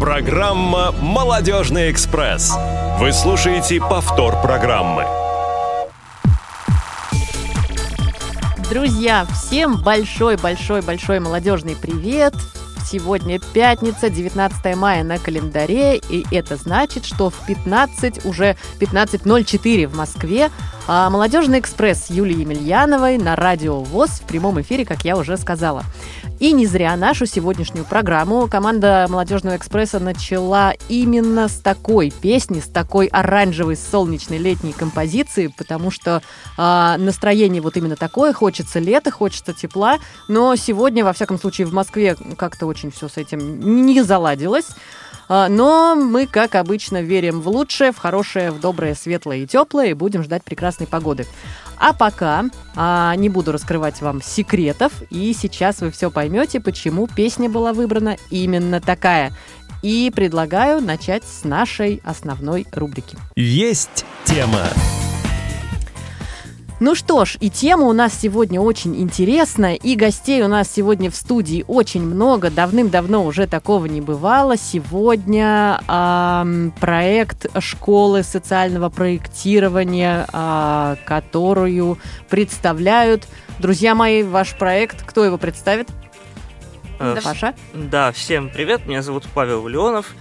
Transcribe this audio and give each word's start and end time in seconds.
Программа 0.00 0.92
«Молодежный 0.92 1.90
экспресс». 1.90 2.54
Вы 3.00 3.12
слушаете 3.12 3.80
повтор 3.80 4.40
программы. 4.40 5.04
Друзья, 8.70 9.26
всем 9.26 9.82
большой-большой-большой 9.82 11.18
молодежный 11.18 11.74
привет! 11.74 12.32
Сегодня 12.86 13.40
пятница, 13.52 14.08
19 14.08 14.76
мая 14.76 15.02
на 15.02 15.18
календаре, 15.18 15.96
и 15.96 16.24
это 16.30 16.54
значит, 16.54 17.04
что 17.04 17.30
в 17.30 17.46
15, 17.46 18.24
уже 18.24 18.56
15.04 18.78 19.88
в 19.88 19.96
Москве, 19.96 20.50
а 20.90 21.10
Молодежный 21.10 21.58
экспресс 21.58 22.08
Юлии 22.08 22.40
Емельяновой 22.40 23.18
на 23.18 23.36
радио 23.36 23.80
ВОЗ 23.80 24.08
в 24.08 24.22
прямом 24.22 24.58
эфире, 24.62 24.86
как 24.86 25.04
я 25.04 25.18
уже 25.18 25.36
сказала. 25.36 25.84
И 26.40 26.52
не 26.52 26.66
зря 26.66 26.96
нашу 26.96 27.26
сегодняшнюю 27.26 27.84
программу 27.84 28.48
команда 28.48 29.04
Молодежного 29.10 29.56
экспресса 29.56 30.00
начала 30.00 30.72
именно 30.88 31.48
с 31.48 31.58
такой 31.58 32.10
песни, 32.10 32.60
с 32.60 32.68
такой 32.68 33.06
оранжевой 33.08 33.76
солнечной 33.76 34.38
летней 34.38 34.72
композиции, 34.72 35.48
потому 35.48 35.90
что 35.90 36.22
э, 36.56 36.94
настроение 36.96 37.60
вот 37.60 37.76
именно 37.76 37.96
такое, 37.96 38.32
хочется 38.32 38.78
лета, 38.78 39.10
хочется 39.10 39.52
тепла, 39.52 39.98
но 40.26 40.56
сегодня, 40.56 41.04
во 41.04 41.12
всяком 41.12 41.38
случае, 41.38 41.66
в 41.66 41.74
Москве 41.74 42.16
как-то 42.38 42.64
очень 42.64 42.90
все 42.90 43.08
с 43.08 43.18
этим 43.18 43.84
не 43.84 44.00
заладилось. 44.00 44.68
Но 45.28 45.94
мы, 45.94 46.26
как 46.26 46.54
обычно, 46.54 47.02
верим 47.02 47.40
в 47.40 47.48
лучшее, 47.48 47.92
в 47.92 47.98
хорошее, 47.98 48.50
в 48.50 48.60
доброе, 48.60 48.94
светлое 48.94 49.38
и 49.38 49.46
теплое, 49.46 49.88
и 49.88 49.94
будем 49.94 50.22
ждать 50.22 50.42
прекрасной 50.42 50.86
погоды. 50.86 51.26
А 51.78 51.92
пока 51.92 52.44
а, 52.74 53.14
не 53.16 53.28
буду 53.28 53.52
раскрывать 53.52 54.00
вам 54.00 54.20
секретов, 54.22 54.92
и 55.10 55.32
сейчас 55.32 55.80
вы 55.80 55.90
все 55.90 56.10
поймете, 56.10 56.60
почему 56.60 57.06
песня 57.06 57.48
была 57.48 57.72
выбрана 57.72 58.16
именно 58.30 58.80
такая. 58.80 59.32
И 59.82 60.10
предлагаю 60.12 60.80
начать 60.80 61.22
с 61.24 61.44
нашей 61.44 62.02
основной 62.04 62.66
рубрики. 62.72 63.16
Есть 63.36 64.04
тема. 64.24 64.64
Ну 66.80 66.94
что 66.94 67.24
ж, 67.24 67.36
и 67.40 67.50
тема 67.50 67.86
у 67.86 67.92
нас 67.92 68.14
сегодня 68.14 68.60
очень 68.60 68.96
интересная, 69.00 69.74
и 69.74 69.96
гостей 69.96 70.42
у 70.42 70.48
нас 70.48 70.72
сегодня 70.72 71.10
в 71.10 71.16
студии 71.16 71.64
очень 71.66 72.02
много. 72.02 72.50
Давным-давно 72.50 73.24
уже 73.24 73.48
такого 73.48 73.86
не 73.86 74.00
бывало. 74.00 74.56
Сегодня 74.56 75.80
э, 75.88 76.70
проект 76.78 77.46
школы 77.60 78.22
социального 78.22 78.90
проектирования, 78.90 80.28
э, 80.32 80.96
которую 81.04 81.98
представляют, 82.28 83.26
друзья 83.58 83.96
мои, 83.96 84.22
ваш 84.22 84.54
проект. 84.54 85.02
Кто 85.02 85.24
его 85.24 85.36
представит? 85.36 85.88
Э, 87.00 87.16
Паша? 87.24 87.54
Да, 87.74 88.12
всем 88.12 88.50
привет, 88.50 88.86
меня 88.86 89.02
зовут 89.02 89.24
Павел 89.34 89.66
Леонов. 89.66 90.14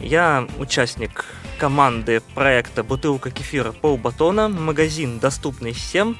Я 0.00 0.48
участник 0.58 1.24
команды 1.60 2.22
проекта 2.34 2.82
«Бутылка 2.82 3.30
кефира 3.30 3.72
полбатона», 3.72 4.48
магазин, 4.48 5.18
доступный 5.18 5.72
всем. 5.72 6.16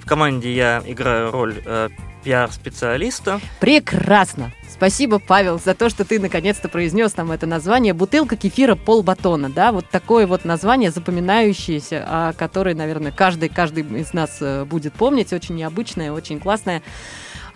В 0.00 0.06
команде 0.06 0.54
я 0.54 0.84
играю 0.86 1.32
роль 1.32 1.60
э, 1.66 1.88
пиар-специалиста. 2.22 3.40
Прекрасно! 3.58 4.52
Спасибо, 4.70 5.18
Павел, 5.18 5.58
за 5.58 5.74
то, 5.74 5.88
что 5.88 6.04
ты 6.04 6.20
наконец-то 6.20 6.68
произнес 6.68 7.16
нам 7.16 7.32
это 7.32 7.44
название. 7.44 7.92
Бутылка 7.92 8.36
кефира 8.36 8.76
полбатона, 8.76 9.50
да, 9.50 9.72
вот 9.72 9.90
такое 9.90 10.28
вот 10.28 10.44
название 10.44 10.92
запоминающееся, 10.92 12.04
о 12.06 12.32
которое, 12.32 12.76
наверное, 12.76 13.10
каждый, 13.10 13.48
каждый 13.48 13.82
из 14.00 14.12
нас 14.12 14.36
э, 14.40 14.64
будет 14.64 14.92
помнить. 14.92 15.32
Очень 15.32 15.56
необычное, 15.56 16.12
очень 16.12 16.38
классное. 16.38 16.82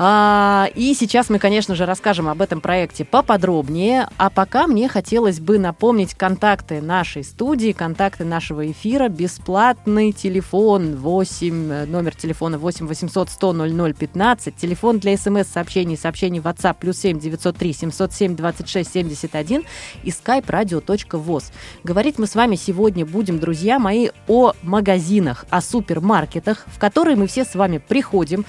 А, 0.00 0.68
и 0.76 0.94
сейчас 0.94 1.28
мы, 1.28 1.40
конечно 1.40 1.74
же, 1.74 1.84
расскажем 1.84 2.28
об 2.28 2.40
этом 2.40 2.60
проекте 2.60 3.04
поподробнее. 3.04 4.08
А 4.16 4.30
пока 4.30 4.68
мне 4.68 4.88
хотелось 4.88 5.40
бы 5.40 5.58
напомнить 5.58 6.14
контакты 6.14 6.80
нашей 6.80 7.24
студии, 7.24 7.72
контакты 7.72 8.24
нашего 8.24 8.70
эфира. 8.70 9.08
Бесплатный 9.08 10.12
телефон 10.12 10.94
8, 10.94 11.86
номер 11.86 12.14
телефона 12.14 12.58
8 12.58 12.86
800 12.86 13.28
100 13.28 13.52
00 13.52 13.94
15. 13.94 14.56
Телефон 14.56 15.00
для 15.00 15.16
смс-сообщений, 15.16 15.96
сообщений 15.96 16.38
WhatsApp 16.38 16.76
плюс 16.78 16.98
7 16.98 17.18
903 17.18 17.72
707 17.72 18.36
26 18.36 18.92
71 18.92 19.64
и 20.04 20.10
skype 20.10 20.46
radio.voz. 20.46 21.46
Говорить 21.82 22.18
мы 22.18 22.28
с 22.28 22.36
вами 22.36 22.54
сегодня 22.54 23.04
будем, 23.04 23.40
друзья 23.40 23.80
мои, 23.80 24.10
о 24.28 24.52
магазинах, 24.62 25.44
о 25.50 25.60
супермаркетах, 25.60 26.66
в 26.68 26.78
которые 26.78 27.16
мы 27.16 27.26
все 27.26 27.44
с 27.44 27.56
вами 27.56 27.78
приходим, 27.78 28.44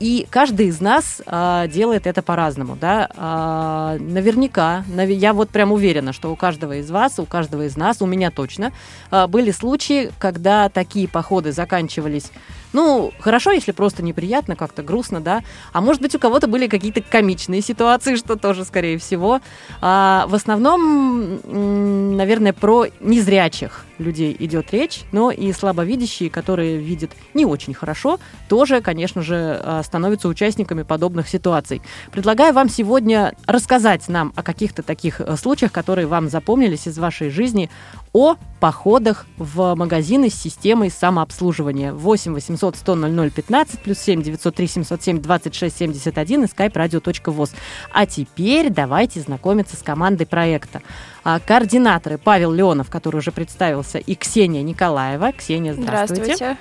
и 0.00 0.26
каждый 0.30 0.68
из 0.68 0.80
нас 0.80 1.20
а, 1.26 1.66
делает 1.66 2.06
это 2.06 2.22
по-разному. 2.22 2.76
Да? 2.80 3.10
А, 3.16 3.96
наверняка, 3.98 4.84
я 4.88 5.32
вот 5.32 5.50
прям 5.50 5.72
уверена, 5.72 6.12
что 6.12 6.32
у 6.32 6.36
каждого 6.36 6.76
из 6.76 6.90
вас, 6.90 7.18
у 7.18 7.26
каждого 7.26 7.66
из 7.66 7.76
нас, 7.76 8.00
у 8.00 8.06
меня 8.06 8.30
точно, 8.30 8.72
были 9.28 9.50
случаи, 9.50 10.10
когда 10.18 10.68
такие 10.68 11.08
походы 11.08 11.52
заканчивались 11.52 12.30
ну, 12.74 13.12
хорошо, 13.20 13.52
если 13.52 13.70
просто 13.70 14.02
неприятно, 14.02 14.56
как-то 14.56 14.82
грустно, 14.82 15.20
да. 15.20 15.42
А 15.72 15.80
может 15.80 16.02
быть, 16.02 16.14
у 16.16 16.18
кого-то 16.18 16.48
были 16.48 16.66
какие-то 16.66 17.02
комичные 17.02 17.62
ситуации, 17.62 18.16
что 18.16 18.34
тоже, 18.34 18.64
скорее 18.64 18.98
всего. 18.98 19.40
А, 19.80 20.26
в 20.26 20.34
основном, 20.34 21.38
наверное, 22.16 22.52
про 22.52 22.86
незрячих 22.98 23.84
людей 23.98 24.34
идет 24.38 24.72
речь, 24.72 25.02
но 25.12 25.30
и 25.30 25.52
слабовидящие, 25.52 26.30
которые 26.30 26.78
видят 26.78 27.10
не 27.34 27.44
очень 27.44 27.74
хорошо, 27.74 28.18
тоже, 28.48 28.80
конечно 28.80 29.22
же, 29.22 29.60
а, 29.62 29.82
становятся 29.82 30.28
участниками 30.28 30.82
подобных 30.82 31.28
ситуаций. 31.28 31.82
Предлагаю 32.12 32.52
вам 32.52 32.68
сегодня 32.68 33.34
рассказать 33.46 34.08
нам 34.08 34.32
о 34.36 34.42
каких-то 34.42 34.82
таких 34.82 35.20
э, 35.20 35.36
случаях, 35.36 35.72
которые 35.72 36.06
вам 36.06 36.28
запомнились 36.28 36.86
из 36.86 36.98
вашей 36.98 37.30
жизни, 37.30 37.70
о 38.12 38.36
походах 38.60 39.26
в 39.36 39.74
магазины 39.74 40.30
с 40.30 40.34
системой 40.34 40.90
самообслуживания. 40.90 41.92
8 41.92 42.32
800 42.32 42.76
100 42.76 42.94
00 42.94 43.30
15 43.30 43.80
плюс 43.80 43.98
7 43.98 44.22
903 44.22 44.66
707 44.66 45.20
26 45.20 45.76
71 45.76 46.44
и 46.44 46.46
skype 46.46 46.72
radio.voz. 46.72 47.50
А 47.92 48.06
теперь 48.06 48.70
давайте 48.70 49.20
знакомиться 49.20 49.76
с 49.76 49.82
командой 49.82 50.26
проекта. 50.26 50.80
А, 51.24 51.40
координаторы 51.40 52.18
Павел 52.18 52.52
Леонов, 52.52 52.90
который 52.90 53.16
уже 53.16 53.32
представился, 53.32 53.98
и 53.98 54.14
Ксения 54.14 54.62
Николаева. 54.62 55.32
Ксения, 55.32 55.72
здравствуйте. 55.72 56.36
Здравствуйте. 56.36 56.58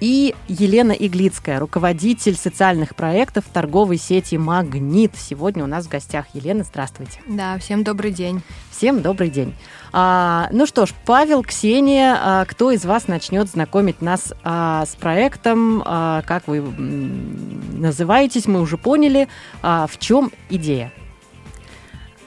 И 0.00 0.34
Елена 0.46 0.92
Иглицкая, 0.92 1.58
руководитель 1.58 2.36
социальных 2.36 2.94
проектов 2.94 3.44
торговой 3.52 3.96
сети 3.96 4.36
«Магнит». 4.36 5.12
Сегодня 5.16 5.64
у 5.64 5.66
нас 5.66 5.86
в 5.86 5.88
гостях. 5.88 6.26
Елена, 6.34 6.62
здравствуйте. 6.62 7.20
Да, 7.26 7.58
всем 7.58 7.82
добрый 7.82 8.12
день. 8.12 8.42
Всем 8.70 9.02
добрый 9.02 9.28
день. 9.28 9.56
А, 9.92 10.48
ну 10.52 10.66
что 10.66 10.86
ж, 10.86 10.90
Павел, 11.04 11.42
Ксения, 11.42 12.16
а, 12.20 12.44
кто 12.44 12.70
из 12.70 12.84
вас 12.84 13.08
начнет 13.08 13.48
знакомить 13.48 14.00
нас 14.00 14.32
а, 14.44 14.84
с 14.86 14.94
проектом? 14.94 15.82
А, 15.84 16.22
как 16.22 16.46
вы 16.46 16.60
называетесь, 16.60 18.46
мы 18.46 18.60
уже 18.60 18.76
поняли. 18.76 19.26
А, 19.62 19.88
в 19.88 19.98
чем 19.98 20.30
идея? 20.48 20.92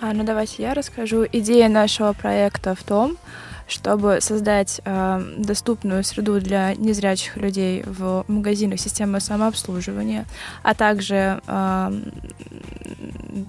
А, 0.03 0.13
ну 0.13 0.23
давайте 0.23 0.63
я 0.63 0.73
расскажу. 0.73 1.27
Идея 1.31 1.69
нашего 1.69 2.13
проекта 2.13 2.73
в 2.73 2.81
том, 2.81 3.17
чтобы 3.71 4.19
создать 4.19 4.81
э, 4.83 5.23
доступную 5.37 6.03
среду 6.03 6.41
для 6.41 6.75
незрячих 6.75 7.37
людей 7.37 7.83
в 7.85 8.25
магазинах 8.27 8.79
системы 8.81 9.21
самообслуживания, 9.21 10.25
а 10.61 10.73
также 10.75 11.41
э, 11.47 12.01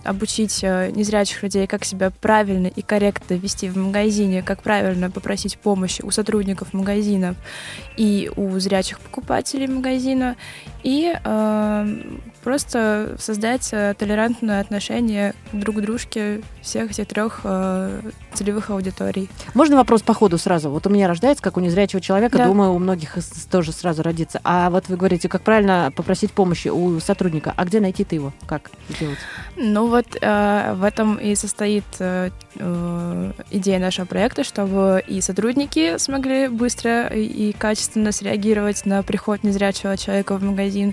обучить 0.05 0.61
э, 0.63 0.93
незрячих 0.95 1.43
людей, 1.43 1.67
как 1.67 1.85
себя 1.85 2.13
правильно 2.21 2.69
и 2.69 2.83
корректно 2.83 3.35
вести 3.35 3.69
в 3.69 3.77
магазине, 3.77 4.43
как 4.43 4.63
правильно 4.63 5.11
попросить 5.11 5.59
помощи 5.59 6.03
у 6.03 6.13
сотрудников 6.13 6.73
магазинов 6.73 7.37
и 7.97 8.31
у 8.37 8.59
зрячих 8.61 9.01
покупателей 9.01 9.67
магазина, 9.67 10.37
и 10.85 11.13
э, 11.13 11.87
просто 12.45 13.17
создать 13.19 13.69
э, 13.73 13.95
толерантное 13.99 14.61
отношение 14.61 15.35
друг 15.53 15.77
к 15.77 15.81
дружке 15.81 16.43
всех 16.61 16.91
этих 16.91 17.07
трех 17.09 17.41
э, 17.45 18.01
целевых 18.35 18.71
аудиторий. 18.71 19.29
Можно 19.55 19.77
вопрос 19.77 20.03
по 20.13 20.19
ходу 20.19 20.37
сразу? 20.37 20.69
Вот 20.69 20.87
у 20.87 20.91
меня 20.91 21.09
рождается, 21.09 21.43
как 21.43 21.57
у 21.57 21.61
незрячего 21.61 22.03
человека, 22.03 22.37
да. 22.37 22.45
думаю, 22.45 22.75
у 22.75 22.79
многих 22.79 23.17
тоже 23.51 23.73
сразу 23.73 24.03
родится. 24.03 24.43
А 24.45 24.69
вот 24.69 24.91
вы 24.91 24.99
говорите, 24.99 25.27
как 25.27 25.41
правильно 25.41 25.91
попросить 25.97 26.33
помощи 26.33 26.69
у 26.69 27.01
сотрудника, 27.01 27.55
а 27.57 27.65
где 27.65 27.81
найти-то 27.81 28.15
его? 28.15 28.35
Как 28.45 28.71
делать? 29.01 29.17
Ну 29.57 29.87
вот 29.87 30.05
э, 30.21 30.75
в 30.75 30.85
этом 30.85 31.17
и 31.17 31.35
состоит 31.35 31.85
э, 31.99 32.29
э, 32.57 33.33
идея 33.53 33.79
нашего 33.79 34.05
проекта, 34.05 34.45
чтобы 34.45 35.03
и 35.07 35.23
сотрудники 35.23 35.97
смогли 35.97 36.49
быстро 36.49 37.07
и 37.07 37.53
качественно 37.53 38.13
среагировать 38.13 38.85
на 38.85 39.03
приход 39.03 39.45
незрячего 39.45 39.97
человека 39.97 40.37
в 40.37 40.43
магазин, 40.43 40.93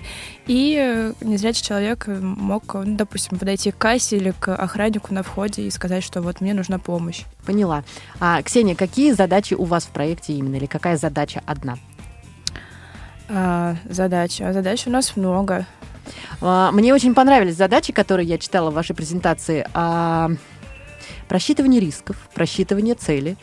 и 0.50 0.76
э, 0.76 1.12
незрячий 1.20 1.62
человек 1.62 2.08
мог, 2.08 2.74
ну, 2.74 2.96
допустим, 2.96 3.38
подойти 3.38 3.70
к 3.70 3.78
кассе 3.78 4.16
или 4.16 4.32
к 4.32 4.52
охраннику 4.52 5.14
на 5.14 5.22
входе 5.22 5.62
и 5.62 5.70
сказать, 5.70 6.02
что 6.02 6.22
вот 6.22 6.40
мне 6.40 6.54
нужна 6.54 6.80
помощь. 6.80 7.22
Поняла. 7.46 7.84
А, 8.18 8.42
Ксения, 8.42 8.74
какие 8.74 9.12
задачи 9.12 9.54
у 9.54 9.62
вас 9.62 9.84
в 9.84 9.90
проекте 9.90 10.32
именно, 10.32 10.56
или 10.56 10.66
какая 10.66 10.96
задача 10.96 11.40
одна? 11.46 11.78
А, 13.28 13.76
задача. 13.84 14.52
Задач 14.52 14.88
у 14.88 14.90
нас 14.90 15.14
много. 15.14 15.66
А, 16.40 16.72
мне 16.72 16.92
очень 16.92 17.14
понравились 17.14 17.54
задачи, 17.54 17.92
которые 17.92 18.26
я 18.26 18.36
читала 18.36 18.72
в 18.72 18.74
вашей 18.74 18.96
презентации. 18.96 19.64
А, 19.72 20.32
Просчитывание 21.28 21.80
рисков, 21.80 22.16
просчитывание 22.34 22.96
цели, 22.96 23.36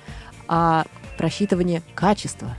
а 0.49 0.83
просчитывание 1.17 1.81
качества. 1.95 2.53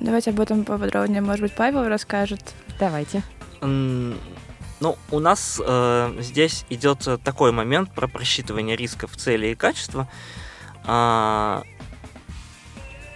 Давайте 0.00 0.30
об 0.30 0.40
этом 0.40 0.64
поподробнее, 0.64 1.20
может 1.20 1.42
быть, 1.42 1.54
Павел 1.54 1.86
расскажет. 1.88 2.54
Давайте. 2.78 3.22
Ну, 3.60 4.96
у 5.10 5.18
нас 5.20 5.62
э, 5.64 6.16
здесь 6.20 6.66
идет 6.68 7.08
такой 7.22 7.52
момент 7.52 7.94
про 7.94 8.06
просчитывание 8.08 8.76
рисков, 8.76 9.16
цели 9.16 9.48
и 9.48 9.54
качества. 9.54 10.08
А, 10.84 11.62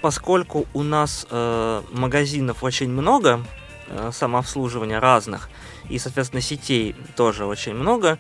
поскольку 0.01 0.67
у 0.73 0.83
нас 0.83 1.27
э, 1.31 1.83
магазинов 1.93 2.63
очень 2.63 2.89
много, 2.89 3.45
э, 3.89 4.11
самообслуживания 4.13 5.01
разных, 5.01 5.51
и, 5.89 5.99
соответственно, 5.99 6.41
сетей 6.41 6.95
тоже 7.17 7.45
очень 7.45 7.75
много, 7.75 8.19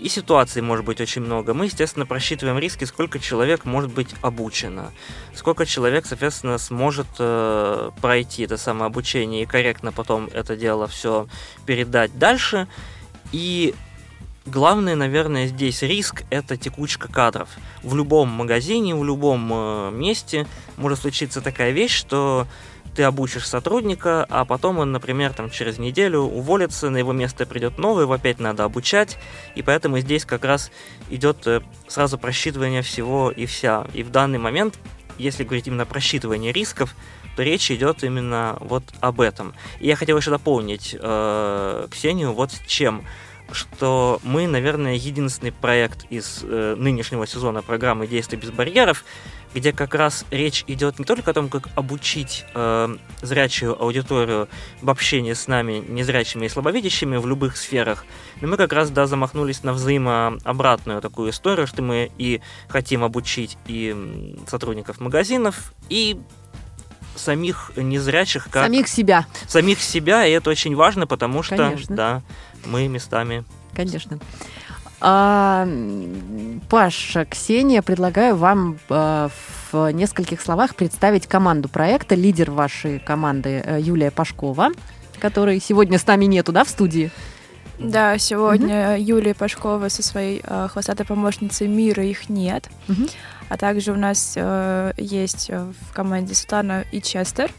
и 0.00 0.08
ситуаций 0.08 0.62
может 0.62 0.84
быть 0.84 1.00
очень 1.00 1.22
много. 1.22 1.54
Мы, 1.54 1.66
естественно, 1.66 2.06
просчитываем 2.06 2.58
риски, 2.58 2.84
сколько 2.84 3.18
человек 3.18 3.64
может 3.64 3.90
быть 3.92 4.14
обучено, 4.22 4.90
сколько 5.34 5.66
человек, 5.66 6.06
соответственно, 6.06 6.58
сможет 6.58 7.06
э, 7.18 7.90
пройти 8.00 8.44
это 8.44 8.56
самое 8.56 8.86
обучение 8.86 9.42
и 9.42 9.46
корректно 9.46 9.92
потом 9.92 10.28
это 10.32 10.56
дело 10.56 10.86
все 10.86 11.28
передать 11.66 12.18
дальше. 12.18 12.68
И 13.32 13.74
главное, 14.44 14.96
наверное, 14.96 15.46
здесь 15.46 15.82
риск– 15.82 16.24
это 16.30 16.56
текучка 16.56 17.08
кадров. 17.10 17.48
В 17.82 17.94
любом 17.94 18.28
магазине, 18.28 18.94
в 18.94 19.04
любом 19.04 19.50
э, 19.52 19.90
месте 19.92 20.46
может 20.76 21.00
случиться 21.00 21.40
такая 21.40 21.70
вещь, 21.72 21.94
что 21.94 22.46
ты 22.96 23.02
обучишь 23.02 23.46
сотрудника, 23.46 24.26
а 24.30 24.46
потом 24.46 24.78
он, 24.78 24.90
например, 24.90 25.34
там 25.34 25.50
через 25.50 25.78
неделю 25.78 26.20
уволится, 26.20 26.88
на 26.88 26.96
его 26.96 27.12
место 27.12 27.44
придет 27.44 27.76
новый, 27.76 28.04
его 28.04 28.14
опять 28.14 28.40
надо 28.40 28.64
обучать, 28.64 29.18
и 29.54 29.62
поэтому 29.62 29.98
здесь 30.00 30.24
как 30.24 30.44
раз 30.44 30.70
идет 31.10 31.46
э, 31.46 31.60
сразу 31.88 32.16
просчитывание 32.18 32.80
всего 32.80 33.30
и 33.30 33.44
вся. 33.44 33.86
И 33.92 34.02
в 34.02 34.10
данный 34.10 34.38
момент, 34.38 34.78
если 35.18 35.44
говорить 35.44 35.66
именно 35.66 35.84
про 35.84 35.96
просчитывание 35.96 36.52
рисков, 36.52 36.96
то 37.36 37.42
речь 37.42 37.70
идет 37.70 38.02
именно 38.02 38.56
вот 38.60 38.82
об 39.00 39.20
этом. 39.20 39.54
И 39.78 39.86
я 39.86 39.94
хотел 39.94 40.16
еще 40.16 40.30
дополнить 40.30 40.96
э, 40.98 41.88
Ксению 41.90 42.32
вот 42.32 42.52
с 42.52 42.60
чем 42.66 43.04
что 43.52 44.20
мы, 44.22 44.46
наверное, 44.46 44.94
единственный 44.94 45.52
проект 45.52 46.06
из 46.10 46.40
э, 46.42 46.74
нынешнего 46.76 47.26
сезона 47.26 47.62
программы 47.62 48.06
«Действия 48.06 48.38
без 48.38 48.50
барьеров», 48.50 49.04
где 49.54 49.72
как 49.72 49.94
раз 49.94 50.26
речь 50.30 50.64
идет 50.66 50.98
не 50.98 51.04
только 51.04 51.30
о 51.30 51.34
том, 51.34 51.48
как 51.48 51.68
обучить 51.76 52.44
э, 52.54 52.96
зрячую 53.22 53.80
аудиторию 53.80 54.48
в 54.82 54.90
общении 54.90 55.32
с 55.32 55.46
нами, 55.46 55.82
незрячими 55.88 56.46
и 56.46 56.48
слабовидящими 56.48 57.16
в 57.16 57.26
любых 57.26 57.56
сферах, 57.56 58.04
но 58.40 58.48
мы 58.48 58.56
как 58.56 58.72
раз, 58.72 58.90
да, 58.90 59.06
замахнулись 59.06 59.62
на 59.62 59.72
взаимообратную 59.72 61.00
такую 61.00 61.30
историю, 61.30 61.66
что 61.66 61.82
мы 61.82 62.10
и 62.18 62.42
хотим 62.68 63.02
обучить 63.02 63.56
и 63.66 64.36
сотрудников 64.46 65.00
магазинов, 65.00 65.72
и 65.88 66.18
самих 67.18 67.72
незрячих, 67.76 68.48
как 68.50 68.64
Самих 68.64 68.88
себя, 68.88 69.26
самих 69.46 69.80
себя, 69.80 70.26
и 70.26 70.32
это 70.32 70.50
очень 70.50 70.74
важно, 70.74 71.06
потому 71.06 71.42
что, 71.42 71.56
Конечно. 71.56 71.96
да, 71.96 72.22
мы 72.64 72.88
местами 72.88 73.44
конечно. 73.76 74.18
А, 75.00 75.68
Паша, 76.70 77.26
Ксения, 77.26 77.82
предлагаю 77.82 78.36
вам 78.36 78.78
а, 78.88 79.28
в 79.70 79.92
нескольких 79.92 80.40
словах 80.40 80.74
представить 80.74 81.26
команду 81.26 81.68
проекта. 81.68 82.14
Лидер 82.14 82.50
вашей 82.50 82.98
команды 82.98 83.62
э, 83.64 83.78
Юлия 83.80 84.10
Пашкова, 84.10 84.70
которой 85.18 85.60
сегодня 85.60 85.98
с 85.98 86.06
нами 86.06 86.24
нету, 86.24 86.52
да, 86.52 86.64
в 86.64 86.70
студии? 86.70 87.10
Да, 87.78 88.16
сегодня 88.16 88.96
Юлия 88.98 89.34
Пашкова 89.34 89.88
со 89.88 90.02
своей 90.02 90.40
э, 90.42 90.68
хвостатой 90.70 91.04
помощницей 91.04 91.68
Мира 91.68 92.02
их 92.02 92.30
нет. 92.30 92.70
Мгм. 92.88 93.08
А 93.48 93.56
также 93.58 93.92
у 93.92 93.96
нас 93.96 94.32
э, 94.36 94.92
есть 94.96 95.50
э, 95.50 95.72
в 95.88 95.92
команде 95.92 96.34
Светлана 96.34 96.84
и 96.90 97.02
Честер. 97.02 97.50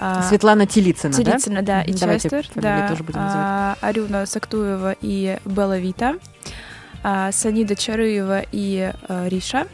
А, 0.00 0.22
Светлана 0.22 0.66
Телицына, 0.66 1.12
да? 1.16 1.22
Телицына, 1.24 1.62
да, 1.62 1.82
и 1.82 1.92
давайте 1.92 2.30
Честер. 2.30 2.46
Да, 2.54 2.88
тоже 2.88 3.02
будем 3.02 3.18
называть. 3.20 3.44
а, 3.46 3.76
Арюна 3.80 4.26
Сактуева 4.26 4.94
и 5.00 5.38
Белла 5.44 5.78
Вита. 5.78 6.14
а, 7.02 7.32
Санида 7.32 7.74
Чарыева 7.76 8.42
и 8.52 8.92
э, 9.08 9.28
Риша. 9.28 9.66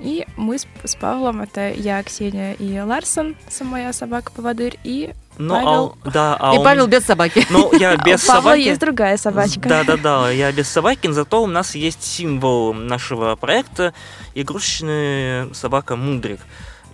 И 0.00 0.24
мы 0.36 0.58
с, 0.58 0.66
с 0.84 0.94
Павлом, 0.94 1.40
это 1.42 1.70
я, 1.70 2.00
Ксения 2.04 2.52
и 2.52 2.78
Ларсон, 2.78 3.34
моя 3.62 3.92
собака-поводырь, 3.92 4.78
и 4.84 5.12
Ну, 5.38 5.54
Павел. 5.54 5.96
а, 6.04 6.10
да, 6.10 6.36
а 6.38 6.54
И 6.54 6.58
он- 6.58 6.64
Павел 6.64 6.86
без 6.86 7.04
собаки. 7.04 7.44
Ну, 7.50 7.76
я 7.76 7.96
без 8.04 8.22
у 8.24 8.28
Павла 8.28 8.42
собаки. 8.42 8.60
есть 8.60 8.80
другая 8.80 9.16
собачка. 9.16 9.68
Да, 9.68 9.82
да, 9.84 9.96
да, 9.96 10.30
я 10.30 10.52
без 10.52 10.68
собаки, 10.68 11.10
зато 11.10 11.42
у 11.42 11.46
нас 11.48 11.74
есть 11.74 12.04
символ 12.04 12.74
нашего 12.74 13.34
проекта 13.34 13.92
игрушечная 14.34 15.52
собака 15.52 15.96
Мудрик. 15.96 16.40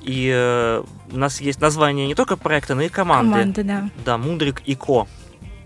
И 0.05 0.31
э, 0.33 0.83
у 1.13 1.17
нас 1.17 1.41
есть 1.41 1.61
название 1.61 2.07
не 2.07 2.15
только 2.15 2.37
проекта, 2.37 2.75
но 2.75 2.83
и 2.83 2.89
команды. 2.89 3.33
Команда, 3.33 3.65
да. 3.65 3.91
Да, 4.05 4.19
Мудрик 4.19 4.63
и 4.67 4.75
Ко. 4.75 5.07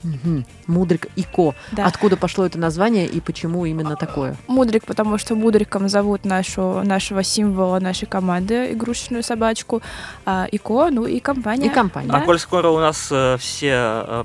Мгм. 0.05 0.47
Мудрик 0.69 1.09
и 1.17 1.25
Ко. 1.25 1.55
да. 1.73 1.85
Откуда 1.87 2.17
пошло 2.17 2.47
это 2.47 2.57
название 2.57 3.07
и 3.07 3.21
почему 3.21 3.67
именно 3.67 3.97
такое? 3.97 4.37
Мудрик, 4.47 4.85
потому 4.87 5.19
что 5.19 5.35
Мудриком 5.35 5.89
зовут 5.89 6.25
нашу, 6.25 6.83
нашего 6.85 7.25
символа 7.25 7.81
нашей 7.81 8.07
команды, 8.07 8.73
игрушечную 8.73 9.25
собачку, 9.25 9.83
а 10.25 10.47
Ико, 10.53 10.91
ну 10.91 11.05
и 11.07 11.19
компания. 11.19 11.67
И 11.67 11.69
компания. 11.69 12.11
А 12.11 12.21
Да. 12.21 12.25
коль 12.25 12.39
скоро 12.39 12.69
у 12.69 12.79
нас 12.79 13.09
э, 13.11 13.37
все 13.39 13.73
э, 13.73 14.25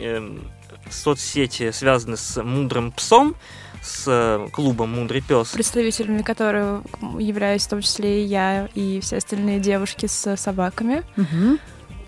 э, 0.00 0.38
соцсети 0.90 1.70
связаны 1.70 2.18
с 2.18 2.42
мудрым 2.42 2.92
псом, 2.92 3.34
с 3.84 4.04
э, 4.06 4.48
клубом 4.50 4.92
Мудрый 4.94 5.20
пес. 5.20 5.48
представителями 5.48 6.22
которой 6.22 6.80
являюсь 7.18 7.66
в 7.66 7.68
том 7.68 7.82
числе 7.82 8.22
и 8.22 8.26
я, 8.26 8.68
и 8.74 9.00
все 9.00 9.18
остальные 9.18 9.60
девушки 9.60 10.06
с 10.06 10.36
собаками. 10.36 11.02
Мгм. 11.16 11.58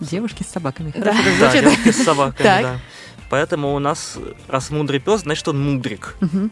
Девушки 0.01 0.43
с 0.43 0.47
собаками. 0.49 0.93
Да. 0.97 1.13
Хорошо, 1.13 1.31
Да, 1.41 1.53
девушки 1.53 1.91
с 1.91 2.03
собаками, 2.03 2.43
Так. 2.47 2.63
да. 2.63 2.77
Поэтому 3.31 3.75
у 3.75 3.79
нас, 3.79 4.17
раз 4.49 4.71
мудрый 4.71 5.01
пес, 5.01 5.21
значит 5.23 5.47
он 5.49 5.61
мудрик. 5.63 6.17
Мгм. 6.21 6.51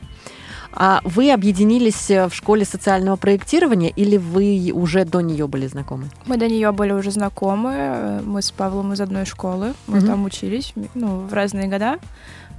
А 0.76 1.00
вы 1.04 1.30
объединились 1.30 2.10
э, 2.10 2.28
в 2.28 2.34
школе 2.34 2.64
социального 2.64 3.14
проектирования 3.16 3.90
или 3.90 4.16
вы 4.16 4.72
уже 4.74 5.04
до 5.04 5.20
нее 5.20 5.46
были 5.46 5.68
знакомы? 5.68 6.08
Мы 6.26 6.36
до 6.36 6.48
нее 6.48 6.72
были 6.72 6.90
уже 6.92 7.12
знакомы. 7.12 7.70
э, 7.76 8.20
Мы 8.24 8.42
с 8.42 8.50
Павлом 8.50 8.92
из 8.92 9.00
одной 9.00 9.24
школы. 9.24 9.74
Мы 9.86 9.98
Мгм. 9.98 10.06
там 10.06 10.24
учились, 10.24 10.72
ну, 10.94 11.20
в 11.20 11.32
разные 11.32 11.68
года. 11.68 11.98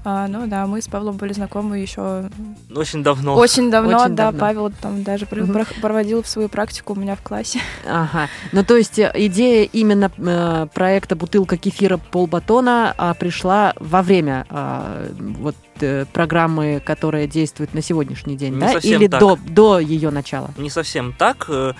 А, 0.07 0.27
ну 0.27 0.45
да, 0.45 0.67
мы 0.67 0.81
с 0.81 0.87
Павлом 0.87 1.17
были 1.17 1.33
знакомы 1.33 1.79
еще 1.79 2.29
Очень 2.75 3.01
давно. 3.01 3.33
очень 3.35 3.71
давно. 3.71 3.97
очень 3.97 4.15
да, 4.15 4.25
давно. 4.25 4.39
Павел 4.39 4.71
там 4.79 5.03
даже 5.03 5.25
прох- 5.25 5.81
проводил 5.81 6.23
свою 6.23 6.47
практику 6.47 6.93
у 6.93 6.95
меня 6.95 7.15
в 7.15 7.21
классе. 7.21 7.59
Ага. 7.89 8.29
Ну, 8.51 8.63
то 8.63 8.77
есть 8.77 8.99
э, 8.99 9.11
идея 9.15 9.63
именно 9.65 10.11
э, 10.15 10.67
проекта 10.75 11.15
«Бутылка 11.15 11.57
кефира 11.57 11.97
полбатона» 11.97 12.93
а, 12.97 13.15
пришла 13.15 13.73
во 13.79 14.03
время 14.03 14.45
а, 14.49 15.07
вот 15.19 15.55
э, 15.81 16.05
программы, 16.13 16.81
которая 16.85 17.25
действует 17.25 17.73
на 17.73 17.81
сегодняшний 17.81 18.37
день, 18.37 18.53
Не 18.53 18.59
да? 18.59 18.73
Или 18.73 19.07
так. 19.07 19.19
до, 19.19 19.39
до 19.47 19.79
ее 19.79 20.11
начала? 20.11 20.51
Не 20.57 20.69
совсем 20.69 21.13
так. 21.13 21.45
Э, 21.49 21.73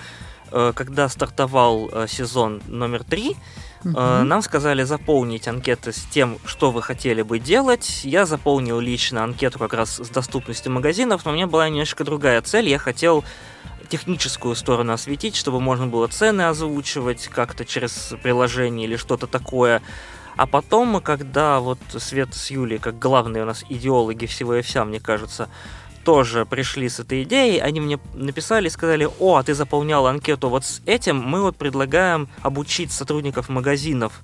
э, 0.50 0.72
Когда 0.74 1.08
стартовал 1.08 1.88
э, 1.92 2.06
сезон 2.08 2.60
номер 2.66 3.04
три, 3.04 3.36
Мгм. 3.84 4.28
нам 4.28 4.42
сказали 4.42 4.82
заполнить 4.82 5.46
анкеты 5.48 5.92
с 5.92 6.02
тем, 6.10 6.38
что 6.44 6.70
вы 6.70 6.82
хотели 6.82 7.22
бы 7.22 7.38
делать. 7.38 8.00
Я 8.04 8.26
заполнил 8.26 8.80
лично 8.80 9.22
анкету 9.22 9.58
как 9.58 9.74
раз 9.74 9.98
с 9.98 10.08
доступностью 10.08 10.72
магазинов, 10.72 11.24
но 11.24 11.30
у 11.30 11.34
меня 11.34 11.46
была 11.46 11.68
немножко 11.68 12.04
другая 12.04 12.42
цель. 12.42 12.68
Я 12.68 12.78
хотел 12.78 13.24
техническую 13.88 14.54
сторону 14.56 14.92
осветить, 14.92 15.36
чтобы 15.36 15.60
можно 15.60 15.86
было 15.86 16.08
цены 16.08 16.42
озвучивать 16.42 17.28
как-то 17.28 17.64
через 17.64 18.14
приложение 18.22 18.86
или 18.86 18.96
что-то 18.96 19.26
такое. 19.26 19.82
А 20.36 20.46
потом, 20.46 21.00
когда 21.00 21.60
вот 21.60 21.78
Свет 21.96 22.34
с 22.34 22.50
Юлей, 22.50 22.78
как 22.78 22.98
главные 22.98 23.44
у 23.44 23.46
нас 23.46 23.64
идеологи 23.68 24.26
всего 24.26 24.56
и 24.56 24.62
вся, 24.62 24.84
мне 24.84 25.00
кажется, 25.00 25.48
тоже 26.06 26.46
пришли 26.46 26.88
с 26.88 27.00
этой 27.00 27.24
идеей, 27.24 27.58
они 27.58 27.80
мне 27.80 27.98
написали 28.14 28.68
и 28.68 28.70
сказали, 28.70 29.08
о, 29.18 29.34
а 29.34 29.42
ты 29.42 29.54
заполнял 29.54 30.06
анкету 30.06 30.48
вот 30.48 30.64
с 30.64 30.80
этим, 30.86 31.16
мы 31.16 31.42
вот 31.42 31.56
предлагаем 31.56 32.28
обучить 32.42 32.92
сотрудников 32.92 33.48
магазинов, 33.48 34.20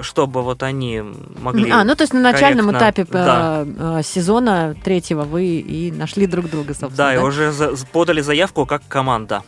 чтобы 0.00 0.42
вот 0.42 0.62
они 0.62 1.02
могли... 1.40 1.70
А, 1.70 1.84
ну 1.84 1.94
то 1.94 2.02
есть 2.02 2.14
на 2.14 2.20
начальном 2.20 2.66
корректно, 2.66 2.78
этапе 2.78 3.02
э, 3.02 3.06
да. 3.12 3.64
э, 3.98 4.02
сезона 4.02 4.74
третьего 4.82 5.24
вы 5.24 5.44
и 5.44 5.92
нашли 5.92 6.26
друг 6.26 6.48
друга, 6.48 6.74
собственно. 6.74 6.96
Да, 6.96 7.14
и 7.14 7.18
уже 7.18 7.52
за- 7.52 7.74
подали 7.92 8.20
заявку 8.20 8.66
как 8.66 8.82
команда. 8.88 9.42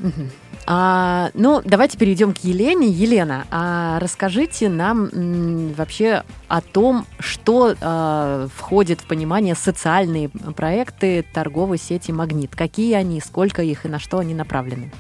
А, 0.66 1.30
ну, 1.34 1.60
давайте 1.64 1.98
перейдем 1.98 2.32
к 2.32 2.38
Елене. 2.38 2.88
Елена, 2.88 3.46
а 3.50 3.98
расскажите 4.00 4.68
нам 4.68 5.10
м, 5.12 5.74
вообще 5.74 6.22
о 6.48 6.60
том, 6.62 7.06
что 7.18 7.74
а, 7.80 8.48
входит 8.54 9.02
в 9.02 9.06
понимание 9.06 9.54
социальные 9.54 10.30
проекты 10.30 11.24
торговой 11.34 11.78
сети 11.78 12.12
«Магнит». 12.12 12.56
Какие 12.56 12.94
они, 12.94 13.20
сколько 13.20 13.62
их 13.62 13.84
и 13.84 13.88
на 13.88 13.98
что 13.98 14.18
они 14.18 14.34
направлены? 14.34 14.90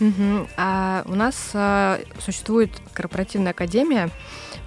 Мгм. 0.00 0.48
А 0.56 1.02
у 1.06 1.14
нас 1.14 1.50
а, 1.54 1.98
существует 2.24 2.70
корпоративная 2.92 3.52
академия, 3.52 4.10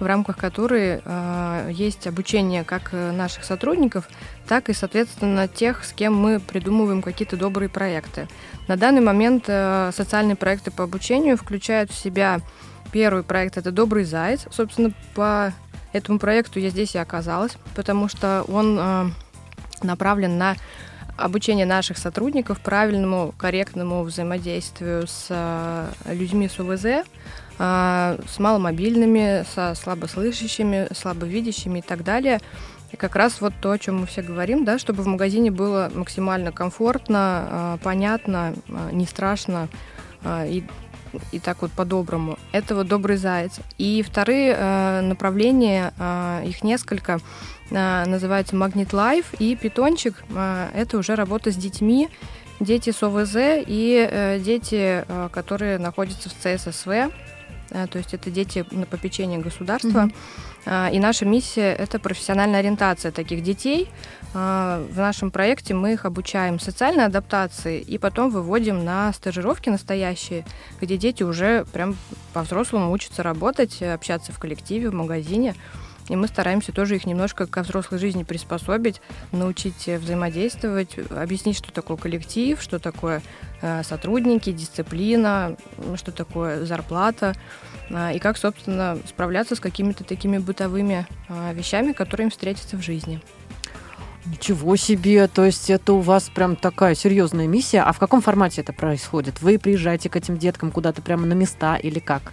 в 0.02 0.06
рамках 0.06 0.36
которой 0.36 1.00
а, 1.04 1.68
есть 1.70 2.08
обучение 2.08 2.64
как 2.64 2.88
э, 2.92 3.12
наших 3.12 3.44
сотрудников, 3.44 4.08
так 4.48 4.68
и, 4.68 4.72
соответственно, 4.72 5.46
тех, 5.46 5.84
с 5.84 5.92
кем 5.92 6.14
мы 6.14 6.40
придумываем 6.40 7.02
какие-то 7.02 7.36
добрые 7.36 7.68
проекты. 7.68 8.26
На 8.66 8.76
данный 8.76 9.00
момент 9.00 9.44
э, 9.46 9.92
социальные 9.94 10.34
проекты 10.34 10.72
по 10.72 10.82
обучению 10.84 11.36
включают 11.36 11.92
в 11.92 11.94
себя 11.94 12.40
первый 12.90 13.22
проект 13.22 13.56
это 13.56 13.70
Добрый 13.70 14.04
заяц. 14.04 14.44
Собственно, 14.50 14.92
по 15.14 15.52
этому 15.92 16.18
проекту 16.18 16.58
я 16.58 16.70
здесь 16.70 16.96
и 16.96 16.98
оказалась, 16.98 17.52
потому 17.76 18.08
что 18.08 18.44
он 18.48 18.78
э, 18.80 19.06
направлен 19.82 20.36
на 20.36 20.56
обучение 21.16 21.66
наших 21.66 21.98
сотрудников 21.98 22.60
правильному, 22.60 23.34
корректному 23.38 24.02
взаимодействию 24.02 25.06
с 25.06 25.26
э, 25.30 25.92
людьми 26.06 26.48
с 26.48 26.58
УВЗ, 26.58 26.84
э, 26.84 27.04
с 27.62 28.38
маломобильными, 28.38 29.44
со 29.54 29.74
слабослышащими, 29.74 30.88
слабовидящими 30.92 31.78
и 31.78 31.82
так 31.82 32.02
далее. 32.02 32.40
И 32.90 32.96
как 32.96 33.14
раз 33.14 33.40
вот 33.40 33.54
то, 33.60 33.70
о 33.70 33.78
чем 33.78 34.00
мы 34.00 34.06
все 34.06 34.22
говорим, 34.22 34.64
да, 34.64 34.78
чтобы 34.78 35.02
в 35.02 35.06
магазине 35.06 35.50
было 35.50 35.90
максимально 35.94 36.50
комфортно, 36.50 37.48
э, 37.50 37.78
понятно, 37.82 38.54
э, 38.68 38.90
не 38.92 39.06
страшно 39.06 39.68
и 40.24 40.64
и 41.30 41.38
так 41.40 41.60
вот 41.60 41.70
по-доброму. 41.72 42.38
Это 42.52 42.74
вот 42.74 42.88
добрый 42.88 43.18
заяц. 43.18 43.60
И 43.76 44.02
вторые 44.02 45.02
направления, 45.02 45.92
их 46.46 46.64
несколько, 46.64 47.18
называются 47.70 48.56
Магнит 48.56 48.94
Лайф 48.94 49.34
и 49.38 49.54
Питончик. 49.54 50.24
Это 50.74 50.96
уже 50.96 51.14
работа 51.14 51.50
с 51.50 51.56
детьми, 51.56 52.08
дети 52.60 52.92
с 52.92 53.02
ОВЗ 53.02 53.34
и 53.66 54.08
э, 54.10 54.38
дети, 54.38 55.04
которые 55.32 55.78
находятся 55.78 56.30
в 56.30 56.32
ЦССВ. 56.32 57.12
То 57.90 57.98
есть 57.98 58.14
это 58.14 58.30
дети 58.30 58.64
на 58.70 58.86
попечении 58.86 59.38
государства. 59.38 60.10
Э, 60.66 60.90
И 60.92 60.98
наша 60.98 61.24
миссия– 61.24 61.74
это 61.78 61.98
профессиональная 61.98 62.60
ориентация 62.60 63.12
таких 63.12 63.42
детей. 63.42 63.88
Э, 64.34 64.86
В 64.90 64.98
нашем 64.98 65.30
проекте 65.30 65.74
мы 65.74 65.92
их 65.94 66.04
обучаем 66.04 66.60
социальной 66.60 67.06
адаптации 67.06 67.80
и 67.80 67.98
потом 67.98 68.30
выводим 68.30 68.84
на 68.84 69.12
стажировки 69.12 69.70
настоящие, 69.70 70.44
где 70.80 70.96
дети 70.96 71.22
уже 71.22 71.64
прям 71.72 71.96
по-взрослому 72.32 72.92
учатся 72.92 73.22
работать, 73.22 73.82
общаться 73.82 74.32
в 74.32 74.38
коллективе, 74.38 74.90
в 74.90 74.94
магазине. 74.94 75.54
И 76.08 76.16
мы 76.16 76.26
стараемся 76.26 76.72
тоже 76.72 76.96
их 76.96 77.06
немножко 77.06 77.46
ко 77.46 77.62
взрослой 77.62 77.98
жизни 77.98 78.22
приспособить, 78.22 79.00
научить 79.30 79.88
э, 79.88 79.98
взаимодействовать, 79.98 80.96
объяснить, 81.10 81.56
что 81.56 81.72
такое 81.72 81.96
коллектив, 81.96 82.60
что 82.60 82.78
такое 82.78 83.22
э, 83.60 83.82
сотрудники, 83.84 84.52
дисциплина, 84.52 85.56
что 85.96 86.12
такое 86.12 86.64
зарплата, 86.64 87.34
а, 87.90 88.12
и 88.12 88.18
как, 88.18 88.38
собственно, 88.38 88.98
справляться 89.06 89.54
с 89.54 89.60
какими-то 89.60 90.04
такими 90.04 90.38
бытовыми 90.38 91.06
вещами, 91.52 91.92
которые 91.92 92.26
им 92.26 92.30
встретятся 92.30 92.76
в 92.76 92.82
жизни. 92.82 93.20
Ничего 94.24 94.76
себе! 94.76 95.26
То 95.26 95.44
есть 95.44 95.68
это 95.68 95.94
у 95.94 96.00
вас 96.00 96.28
прям 96.28 96.54
такая 96.54 96.94
серьезная 96.94 97.48
миссия. 97.48 97.82
А 97.82 97.92
в 97.92 97.98
каком 97.98 98.20
формате 98.20 98.60
это 98.60 98.72
происходит? 98.72 99.42
Вы 99.42 99.58
приезжаете 99.58 100.08
к 100.08 100.16
этим 100.16 100.38
деткам 100.38 100.70
куда-то 100.70 101.02
прямо 101.02 101.26
на 101.26 101.32
места 101.32 101.76
или 101.76 101.98
как? 101.98 102.32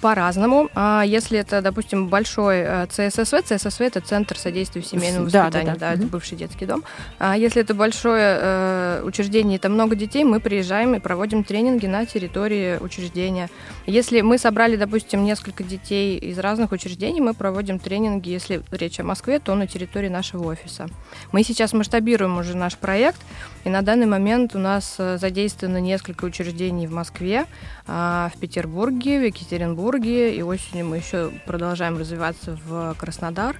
По-разному. 0.00 0.70
А 0.74 1.02
Если 1.04 1.38
это, 1.40 1.60
допустим, 1.60 2.06
большой 2.08 2.58
э, 2.58 2.86
ЦССВ, 2.86 3.42
ЦССВ 3.42 3.80
это 3.80 4.00
Центр 4.00 4.38
содействия 4.38 4.80
семейному 4.82 5.26
Да, 5.26 5.32
да, 5.32 5.44
воспитанию, 5.44 5.74
да. 5.74 5.88
да, 5.88 5.94
это 5.94 6.02
бывший 6.04 6.38
детский 6.38 6.66
дом. 6.66 6.84
А 7.18 7.36
Если 7.36 7.62
это 7.62 7.74
большое 7.74 8.38
э, 8.40 9.02
учреждение, 9.04 9.58
там 9.58 9.72
много 9.72 9.96
детей, 9.96 10.22
мы 10.22 10.38
приезжаем 10.38 10.94
и 10.94 11.00
проводим 11.00 11.42
тренинги 11.42 11.86
на 11.86 12.06
территории 12.06 12.78
учреждения. 12.78 13.50
Если 13.86 14.20
мы 14.20 14.38
собрали, 14.38 14.76
допустим, 14.76 15.24
несколько 15.24 15.64
детей 15.64 16.16
из 16.16 16.38
разных 16.38 16.70
учреждений, 16.70 17.20
мы 17.20 17.34
проводим 17.34 17.80
тренинги, 17.80 18.30
если 18.30 18.62
речь 18.70 19.00
о 19.00 19.04
Москве, 19.04 19.40
то 19.40 19.56
на 19.56 19.66
территории 19.66 20.08
нашего 20.08 20.44
офиса. 20.44 20.86
Мы 21.32 21.42
сейчас 21.42 21.72
масштабируем 21.72 22.38
уже 22.38 22.56
наш 22.56 22.76
проект, 22.76 23.20
и 23.64 23.68
на 23.68 23.82
данный 23.82 24.06
момент 24.06 24.54
у 24.54 24.58
нас 24.58 24.94
э, 24.98 25.18
задействовано 25.18 25.78
несколько 25.80 26.24
учреждений 26.24 26.86
в 26.86 26.92
Москве, 26.92 27.46
а, 27.86 28.30
в 28.34 28.38
Петербурге, 28.38 29.18
в 29.18 29.24
Екатеринбурге, 29.24 29.87
и 29.96 30.42
осенью 30.42 30.86
мы 30.86 30.98
еще 30.98 31.30
продолжаем 31.46 31.96
развиваться 31.98 32.58
в 32.66 32.94
Краснодар 32.98 33.56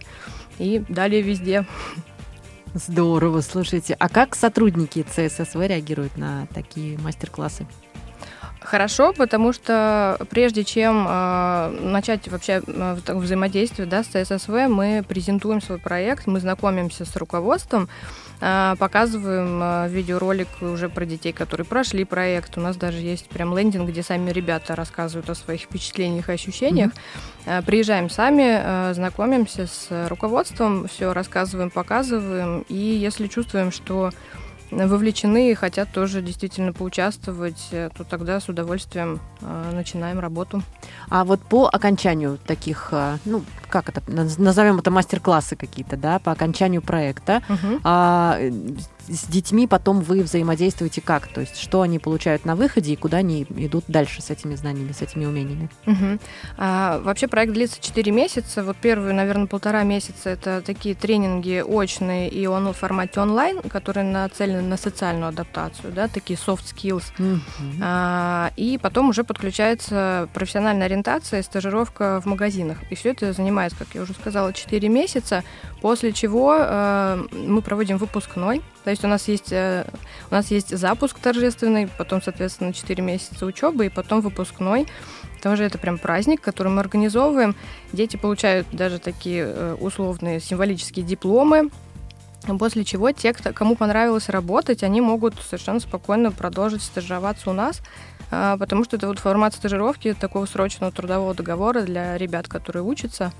и 0.58 0.82
далее 0.88 1.22
везде. 1.22 1.66
Здорово, 2.74 3.40
слушайте. 3.40 3.96
А 3.98 4.08
как 4.08 4.34
сотрудники 4.34 5.02
ЦССВ 5.02 5.56
реагируют 5.56 6.16
на 6.16 6.46
такие 6.54 6.98
мастер-классы? 6.98 7.66
Хорошо, 8.68 9.14
потому 9.14 9.54
что 9.54 10.18
прежде 10.28 10.62
чем 10.62 11.06
э, 11.08 11.78
начать 11.80 12.28
вообще 12.28 12.60
э, 12.66 12.96
взаимодействие 13.14 13.88
да, 13.88 14.02
с 14.02 14.08
ЦССВ, 14.08 14.68
мы 14.68 15.02
презентуем 15.08 15.62
свой 15.62 15.78
проект, 15.78 16.26
мы 16.26 16.38
знакомимся 16.38 17.06
с 17.06 17.16
руководством, 17.16 17.88
э, 18.42 18.74
показываем 18.78 19.58
э, 19.62 19.88
видеоролик 19.88 20.48
уже 20.60 20.90
про 20.90 21.06
детей, 21.06 21.32
которые 21.32 21.64
прошли 21.64 22.04
проект. 22.04 22.58
У 22.58 22.60
нас 22.60 22.76
даже 22.76 22.98
есть 22.98 23.30
прям 23.30 23.56
лендинг, 23.56 23.88
где 23.88 24.02
сами 24.02 24.32
ребята 24.32 24.76
рассказывают 24.76 25.30
о 25.30 25.34
своих 25.34 25.62
впечатлениях 25.62 26.28
и 26.28 26.32
ощущениях. 26.32 26.90
Э, 27.46 27.62
Приезжаем 27.62 28.10
сами, 28.10 28.60
э, 28.62 28.92
знакомимся 28.92 29.66
с 29.66 30.08
руководством, 30.10 30.88
все 30.88 31.14
рассказываем, 31.14 31.70
показываем. 31.70 32.66
И 32.68 32.76
если 32.76 33.28
чувствуем, 33.28 33.72
что 33.72 34.10
вовлечены 34.70 35.50
и 35.50 35.54
хотят 35.54 35.90
тоже 35.92 36.22
действительно 36.22 36.72
поучаствовать, 36.72 37.68
э, 37.72 37.90
то 37.96 38.04
тогда 38.04 38.40
с 38.40 38.48
удовольствием 38.48 39.20
э, 39.40 39.70
начинаем 39.74 40.18
работу. 40.20 40.62
А 41.08 41.24
вот 41.24 41.40
по 41.40 41.68
окончанию 41.68 42.38
таких, 42.46 42.88
а, 42.92 43.18
ну, 43.24 43.42
как 43.70 43.88
это, 43.88 44.00
наз- 44.10 44.40
назовем 44.40 44.78
это 44.78 44.90
мастер-классы 44.90 45.56
какие-то, 45.56 45.96
да, 45.96 46.18
по 46.18 46.32
окончанию 46.32 46.82
проекта, 46.82 47.42
а, 47.84 48.36
э, 48.38 48.50
с 49.08 49.26
детьми 49.26 49.66
потом 49.66 50.00
вы 50.00 50.22
взаимодействуете 50.22 51.00
как? 51.00 51.28
То 51.28 51.40
есть 51.40 51.56
что 51.56 51.82
они 51.82 51.98
получают 51.98 52.44
на 52.44 52.56
выходе 52.56 52.92
и 52.92 52.96
куда 52.96 53.18
они 53.18 53.46
идут 53.56 53.84
дальше 53.88 54.22
с 54.22 54.30
этими 54.30 54.54
знаниями, 54.54 54.92
с 54.92 55.02
этими 55.02 55.24
умениями? 55.24 55.70
Мгм. 55.86 56.20
А, 56.56 57.00
вообще 57.00 57.28
проект 57.28 57.52
длится 57.52 57.80
4 57.80 58.12
месяца. 58.12 58.62
Вот 58.62 58.76
первые, 58.76 59.14
наверное, 59.14 59.46
полтора 59.46 59.82
месяца 59.82 60.30
это 60.30 60.62
такие 60.62 60.94
тренинги 60.94 61.62
очные 61.66 62.28
и 62.28 62.46
он 62.46 62.68
в 62.68 62.76
формате 62.76 63.20
онлайн, 63.20 63.62
которые 63.62 64.04
нацелены 64.04 64.62
на 64.62 64.76
социальную 64.76 65.28
адаптацию, 65.28 65.92
да, 65.92 66.08
такие 66.08 66.38
soft 66.38 66.64
skills. 66.74 67.04
Мгм. 67.18 67.42
А, 67.80 68.52
и 68.56 68.78
потом 68.78 69.10
уже 69.10 69.24
подключается 69.24 70.28
профессиональная 70.34 70.86
ориентация 70.86 71.40
и 71.40 71.42
стажировка 71.42 72.20
в 72.20 72.26
магазинах. 72.26 72.78
И 72.90 72.94
все 72.94 73.10
это 73.10 73.32
занимает, 73.32 73.74
как 73.74 73.88
я 73.94 74.02
уже 74.02 74.12
сказала, 74.12 74.52
4 74.52 74.88
месяца, 74.88 75.44
после 75.80 76.12
чего 76.12 76.56
э, 76.58 77.24
мы 77.32 77.62
проводим 77.62 77.98
выпускной. 77.98 78.62
То 78.84 78.90
есть 78.90 78.97
у 79.06 79.08
нас 79.08 79.28
есть, 79.28 79.52
э, 79.52 79.84
у 80.30 80.34
нас 80.34 80.50
есть 80.50 80.76
запуск 80.76 81.18
торжественный, 81.18 81.88
потом, 81.98 82.22
соответственно, 82.22 82.72
4 82.72 83.02
месяца 83.02 83.46
учебы 83.46 83.86
и 83.86 83.88
потом 83.88 84.20
выпускной. 84.20 84.86
Тоже 85.42 85.64
это 85.64 85.78
прям 85.78 85.98
праздник, 85.98 86.40
который 86.40 86.68
мы 86.68 86.80
организовываем. 86.80 87.54
Дети 87.92 88.16
получают 88.16 88.66
даже 88.72 88.98
такие 88.98 89.44
э, 89.46 89.76
условные 89.80 90.40
символические 90.40 91.04
дипломы, 91.04 91.70
После 92.58 92.84
чего 92.84 93.10
те, 93.10 93.34
кто, 93.34 93.52
кому 93.52 93.76
понравилось 93.76 94.28
работать, 94.30 94.82
они 94.82 95.00
могут 95.02 95.34
совершенно 95.40 95.80
спокойно 95.80 96.30
продолжить 96.30 96.82
стажироваться 96.82 97.50
у 97.50 97.52
нас, 97.52 97.82
а, 98.30 98.56
потому 98.56 98.84
что 98.84 98.96
это 98.96 99.08
вот 99.08 99.18
формат 99.18 99.54
стажировки 99.54 100.14
такого 100.14 100.46
срочного 100.46 100.92
трудового 100.92 101.34
договора 101.34 101.82
для 101.82 102.16
ребят, 102.16 102.48
которые 102.48 102.84
учатся. 102.84 103.32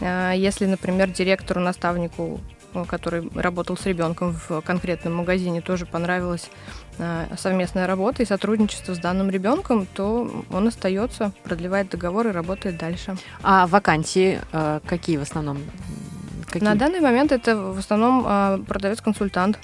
Если, 0.00 0.66
например, 0.66 1.10
директору, 1.10 1.60
наставнику, 1.60 2.40
который 2.86 3.28
работал 3.34 3.76
с 3.76 3.86
ребенком 3.86 4.36
в 4.48 4.60
конкретном 4.62 5.14
магазине, 5.16 5.60
тоже 5.60 5.86
понравилась 5.86 6.50
а, 6.98 7.28
совместная 7.36 7.86
работа 7.86 8.22
и 8.22 8.26
сотрудничество 8.26 8.94
с 8.94 8.98
данным 8.98 9.30
ребенком, 9.30 9.86
то 9.86 10.30
он 10.50 10.68
остается, 10.68 11.32
продлевает 11.44 11.90
договор 11.90 12.28
и 12.28 12.30
работает 12.30 12.78
дальше. 12.78 13.16
А 13.42 13.66
вакансии 13.66 14.40
э, 14.52 14.80
какие 14.86 15.16
в 15.16 15.22
основном? 15.22 15.58
Какие? 16.46 16.68
На 16.68 16.74
данный 16.74 17.00
момент 17.00 17.32
это 17.32 17.56
в 17.56 17.78
основном 17.78 18.64
продавец-консультант 18.64 19.58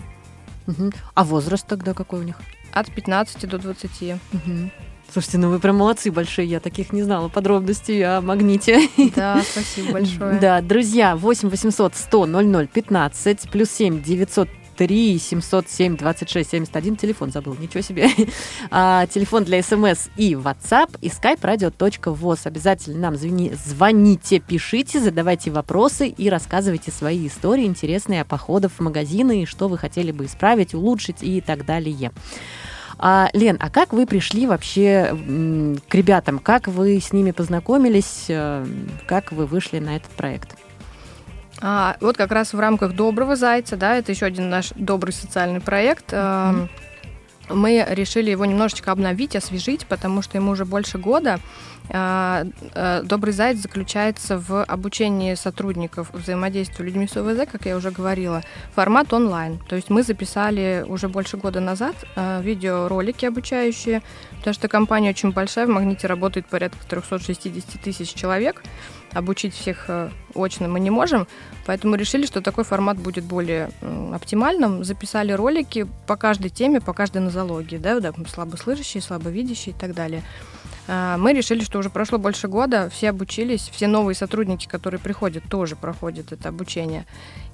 Мгм. 0.67 0.93
А 1.15 1.25
возраст 1.25 1.67
тогда 1.67 1.93
какой 1.93 2.21
у 2.21 2.23
них? 2.23 2.37
от 2.75 2.91
15 2.91 3.49
до 3.49 3.59
20. 3.59 4.21
Мгм. 4.33 4.71
Слушайте, 5.15 5.39
ну 5.39 5.49
вы 5.49 5.61
прям 5.61 5.77
молодцы 5.77 6.11
большие, 6.11 6.49
я 6.49 6.59
таких 6.59 6.93
не 6.93 7.05
знала 7.05 7.29
подробностей 7.29 8.05
о 8.05 8.21
магните. 8.21 8.89
Да, 9.15 9.41
спасибо 9.49 9.93
большое. 9.93 10.41
Да, 10.41 10.61
друзья, 10.61 11.15
8 11.15 11.51
800 11.51 11.95
100 11.95 12.27
00 12.27 12.67
15, 12.67 13.49
плюс 13.49 13.71
7 13.71 14.03
903 14.03 15.19
707 15.21 15.97
26 15.97 16.51
71, 16.51 16.97
телефон 16.97 17.31
забыл, 17.31 17.55
ничего 17.61 17.81
себе. 17.81 18.09
А, 18.73 19.07
телефон 19.07 19.45
для 19.45 19.63
смс 19.63 20.09
и 20.17 20.33
WhatsApp 20.33 20.99
и 21.01 21.11
skype 21.11 21.43
radio.voz. 21.43 22.41
Обязательно 22.43 22.99
нам 22.99 23.15
звони- 23.15 23.55
звоните, 23.55 24.41
пишите, 24.41 24.99
задавайте 24.99 25.53
вопросы 25.53 26.09
и 26.09 26.29
рассказывайте 26.29 26.91
свои 26.91 27.29
истории 27.29 27.67
интересные 27.67 28.23
о 28.23 28.25
походах 28.25 28.73
в 28.73 28.81
магазины, 28.81 29.43
и 29.43 29.47
что 29.47 29.69
вы 29.69 29.79
хотели 29.79 30.11
бы 30.11 30.25
исправить, 30.25 30.75
улучшить 30.75 31.19
и 31.23 31.41
так 31.41 31.65
далее. 31.65 32.11
А, 33.07 33.29
Лен, 33.35 33.59
а 33.61 33.69
как 33.69 33.93
вы 33.93 34.07
пришли 34.07 34.47
вообще 34.47 35.15
к 35.91 35.95
ребятам? 35.95 36.39
Как 36.39 36.69
вы 36.69 36.99
с 36.99 37.13
ними 37.13 37.33
познакомились? 37.33 38.25
Э, 38.29 38.65
Как 39.07 39.31
вы 39.31 39.45
вышли 39.45 39.79
на 39.79 39.97
этот 39.97 40.11
проект? 40.13 40.57
А, 41.61 41.99
вот 42.01 42.17
как 42.17 42.33
раз 42.33 42.55
в 42.55 42.59
рамках 42.59 42.95
Доброго 42.95 43.37
Зайца, 43.37 43.77
да, 43.77 43.97
это 43.97 44.11
еще 44.11 44.25
один 44.25 44.49
наш 44.49 44.71
добрый 44.75 45.13
социальный 45.13 45.61
проект. 45.61 46.07
эм, 46.13 46.71
Мы 47.49 47.85
решили 47.89 48.31
его 48.31 48.45
немножечко 48.45 48.93
обновить, 48.93 49.37
освежить, 49.37 49.87
потому 49.87 50.23
что 50.23 50.39
ему 50.39 50.53
уже 50.53 50.65
больше 50.65 50.99
года. 50.99 51.41
А, 51.91 52.47
э, 52.75 53.03
Добрый 53.05 53.35
Заяц 53.35 53.59
заключается 53.59 54.39
в 54.39 54.65
обучении 54.65 55.35
сотрудников 55.35 56.09
взаимодействию 56.13 56.87
людьми 56.87 57.07
с 57.07 57.17
ОВЗ, 57.17 57.47
как 57.51 57.67
я 57.67 57.77
уже 57.77 57.91
говорила, 57.91 58.43
формат 58.75 59.13
онлайн. 59.13 59.59
То 59.69 59.77
есть 59.77 59.91
мы 59.91 60.03
записали 60.03 60.85
уже 60.89 61.09
больше 61.09 61.37
года 61.37 61.61
назад 61.61 61.95
э, 62.17 62.41
видеоролики 62.43 63.27
обучающие, 63.27 64.03
потому 64.39 64.55
что 64.55 64.69
компания 64.69 65.11
очень 65.11 65.33
большая, 65.33 65.67
в 65.67 65.71
Магните 65.71 66.07
работает 66.07 66.47
порядка 66.47 66.79
360 66.89 67.83
тысяч 67.83 68.15
человек. 68.15 68.63
Обучить 69.15 69.55
всех 69.55 69.85
э, 69.89 70.11
очно 70.35 70.69
мы 70.69 70.81
не 70.81 70.91
можем, 70.91 71.27
поэтому 71.67 71.95
решили, 71.95 72.27
что 72.27 72.41
такой 72.41 72.65
формат 72.65 72.99
будет 72.99 73.25
более 73.25 73.71
оптимальным. 74.13 74.85
Записали 74.85 75.33
ролики 75.33 75.87
по 76.07 76.17
каждой 76.17 76.51
теме, 76.51 76.81
по 76.81 76.93
каждой 76.93 77.23
нозологии, 77.23 77.79
да, 77.79 78.01
да, 78.01 78.13
слабослышащие, 78.29 79.03
слабовидящие 79.03 79.75
и 79.75 79.79
так 79.79 79.95
далее. 79.95 80.23
А, 80.87 81.17
Мы 81.17 81.33
решили, 81.33 81.63
что 81.65 81.79
уже 81.79 81.91
прошло 81.91 82.19
больше 82.19 82.49
года, 82.49 82.91
все 82.91 83.11
обучились, 83.11 83.71
все 83.73 83.87
новые 83.87 84.15
сотрудники, 84.15 84.67
которые 84.67 85.01
приходят, 85.01 85.45
тоже 85.49 85.77
проходят 85.77 86.33
это 86.33 86.49
обучение. 86.49 87.07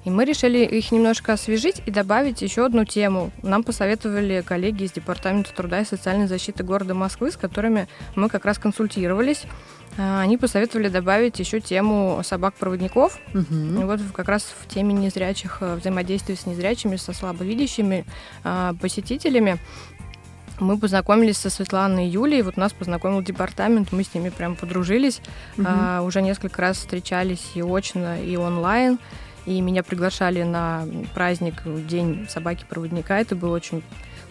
И 0.03 0.09
мы 0.09 0.25
решили 0.25 0.59
их 0.65 0.91
немножко 0.91 1.33
освежить 1.33 1.81
и 1.85 1.91
добавить 1.91 2.41
еще 2.41 2.65
одну 2.65 2.85
тему. 2.85 3.31
Нам 3.43 3.63
посоветовали 3.63 4.43
коллеги 4.45 4.83
из 4.83 4.91
Департамента 4.91 5.53
труда 5.53 5.81
и 5.81 5.85
социальной 5.85 6.27
защиты 6.27 6.63
города 6.63 6.93
Москвы, 6.93 7.31
с 7.31 7.37
которыми 7.37 7.87
мы 8.15 8.27
как 8.29 8.45
раз 8.45 8.57
консультировались. 8.57 9.43
А, 9.97 10.21
Они 10.21 10.37
посоветовали 10.37 10.89
добавить 10.89 11.39
еще 11.39 11.59
тему 11.59 12.21
собак-проводников. 12.23 13.19
Мгм. 13.33 13.81
И 13.81 13.83
вот 13.85 14.01
как 14.13 14.27
раз 14.27 14.43
в 14.43 14.67
теме 14.67 14.93
незрячих, 14.93 15.57
э, 15.61 15.75
взаимодействия 15.75 16.35
с 16.35 16.45
незрячими, 16.45 16.95
со 16.95 17.13
слабовидящими 17.13 18.05
а, 18.43 18.73
посетителями 18.81 19.59
мы 20.61 20.77
познакомились 20.77 21.37
со 21.37 21.49
Светланой 21.49 22.07
и 22.07 22.09
Юлей. 22.09 22.41
Вот 22.43 22.55
нас 22.55 22.71
познакомил 22.71 23.21
департамент, 23.21 23.91
мы 23.91 24.03
с 24.03 24.13
ними 24.13 24.29
прям 24.29 24.55
подружились. 24.55 25.21
Мгм. 25.57 25.67
А, 25.67 26.01
уже 26.01 26.21
несколько 26.21 26.61
раз 26.61 26.77
встречались 26.77 27.51
и 27.55 27.61
очно, 27.61 28.21
и 28.21 28.35
онлайн. 28.37 28.99
И 29.45 29.59
меня 29.59 29.81
приглашали 29.81 30.43
на 30.43 30.85
праздник 31.15 31.63
День 31.87 32.27
собаки-проводника. 32.29 33.19
Это 33.19 33.35
было 33.35 33.55
очень 33.55 33.83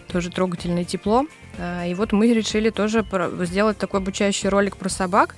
тоже 0.07 0.29
трогательное 0.29 0.85
тепло. 0.85 1.25
А, 1.59 1.85
И 1.85 1.93
вот 1.93 2.13
мы 2.13 2.33
решили 2.33 2.69
тоже 2.69 3.05
сделать 3.41 3.77
такой 3.77 3.99
обучающий 3.99 4.49
ролик 4.49 4.77
про 4.77 4.89
собак, 4.89 5.35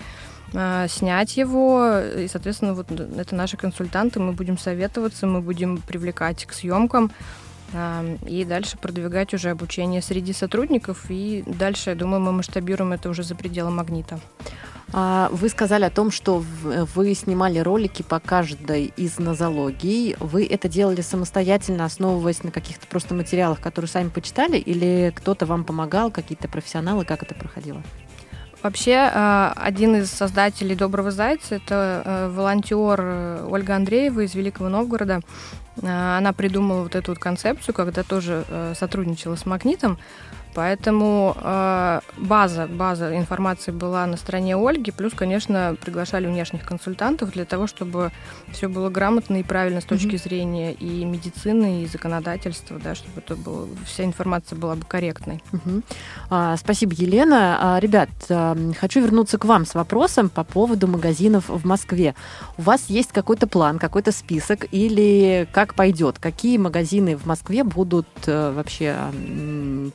а, 0.53 0.87
снять 0.87 1.37
его. 1.37 1.99
И, 1.99 2.27
соответственно, 2.27 2.75
вот 2.75 2.91
это 2.91 3.35
наши 3.35 3.57
консультанты. 3.57 4.19
Мы 4.19 4.33
будем 4.33 4.59
советоваться, 4.59 5.25
мы 5.25 5.41
будем 5.41 5.77
привлекать 5.77 6.45
к 6.45 6.53
съемкам 6.53 7.11
и 8.27 8.45
дальше 8.45 8.77
продвигать 8.77 9.33
уже 9.33 9.49
обучение 9.49 10.01
среди 10.01 10.33
сотрудников. 10.33 11.05
И 11.09 11.43
дальше, 11.45 11.91
я 11.91 11.95
думаю, 11.95 12.21
мы 12.21 12.31
масштабируем 12.31 12.93
это 12.93 13.09
уже 13.09 13.23
за 13.23 13.35
пределы 13.35 13.71
магнита. 13.71 14.19
А, 14.95 15.29
Вы 15.31 15.49
сказали 15.49 15.85
о 15.85 15.89
том, 15.89 16.11
что 16.11 16.43
вы 16.63 17.15
снимали 17.15 17.57
ролики 17.57 18.03
по 18.03 18.19
каждой 18.19 18.93
из 18.95 19.17
нозологий. 19.17 20.15
Вы 20.19 20.45
это 20.45 20.69
делали 20.69 21.01
самостоятельно, 21.01 21.85
основываясь 21.85 22.43
на 22.43 22.51
каких-то 22.51 22.85
просто 22.85 23.15
материалах, 23.15 23.59
которые 23.59 23.89
сами 23.89 24.09
почитали, 24.09 24.57
или 24.57 25.11
кто-то 25.15 25.47
вам 25.47 25.63
помогал, 25.63 26.11
какие-то 26.11 26.47
профессионалы, 26.47 27.05
как 27.05 27.23
это 27.23 27.33
проходило? 27.33 27.81
Вообще, 28.63 29.11
э, 29.13 29.51
один 29.57 29.97
из 29.97 30.09
создателей 30.09 30.73
«Доброго 30.73 31.11
зайца»— 31.11 31.55
это 31.57 32.01
э, 32.05 32.29
волонтер 32.29 32.97
э, 32.97 33.47
Ольга 33.49 33.75
Андреева 33.75 34.21
из 34.21 34.33
Великого 34.35 34.69
Новгорода. 34.69 35.19
Она 35.81 36.33
придумала 36.33 36.83
вот 36.83 36.95
эту 36.95 37.11
вот 37.11 37.19
концепцию, 37.19 37.73
когда 37.73 38.03
тоже 38.03 38.45
сотрудничала 38.75 39.35
с 39.35 39.47
«Магнитом». 39.47 39.97
Поэтому 40.55 41.35
э, 41.41 41.99
база, 42.17 42.67
база 42.67 43.15
информации 43.17 43.71
была 43.71 44.05
на 44.05 44.17
стороне 44.17 44.55
Ольги, 44.55 44.91
плюс, 44.91 45.13
конечно, 45.13 45.75
приглашали 45.81 46.27
внешних 46.27 46.63
консультантов 46.63 47.31
для 47.31 47.45
того, 47.45 47.67
чтобы 47.67 48.11
все 48.51 48.67
было 48.67 48.89
грамотно 48.89 49.37
и 49.37 49.43
правильно 49.43 49.81
с 49.81 49.85
точки 49.85 50.15
зрения 50.17 50.73
и 50.73 51.05
медицины, 51.05 51.83
и 51.83 51.87
законодательства, 51.87 52.79
да, 52.83 52.95
чтобы 52.95 53.19
это 53.19 53.35
было, 53.35 53.67
вся 53.85 54.03
информация 54.05 54.57
была 54.57 54.75
бы 54.75 54.85
корректной. 54.85 55.43
Мгм. 55.51 55.83
А, 56.29 56.55
Спасибо, 56.57 56.93
Елена. 56.93 57.75
А, 57.75 57.79
Ребят, 57.79 58.09
а, 58.29 58.55
хочу 58.79 59.01
вернуться 59.01 59.37
к 59.37 59.45
вам 59.45 59.65
с 59.65 59.73
вопросом 59.73 60.29
по 60.29 60.43
поводу 60.43 60.87
магазинов 60.87 61.49
в 61.49 61.65
Москве. 61.65 62.15
У 62.57 62.61
вас 62.61 62.85
есть 62.89 63.11
какой-то 63.11 63.47
план, 63.47 63.79
какой-то 63.79 64.11
список 64.11 64.65
или 64.71 65.47
как 65.51 65.73
пойдет? 65.75 66.19
Какие 66.19 66.57
магазины 66.57 67.17
в 67.17 67.25
Москве 67.25 67.63
будут 67.63 68.07
э, 68.27 68.51
вообще 68.51 68.95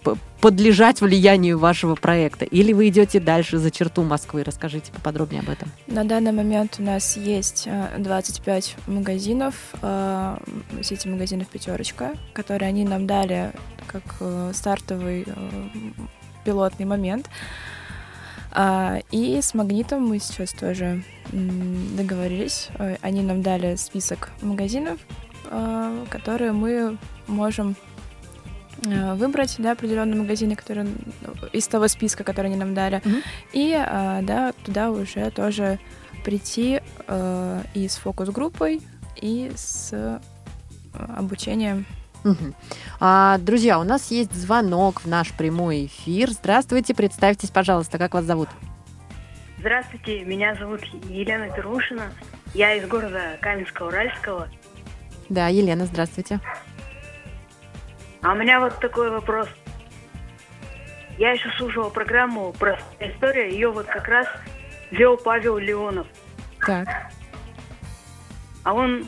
п- 0.03 0.17
подлежать 0.41 1.01
влиянию 1.01 1.59
вашего 1.59 1.95
проекта? 1.95 2.45
Или 2.45 2.73
вы 2.73 2.89
идете 2.89 3.21
дальше 3.21 3.59
за 3.59 3.71
черту 3.71 4.03
Москвы? 4.03 4.45
Расскажите 4.45 4.93
поподробнее 4.93 5.43
об 5.43 5.51
этом. 5.51 5.71
На 5.87 6.05
данный 6.05 6.33
момент 6.33 6.77
у 6.79 6.83
нас 6.83 7.17
есть 7.17 7.65
э, 7.67 7.97
25 7.99 8.77
магазинов, 8.87 9.55
э, 9.83 10.39
сети 10.83 11.09
магазинов 11.09 11.49
«Пятерочка», 11.49 12.13
которые 12.33 12.69
они 12.69 12.85
нам 12.85 13.07
дали 13.07 13.53
как 13.87 14.03
э, 14.21 14.53
стартовый 14.55 15.25
э, 15.27 15.33
пилотный 16.45 16.87
момент. 16.87 17.29
А, 18.51 19.01
И 19.11 19.41
с 19.41 19.55
«Магнитом» 19.55 20.07
мы 20.07 20.19
сейчас 20.19 20.53
тоже 20.53 21.03
договорились. 21.33 22.69
Э, 22.79 22.97
Они 23.03 23.23
нам 23.23 23.43
дали 23.43 23.77
список 23.77 24.31
магазинов, 24.41 24.99
э, 25.51 26.05
которые 26.11 26.53
мы 26.53 26.97
можем 27.27 27.73
э, 27.73 27.98
выбрать, 28.83 29.57
да, 29.59 29.73
определенные 29.73 30.21
магазины, 30.21 30.55
которые 30.57 30.87
из 31.53 31.67
того 31.69 31.89
списка, 31.89 32.25
который 32.25 32.47
они 32.47 32.57
нам 32.57 32.75
дали, 32.75 33.01
Мгм. 33.05 33.23
и 33.53 33.75
а, 33.77 34.23
да, 34.23 34.53
туда 34.65 34.91
уже 34.91 35.31
тоже 35.31 35.79
прийти 36.25 36.81
э, 37.07 37.63
и 37.75 37.89
с 37.89 37.97
фокус-группой, 37.97 38.81
и 39.17 39.51
с 39.57 39.91
э, 39.93 40.19
обучением. 41.17 41.87
А, 43.01 43.39
Друзья, 43.39 43.79
у 43.79 43.85
нас 43.85 44.11
есть 44.11 44.35
звонок 44.35 45.01
в 45.03 45.07
наш 45.07 45.33
прямой 45.33 45.87
эфир. 45.87 46.31
Здравствуйте, 46.31 46.95
представьтесь, 46.95 47.51
пожалуйста, 47.51 47.97
как 47.99 48.15
вас 48.15 48.25
зовут? 48.25 48.49
Здравствуйте, 49.59 50.25
меня 50.25 50.55
зовут 50.57 50.83
Елена 51.09 51.49
Перушина. 51.51 52.13
Я 52.55 52.75
из 52.75 52.87
города 52.87 53.39
Каменска-Уральского. 53.41 54.49
Да, 55.29 55.49
Елена, 55.49 55.87
здравствуйте. 55.87 56.41
А 58.23 58.33
у 58.33 58.37
меня 58.37 58.61
вот 58.61 58.79
такой 58.81 59.11
вопрос. 59.11 59.49
Я 61.19 61.33
еще 61.33 61.51
слушала 61.57 61.91
программу 61.91 62.53
про 62.53 62.79
историю, 63.01 63.51
ее 63.51 63.71
вот 63.71 63.87
как 63.87 64.07
раз 64.09 64.27
вел 64.91 65.17
Павел 65.17 65.59
Леонов. 65.59 66.07
Так. 66.65 66.89
А 68.65 68.73
он, 68.73 69.07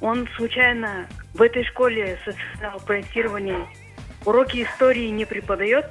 он 0.00 0.28
случайно 0.36 1.06
в 1.34 1.42
этой 1.42 1.64
школе 1.64 2.18
социального 2.24 2.78
проектирования 2.78 3.66
уроки 4.24 4.62
истории 4.62 5.08
не 5.08 5.24
преподает? 5.24 5.90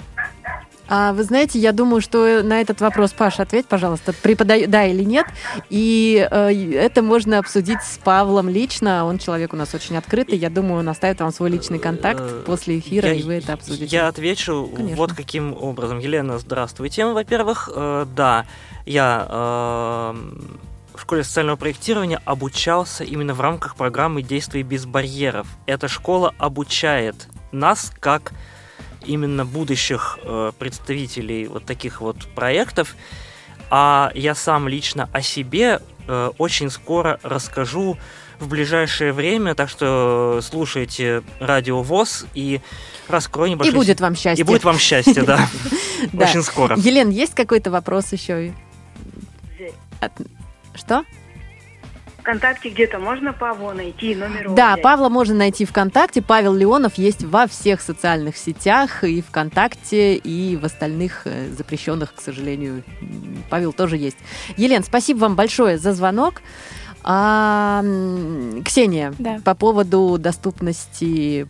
А 0.87 1.13
вы 1.13 1.23
знаете, 1.23 1.59
я 1.59 1.71
думаю, 1.71 2.01
что 2.01 2.41
на 2.43 2.59
этот 2.61 2.81
вопрос, 2.81 3.11
Паша, 3.13 3.43
ответь, 3.43 3.67
пожалуйста, 3.67 4.13
преподаю, 4.13 4.67
да 4.67 4.85
или 4.85 5.03
нет. 5.03 5.25
И 5.69 6.27
э, 6.29 6.73
это 6.75 7.01
можно 7.01 7.39
обсудить 7.39 7.81
с 7.81 7.97
Павлом 7.97 8.49
лично. 8.49 9.05
Он 9.05 9.17
человек 9.17 9.53
у 9.53 9.55
нас 9.55 9.73
очень 9.73 9.97
открытый. 9.97 10.37
Я 10.37 10.49
думаю, 10.49 10.79
он 10.79 10.89
оставит 10.89 11.21
вам 11.21 11.31
свой 11.31 11.49
личный 11.49 11.79
контакт 11.79 12.21
Э, 12.21 12.43
после 12.45 12.79
эфира, 12.79 13.07
я- 13.09 13.13
и 13.15 13.23
вы 13.23 13.33
это 13.35 13.53
обсудите. 13.53 13.85
Я 13.85 14.07
отвечу 14.07 14.69
Конечно. 14.75 14.97
вот 14.97 15.13
каким 15.13 15.53
образом. 15.53 15.99
Елена, 15.99 16.37
здравствуйте. 16.37 17.05
Во-первых, 17.05 17.69
э, 17.73 18.05
да, 18.15 18.45
я 18.85 19.25
э, 19.29 20.13
в 20.95 21.01
школе 21.01 21.23
социального 21.23 21.55
проектирования 21.55 22.21
обучался 22.25 23.03
именно 23.03 23.33
в 23.33 23.41
рамках 23.41 23.75
программы 23.75 24.21
«Действий 24.21 24.63
без 24.63 24.85
барьеров». 24.85 25.47
Эта 25.65 25.87
школа 25.87 26.33
обучает 26.37 27.27
нас 27.51 27.91
как 27.99 28.33
именно 29.05 29.45
будущих 29.45 30.19
э, 30.23 30.51
представителей 30.57 31.47
вот 31.47 31.65
таких 31.65 32.01
вот 32.01 32.17
проектов. 32.35 32.95
А 33.69 34.11
я 34.13 34.35
сам 34.35 34.67
лично 34.67 35.09
о 35.13 35.21
себе 35.21 35.79
э, 36.07 36.31
очень 36.37 36.69
скоро 36.69 37.19
расскажу 37.23 37.97
в 38.39 38.47
ближайшее 38.47 39.13
время, 39.13 39.55
так 39.55 39.69
что 39.69 40.39
слушайте 40.41 41.23
радио 41.39 41.81
ВОЗ 41.81 42.25
и 42.33 42.61
раскрою 43.07 43.49
И 43.49 43.51
небольшой 43.51 43.73
будет 43.73 44.01
вам 44.01 44.15
счастье. 44.15 44.43
и 44.43 44.45
будет 44.45 44.63
вам 44.63 44.77
счастье, 44.77 45.23
да. 45.23 45.47
Очень 46.13 46.43
скоро. 46.43 46.77
Елен, 46.77 47.09
есть 47.09 47.33
какой-то 47.33 47.71
вопрос 47.71 48.11
еще? 48.11 48.53
Что? 50.75 51.05
ВКонтакте 52.23 52.69
где-то 52.69 52.99
можно 52.99 53.33
Павла 53.33 53.73
найти, 53.73 54.15
номер 54.15 54.49
Да, 54.51 54.71
взять? 54.71 54.81
Павла 54.81 55.09
можно 55.09 55.35
найти 55.35 55.65
ВКонтакте. 55.65 56.21
Павел 56.21 56.53
Леонов 56.53 56.97
есть 56.97 57.21
во 57.21 57.47
всех 57.47 57.81
социальных 57.81 58.37
сетях, 58.37 59.03
и 59.03 59.21
ВКонтакте, 59.21 60.15
и 60.15 60.55
в 60.55 60.63
остальных 60.63 61.23
э, 61.25 61.49
запрещенных, 61.49 62.15
к 62.15 62.21
сожалению. 62.21 62.83
Павел 63.49 63.73
тоже 63.73 63.97
есть. 63.97 64.15
Елен, 64.55 64.85
спасибо 64.85 65.19
вам 65.19 65.35
большое 65.35 65.77
за 65.77 65.91
звонок. 65.91 66.41
А, 67.03 67.83
Ксения, 68.65 69.13
Да. 69.19 69.39
по 69.43 69.55
поводу 69.55 70.17
доступности 70.17 71.47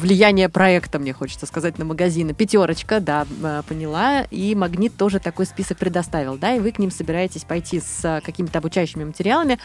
влияния 0.00 0.48
проекта, 0.48 0.98
мне 0.98 1.12
хочется 1.12 1.46
сказать, 1.46 1.78
на 1.78 1.84
магазины. 1.84 2.34
Пятерочка, 2.34 3.00
да, 3.00 3.26
м, 3.42 3.62
поняла. 3.64 4.22
И 4.30 4.54
Магнит 4.54 4.96
тоже 4.96 5.18
такой 5.18 5.46
список 5.46 5.78
предоставил, 5.78 6.36
да, 6.36 6.54
и 6.54 6.60
вы 6.60 6.70
к 6.72 6.78
ним 6.78 6.90
собираетесь 6.90 7.44
пойти 7.44 7.80
с 7.80 8.00
а, 8.04 8.20
какими-то 8.20 8.58
обучающими 8.58 9.04
материалами. 9.04 9.58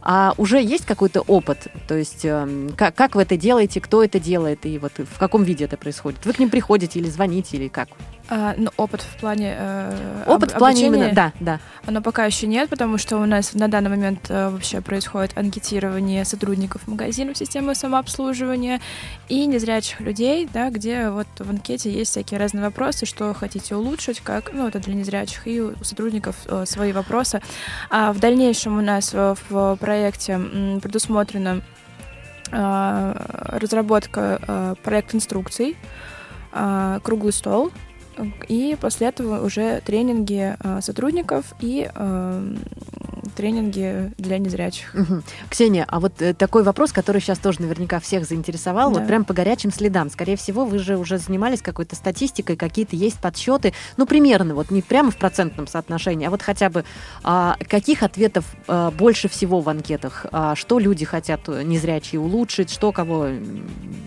А 0.00 0.34
уже 0.36 0.62
есть 0.62 0.86
какой-то 0.86 1.22
опыт? 1.22 1.66
То 1.88 1.96
есть 1.96 2.24
эм, 2.24 2.70
как, 2.76 2.94
как 2.94 3.14
вы 3.16 3.22
это 3.22 3.36
делаете, 3.36 3.80
кто 3.80 4.02
это 4.04 4.20
делает, 4.20 4.64
и 4.64 4.78
вот 4.78 4.92
в 4.98 5.18
каком 5.18 5.42
виде 5.42 5.64
это 5.64 5.76
происходит? 5.76 6.24
Вы 6.24 6.32
к 6.32 6.38
ним 6.38 6.50
приходите 6.50 6.98
или 7.00 7.08
звоните, 7.08 7.56
или 7.56 7.68
как? 7.68 7.88
А, 8.30 8.54
ну, 8.58 8.70
опыт 8.76 9.00
в 9.00 9.16
плане 9.20 9.56
э, 9.58 10.24
Опыт 10.26 10.50
об- 10.50 10.56
в 10.56 10.58
плане 10.58 10.72
обучения, 10.84 10.98
именно, 11.06 11.14
да, 11.14 11.32
да. 11.40 11.60
Оно 11.86 12.02
пока 12.02 12.26
еще 12.26 12.46
нет, 12.46 12.68
потому 12.68 12.98
что 12.98 13.16
у 13.16 13.24
нас 13.24 13.54
на 13.54 13.68
данный 13.68 13.88
момент 13.88 14.26
э, 14.28 14.50
вообще 14.50 14.82
происходит 14.82 15.32
анкетирование 15.38 16.26
сотрудников 16.26 16.86
магазинов 16.86 17.38
системы 17.38 17.74
самообслуживания 17.74 18.80
и 19.30 19.46
незрячих 19.46 20.00
людей, 20.00 20.46
да, 20.52 20.68
где 20.68 21.08
вот 21.08 21.26
в 21.38 21.48
анкете 21.48 21.90
есть 21.90 22.10
всякие 22.10 22.38
разные 22.38 22.62
вопросы, 22.64 23.06
что 23.06 23.32
хотите 23.32 23.74
улучшить, 23.76 24.20
как, 24.20 24.52
ну, 24.52 24.68
это 24.68 24.78
для 24.78 24.92
незрячих, 24.94 25.46
и 25.46 25.62
у 25.62 25.72
сотрудников 25.82 26.36
э, 26.46 26.64
свои 26.66 26.92
вопросы. 26.92 27.40
А 27.88 28.12
в 28.12 28.18
дальнейшем 28.20 28.76
у 28.76 28.82
нас 28.82 29.10
э, 29.14 29.34
в 29.48 29.76
проекте 29.80 30.32
м, 30.34 30.80
предусмотрена 30.82 31.62
э, 32.52 33.14
разработка 33.58 34.38
э, 34.46 34.74
проект 34.82 35.14
инструкций, 35.14 35.76
э, 36.52 37.00
круглый 37.02 37.32
стол, 37.32 37.72
и 38.48 38.76
после 38.80 39.08
этого 39.08 39.44
уже 39.44 39.80
тренинги 39.84 40.56
э, 40.58 40.80
сотрудников 40.80 41.54
и 41.60 41.90
э, 41.94 42.54
тренинги 43.36 44.12
для 44.18 44.38
незрячих. 44.38 44.92
Мгм. 44.94 45.22
Ксения, 45.48 45.84
а 45.88 46.00
вот 46.00 46.20
э, 46.20 46.34
такой 46.34 46.62
вопрос, 46.62 46.92
который 46.92 47.20
сейчас 47.20 47.38
тоже 47.38 47.60
наверняка 47.62 48.00
всех 48.00 48.24
заинтересовал, 48.24 48.90
Да. 48.90 48.98
вот 49.00 49.08
прям 49.08 49.24
по 49.24 49.34
горячим 49.34 49.72
следам. 49.72 50.10
Скорее 50.10 50.36
всего, 50.36 50.64
вы 50.64 50.78
же 50.78 50.96
уже 50.96 51.18
занимались 51.18 51.62
какой-то 51.62 51.94
статистикой, 51.96 52.56
какие-то 52.56 52.96
есть 52.96 53.20
подсчеты, 53.20 53.74
ну, 53.96 54.06
примерно, 54.06 54.54
вот 54.54 54.70
не 54.70 54.82
прямо 54.82 55.10
в 55.10 55.16
процентном 55.16 55.66
соотношении, 55.66 56.26
а 56.26 56.30
вот 56.30 56.42
хотя 56.42 56.68
бы 56.70 56.84
а, 57.22 57.56
каких 57.68 58.02
ответов 58.02 58.44
а, 58.66 58.90
больше 58.90 59.28
всего 59.28 59.60
в 59.60 59.68
анкетах? 59.68 60.26
А, 60.32 60.54
что 60.56 60.78
люди 60.78 61.04
хотят 61.04 61.46
незрячие 61.48 62.20
улучшить, 62.20 62.70
что 62.70 62.92
кого 62.92 63.28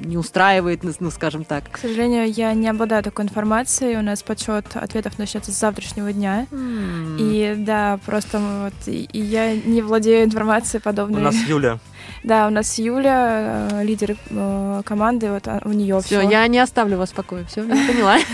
не 0.03 0.17
устраивает, 0.17 0.83
ну, 0.83 0.91
ну, 0.99 1.09
скажем 1.11 1.45
так? 1.45 1.69
К 1.71 1.77
сожалению, 1.77 2.29
я 2.31 2.53
не 2.53 2.67
обладаю 2.67 3.03
такой 3.03 3.25
информацией. 3.25 3.95
У 4.01 4.03
нас 4.03 4.23
подсчет 4.23 4.65
ответов 4.73 5.19
начнется 5.19 5.51
с 5.51 5.59
завтрашнего 5.59 6.11
дня. 6.11 6.47
И 6.51 7.51
И 7.51 7.55
да, 7.55 7.99
просто 8.03 8.39
мы 8.39 8.63
вот 8.63 8.73
и, 8.87 9.03
и 9.03 9.21
я 9.21 9.55
не 9.55 9.83
владею 9.83 10.25
информацией 10.25 10.79
У 10.79 10.83
подобной. 10.83 11.21
нас 11.21 11.35
Юля. 11.47 11.77
Да, 12.23 12.47
у 12.47 12.49
нас 12.49 12.77
Юля, 12.79 13.67
э, 13.71 13.83
лидер 13.83 14.15
э, 14.29 14.81
команды, 14.85 15.31
вот 15.31 15.47
а, 15.47 15.61
у 15.65 15.69
нее 15.69 15.99
все, 16.01 16.19
все. 16.19 16.29
я 16.29 16.47
не 16.47 16.59
оставлю 16.59 16.97
вас 16.97 17.11
в 17.11 17.13
покое. 17.13 17.45
Все, 17.45 17.63
я 17.63 17.87
поняла. 17.87 18.17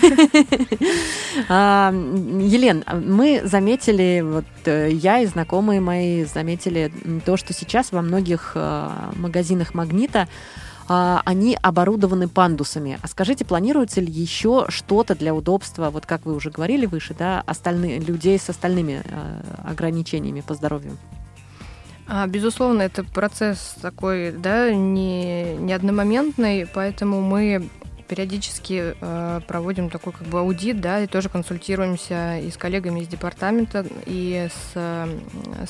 А, 1.48 1.92
Елен, 1.92 2.84
мы 3.04 3.42
заметили, 3.44 4.22
вот 4.24 4.44
э, 4.64 4.90
я 4.90 5.20
и 5.20 5.26
знакомые 5.26 5.80
мои 5.80 6.24
заметили 6.24 6.90
то, 7.24 7.36
что 7.36 7.52
сейчас 7.52 7.92
во 7.92 8.02
многих 8.02 8.56
магазинах 9.16 9.74
Магнита 9.74 10.28
они 10.88 11.58
оборудованы 11.60 12.28
пандусами. 12.28 12.98
А 13.02 13.08
скажите, 13.08 13.44
планируется 13.44 14.00
ли 14.00 14.10
еще 14.10 14.66
что-то 14.68 15.14
для 15.14 15.34
удобства, 15.34 15.90
вот 15.90 16.06
как 16.06 16.24
вы 16.24 16.34
уже 16.34 16.50
говорили 16.50 16.86
выше, 16.86 17.14
да, 17.18 17.42
остальных 17.46 18.06
людей 18.08 18.38
с 18.38 18.48
остальными 18.48 19.02
э, 19.04 19.40
ограничениями 19.64 20.40
по 20.40 20.54
здоровью? 20.54 20.96
А, 22.06 22.26
Безусловно, 22.26 22.82
это 22.82 23.04
процесс 23.04 23.76
такой, 23.82 24.32
да, 24.32 24.72
не, 24.72 25.56
не 25.56 25.74
одномоментный, 25.74 26.66
поэтому 26.66 27.20
мы 27.20 27.68
периодически 28.08 28.96
э, 28.98 29.40
проводим 29.46 29.90
такой 29.90 30.14
как 30.14 30.26
бы 30.26 30.40
аудит, 30.40 30.80
да, 30.80 31.00
и 31.00 31.06
тоже 31.06 31.28
консультируемся 31.28 32.38
и 32.38 32.50
с 32.50 32.56
коллегами 32.56 33.00
из 33.00 33.08
департамента, 33.08 33.86
и 34.06 34.48
с 34.50 34.72
э, 34.74 35.18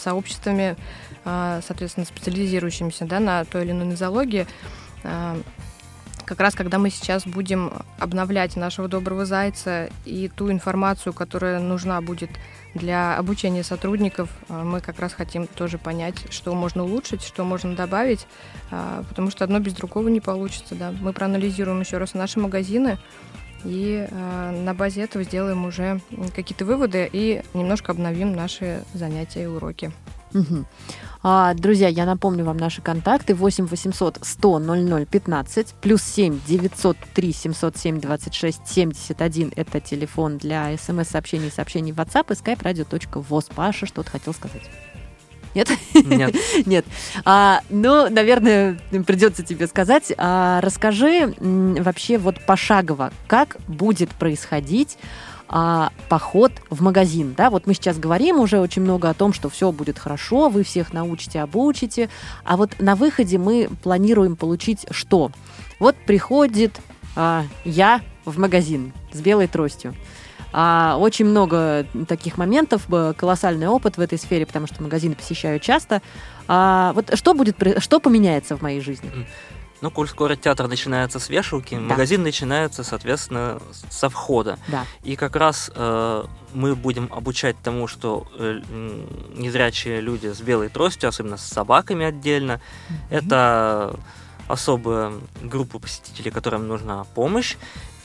сообществами, 0.01 0.77
э, 1.25 1.61
соответственно, 1.67 2.07
специализирующимися, 2.07 3.05
да, 3.07 3.19
на 3.19 3.45
той 3.45 3.65
или 3.65 3.73
иной 3.73 3.87
нозологии. 3.87 4.47
Э, 5.05 5.41
как 6.29 6.41
раз 6.41 6.55
когда 6.55 6.79
мы 6.79 6.91
сейчас 6.91 7.27
будем 7.27 7.73
обновлять 7.99 8.55
нашего 8.55 8.87
доброго 8.87 9.25
зайца 9.25 9.89
и 10.05 10.29
ту 10.29 10.53
информацию, 10.53 11.15
которая 11.15 11.59
нужна 11.59 12.03
будет 12.03 12.29
для 12.75 13.17
обучения 13.17 13.65
сотрудников, 13.65 14.29
а, 14.51 14.63
мы 14.63 14.83
как 14.83 15.01
раз 15.01 15.15
хотим 15.15 15.47
тоже 15.47 15.79
понять, 15.79 16.27
что 16.31 16.55
можно 16.55 16.85
улучшить, 16.85 17.23
что 17.23 17.45
можно 17.45 17.75
добавить, 17.75 18.27
а, 18.71 19.05
потому 19.09 19.31
что 19.31 19.43
одно 19.43 19.59
без 19.59 19.73
другого 19.73 20.09
не 20.09 20.21
получится. 20.21 20.75
Да. 20.75 20.93
Мы 21.01 21.15
проанализируем 21.15 21.81
еще 21.81 21.97
раз 21.97 22.13
наши 22.13 22.39
магазины 22.39 22.99
и 23.65 24.07
на 24.13 24.73
базе 24.73 25.03
этого 25.03 25.25
сделаем 25.25 25.65
уже 25.65 26.01
какие-то 26.37 26.65
выводы 26.65 27.09
и 27.11 27.43
немножко 27.55 27.91
обновим 27.91 28.33
наши 28.33 28.85
занятия 28.93 29.45
и 29.45 29.47
уроки. 29.47 29.91
Мгм. 30.33 30.67
А, 31.23 31.55
друзья, 31.55 31.89
я 31.89 32.07
напомню 32.07 32.45
вам 32.45 32.57
наши 32.57 32.81
контакты 32.81 33.35
8 33.35 33.67
800 33.67 34.19
100 34.23 34.59
00 34.59 35.07
15 35.07 35.75
плюс 35.81 36.03
7 36.03 36.41
903 36.47 37.33
707 37.33 38.01
26 38.01 38.61
71 38.67 39.53
это 39.57 39.81
телефон 39.81 40.39
для 40.39 40.77
смс-сообщений 40.77 41.51
сообщений 41.51 41.93
в 41.93 41.97
WhatsApp 41.97 42.33
и 42.33 42.35
skype 42.35 42.63
radio.voz. 42.63 43.51
Паша 43.55 43.87
что-то 43.87 44.11
хотел 44.11 44.33
сказать. 44.33 44.63
Нет? 45.55 45.71
Нет. 45.95 46.35
Нет. 46.67 46.85
А, 47.25 47.63
ну, 47.71 48.09
наверное, 48.09 48.79
придется 49.07 49.43
тебе 49.43 49.67
сказать. 49.67 50.13
А, 50.17 50.61
расскажи 50.61 51.35
м, 51.39 51.75
вообще 51.75 52.19
вот 52.19 52.45
пошагово, 52.47 53.13
как 53.27 53.57
будет 53.67 54.11
происходить 54.11 54.99
а, 55.49 55.91
поход 56.09 56.53
в 56.71 56.83
магазин. 56.83 57.35
Да? 57.37 57.51
Вот 57.51 57.67
мы 57.67 57.75
сейчас 57.75 57.99
говорим 57.99 58.41
уже 58.41 58.61
очень 58.61 58.83
много 58.83 59.09
о 59.09 59.15
том, 59.15 59.33
что 59.33 59.49
все 59.49 59.73
будет 59.73 59.99
хорошо, 59.99 60.49
вы 60.49 60.63
всех 60.63 60.93
научите, 60.93 61.41
обучите. 61.41 62.09
А 62.45 62.57
вот 62.57 62.73
на 62.79 62.97
выходе 62.97 63.39
мы 63.39 63.69
планируем 63.83 64.37
получить 64.37 64.87
что? 64.91 65.31
Вот 65.79 65.97
приходит 66.07 66.81
а, 67.17 67.45
я 67.65 68.01
в 68.25 68.39
магазин 68.39 68.93
с 69.13 69.21
белой 69.21 69.49
тростью. 69.49 69.95
А, 70.53 70.97
очень 70.99 71.27
много 71.27 71.87
таких 72.07 72.39
моментов, 72.39 72.87
колоссальный 73.17 73.69
опыт 73.69 73.97
в 73.97 74.01
этой 74.01 74.19
сфере, 74.19 74.47
потому 74.47 74.67
что 74.67 74.83
магазины 74.83 75.15
посещаю 75.15 75.61
часто. 75.61 76.03
А, 76.47 76.93
вот 76.95 77.11
что 77.15 77.35
будет, 77.35 77.57
что 77.79 78.01
поменяется 78.01 78.57
в 78.57 78.63
моей 78.63 78.81
жизни? 78.81 79.11
Ну, 79.81 79.91
коль 79.91 80.09
скоро 80.09 80.35
театр 80.35 80.67
начинается 80.67 81.21
с 81.21 81.29
вешалки, 81.29 81.75
Да. 81.75 81.81
магазин 81.81 82.23
начинается, 82.23 82.83
соответственно, 82.83 83.61
со 83.91 84.09
входа. 84.09 84.59
Да. 84.69 84.85
И 85.05 85.15
как 85.17 85.37
раз 85.37 85.71
э, 85.75 86.25
мы 86.53 86.75
будем 86.75 87.09
обучать 87.13 87.57
тому, 87.63 87.87
что 87.87 88.27
э, 88.39 88.61
незрячие 89.37 90.01
люди 90.01 90.33
с 90.33 90.41
белой 90.41 90.69
тростью, 90.69 91.09
особенно 91.09 91.37
с 91.37 91.43
собаками 91.43 92.05
отдельно, 92.07 92.61
это 93.11 93.95
особая 94.49 95.13
группа 95.43 95.79
посетителей, 95.79 96.31
которым 96.31 96.67
нужна 96.67 97.05
помощь. 97.15 97.57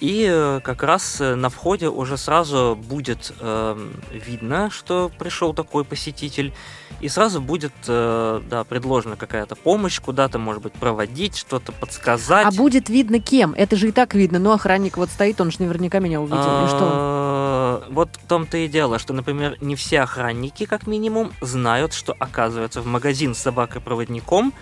И 0.04 0.28
э, 0.30 0.60
как 0.62 0.84
раз 0.84 1.22
э, 1.22 1.36
на 1.36 1.48
входе 1.48 1.88
уже 1.88 2.18
сразу 2.18 2.78
будет 2.78 3.32
э, 3.40 3.90
видно, 4.12 4.70
что 4.70 5.10
пришел 5.18 5.54
такой 5.54 5.86
посетитель, 5.86 6.52
и 7.00 7.08
сразу 7.08 7.40
будет 7.40 7.72
э, 7.88 8.42
да, 8.50 8.66
предложена 8.66 9.16
какая-то 9.16 9.56
помощь, 9.56 10.02
куда-то, 10.02 10.40
может 10.40 10.62
быть, 10.62 10.74
проводить, 10.74 11.38
что-то 11.38 11.72
подсказать. 11.72 12.46
А 12.46 12.52
будет 12.52 12.90
видно 12.90 13.22
кем? 13.22 13.54
Это 13.54 13.78
же 13.78 13.88
и 13.88 13.92
так 13.94 14.14
видно. 14.14 14.40
Ну, 14.40 14.52
охранник 14.52 14.98
вот 14.98 15.10
стоит, 15.10 15.40
он 15.40 15.52
же 15.52 15.62
наверняка 15.62 16.00
меня 16.00 16.20
увидел. 16.20 16.66
И 16.66 16.68
что? 16.68 16.80
А, 16.82 17.84
Вот 17.90 18.10
в 18.22 18.28
том-то 18.28 18.58
и 18.58 18.68
дело, 18.68 19.00
что, 19.00 19.14
например, 19.14 19.56
не 19.62 19.78
все 19.78 20.02
охранники, 20.02 20.66
как 20.66 20.86
минимум, 20.86 21.32
знают, 21.40 21.94
что, 21.94 22.14
оказывается, 22.20 22.82
в 22.82 22.88
магазин 22.88 23.34
с 23.34 23.38
собакой-проводником 23.38 24.54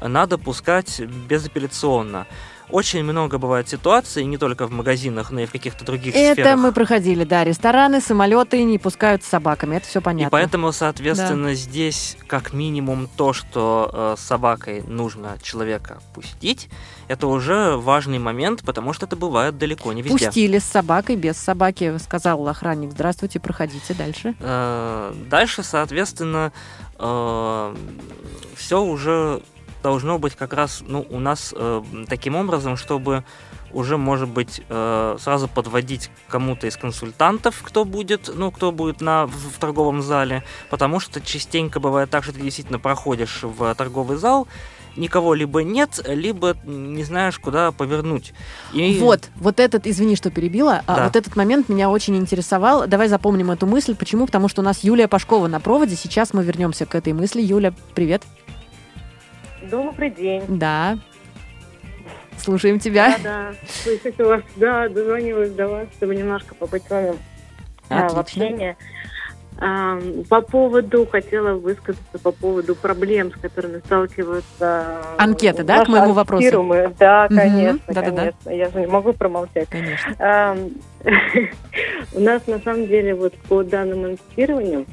надо 0.00 0.38
пускать 0.38 1.00
безапелляционно. 1.28 2.26
Очень 2.72 3.02
много 3.04 3.38
бывает 3.38 3.68
ситуаций, 3.68 4.24
не 4.24 4.38
только 4.38 4.66
в 4.66 4.70
магазинах, 4.70 5.30
но 5.30 5.40
и 5.40 5.46
в 5.46 5.52
каких-то 5.52 5.84
других 5.84 6.14
Это 6.14 6.34
сферах. 6.34 6.58
мы 6.60 6.72
проходили, 6.72 7.24
да. 7.24 7.44
Рестораны, 7.44 8.00
самолеты 8.00 8.62
не 8.62 8.78
пускают 8.78 9.24
с 9.24 9.28
собаками. 9.28 9.76
Это 9.76 9.86
все 9.86 10.00
понятно. 10.00 10.28
И 10.28 10.30
поэтому, 10.30 10.72
соответственно, 10.72 11.54
здесь 11.54 12.16
как 12.26 12.52
минимум 12.52 13.08
то, 13.16 13.32
что 13.32 13.90
э, 13.92 14.14
с 14.18 14.24
собакой 14.24 14.82
нужно 14.86 15.36
человека 15.42 16.00
пустить, 16.14 16.68
это 17.08 17.26
уже 17.26 17.76
важный 17.76 18.18
момент, 18.18 18.62
потому 18.64 18.92
что 18.92 19.06
это 19.06 19.16
бывает 19.16 19.58
далеко 19.58 19.92
не 19.92 20.02
везде. 20.02 20.26
Пустили 20.26 20.58
с 20.58 20.64
собакой, 20.64 21.16
без 21.16 21.36
собаки, 21.36 21.98
сказал 21.98 22.46
охранник. 22.48 22.92
Здравствуйте, 22.92 23.40
проходите 23.40 23.94
дальше. 23.94 24.34
Э, 24.40 25.12
Дальше, 25.28 25.62
соответственно, 25.62 26.52
все 28.56 28.82
уже 28.82 29.42
должно 29.82 30.18
быть 30.18 30.34
как 30.34 30.52
раз 30.52 30.82
ну, 30.86 31.06
у 31.10 31.18
нас 31.18 31.54
э, 31.56 31.82
таким 32.08 32.36
образом, 32.36 32.76
чтобы 32.76 33.24
уже, 33.72 33.96
может 33.96 34.28
быть, 34.28 34.62
э, 34.68 35.16
сразу 35.20 35.48
подводить 35.48 36.10
кому-то 36.28 36.66
из 36.66 36.76
консультантов, 36.76 37.62
кто 37.62 37.84
будет, 37.84 38.30
ну, 38.34 38.50
кто 38.50 38.72
будет 38.72 39.00
на, 39.00 39.26
в, 39.26 39.32
в 39.32 39.58
торговом 39.58 40.02
зале, 40.02 40.42
потому 40.70 41.00
что 41.00 41.20
частенько 41.20 41.80
бывает 41.80 42.10
так, 42.10 42.24
что 42.24 42.32
ты 42.32 42.40
действительно 42.40 42.78
проходишь 42.78 43.40
в 43.42 43.74
торговый 43.74 44.16
зал, 44.16 44.48
никого 44.96 45.34
либо 45.34 45.62
нет, 45.62 46.00
либо 46.06 46.56
не 46.64 47.04
знаешь, 47.04 47.38
куда 47.38 47.72
повернуть. 47.72 48.32
И... 48.72 48.98
Вот, 48.98 49.28
вот 49.36 49.60
этот, 49.60 49.86
извини, 49.86 50.16
что 50.16 50.30
перебила, 50.30 50.82
а 50.86 50.96
Да. 50.96 51.04
вот 51.04 51.16
этот 51.16 51.36
момент 51.36 51.68
меня 51.68 51.90
очень 51.90 52.16
интересовал. 52.16 52.86
Давай 52.86 53.08
запомним 53.08 53.50
эту 53.50 53.66
мысль. 53.66 53.94
Почему? 53.94 54.26
Потому 54.26 54.48
что 54.48 54.62
у 54.62 54.64
нас 54.64 54.82
Юлия 54.82 55.08
Пашкова 55.08 55.46
на 55.46 55.60
проводе. 55.60 55.96
Сейчас 55.96 56.34
мы 56.34 56.42
вернемся 56.42 56.86
к 56.86 56.94
этой 56.94 57.12
мысли. 57.12 57.40
Юля, 57.40 57.72
привет. 57.94 58.22
Добрый 59.62 60.10
день. 60.10 60.42
Да. 60.48 60.98
Слушаем 62.38 62.78
тебя. 62.78 63.16
Да, 63.22 63.52
да. 63.84 64.24
Вас. 64.24 64.42
Да, 64.56 64.88
дозвонилась 64.88 65.52
до 65.52 65.68
вас, 65.68 65.88
чтобы 65.96 66.14
немножко 66.14 66.54
побыть 66.54 66.84
с 66.84 66.90
вами 66.90 67.14
а, 67.90 68.08
в 68.08 68.18
Отлично. 68.18 68.44
общении. 68.46 68.76
А, 69.58 69.98
По 70.30 70.40
поводу, 70.40 71.06
хотела 71.06 71.54
высказаться 71.54 72.18
по 72.22 72.32
поводу 72.32 72.74
проблем, 72.74 73.30
с 73.30 73.34
которыми 73.34 73.80
сталкиваются 73.80 75.02
Анкеты, 75.18 75.64
да, 75.64 75.84
к 75.84 75.88
моему 75.88 76.12
вопросу? 76.14 76.66
Да, 76.98 77.28
конечно, 77.28 77.80
да-да-да. 77.88 78.10
конечно. 78.10 78.50
Я 78.50 78.70
же 78.70 78.80
не 78.80 78.86
могу 78.86 79.12
промолчать. 79.12 79.68
Конечно. 79.68 80.14
А, 80.18 80.56
У 82.14 82.20
нас 82.20 82.46
на 82.46 82.58
самом 82.60 82.86
деле 82.86 83.14
вот 83.14 83.34
по 83.48 83.62
данным 83.62 84.04
анкетированию 84.04 84.86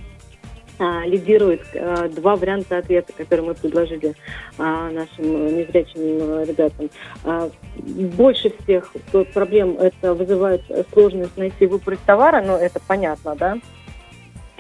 а, 0.80 1.06
лидирует 1.06 1.62
а, 1.74 2.08
два 2.08 2.36
варианта 2.36 2.78
ответа, 2.78 3.14
которые 3.14 3.48
мы 3.48 3.54
предложили 3.56 4.14
а, 4.58 4.90
нашим 4.92 5.26
э, 5.26 5.52
незрячим 5.52 6.02
э, 6.02 6.46
ребятам. 6.46 6.90
А, 7.24 7.50
Больше 7.76 8.54
всех 8.64 8.94
проблем 9.34 9.78
это 9.80 10.14
вызывает 10.14 10.62
сложность 10.94 11.38
найти 11.38 11.66
выбрать 11.66 12.00
товара, 12.06 12.42
но 12.42 12.58
это 12.58 12.80
понятно, 12.88 13.36
да? 13.36 13.58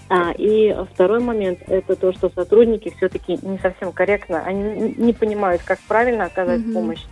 А, 0.10 0.32
и 0.38 0.74
второй 0.94 1.20
момент 1.20 1.60
это 1.68 1.96
то, 1.98 2.14
что 2.14 2.30
сотрудники 2.30 2.94
все-таки 2.96 3.38
не 3.42 3.58
совсем 3.60 3.92
корректно, 3.92 4.42
они 4.42 4.94
не 4.98 5.12
понимают, 5.12 5.62
как 5.64 5.80
правильно 5.82 6.26
оказать 6.26 6.62
Мгм. 6.62 6.74
помощь 6.74 7.04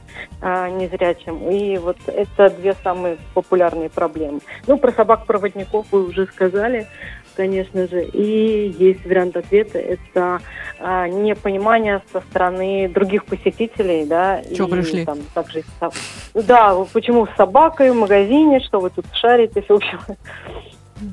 а, 0.42 0.70
незрячим. 0.70 1.50
И 1.50 1.78
вот 1.78 1.98
это 2.08 2.50
две 2.50 2.74
самые 2.84 3.18
популярные 3.34 3.90
проблемы. 3.90 4.40
Ну, 4.66 4.78
про 4.78 4.94
собак-проводников 4.94 5.88
вы 5.92 6.06
уже 6.06 6.26
сказали, 6.28 6.88
конечно 7.36 7.88
же. 7.88 8.06
И 8.06 8.76
есть 8.78 9.06
вариант 9.06 9.38
ответа, 9.38 9.78
это 9.80 10.40
а, 10.80 11.08
непонимание 11.08 12.02
со 12.12 12.22
стороны 12.22 12.88
других 12.90 13.26
посетителей, 13.26 14.06
да. 14.06 14.42
Чё 14.56 14.68
и 14.68 14.72
пришли? 14.72 15.06
Там, 15.06 15.20
также, 15.34 15.64
соб- 15.80 15.94
да, 16.34 16.76
почему 16.94 17.28
с 17.28 17.36
собакой 17.38 17.92
в 17.92 17.96
магазине, 17.96 18.60
что 18.62 18.80
вы 18.80 18.90
тут 18.90 19.06
шаритесь, 19.14 19.66
в 19.68 19.74
общем, 19.74 20.00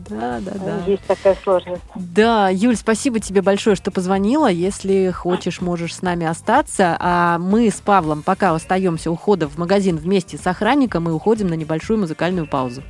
Да, 0.08 0.38
да, 0.40 0.52
да. 0.64 0.82
есть 0.86 1.04
такая 1.06 1.36
сложность. 1.42 1.82
Да, 1.96 2.48
Юль, 2.50 2.76
спасибо 2.76 3.18
тебе 3.18 3.42
большое, 3.42 3.74
что 3.74 3.90
позвонила. 3.90 4.46
Если 4.48 5.10
хочешь, 5.10 5.60
можешь 5.60 5.94
с 5.96 6.02
нами 6.02 6.24
остаться. 6.26 6.96
А 7.00 7.38
мы 7.38 7.68
с 7.68 7.80
Павлом 7.80 8.22
пока 8.22 8.54
остаемся 8.54 9.10
у 9.10 9.16
входа 9.16 9.48
в 9.48 9.58
магазин 9.58 9.96
вместе 9.96 10.38
с 10.38 10.46
охранником 10.46 11.08
и 11.08 11.12
уходим 11.12 11.48
на 11.48 11.54
небольшую 11.54 11.98
музыкальную 11.98 12.46
паузу. 12.46 12.82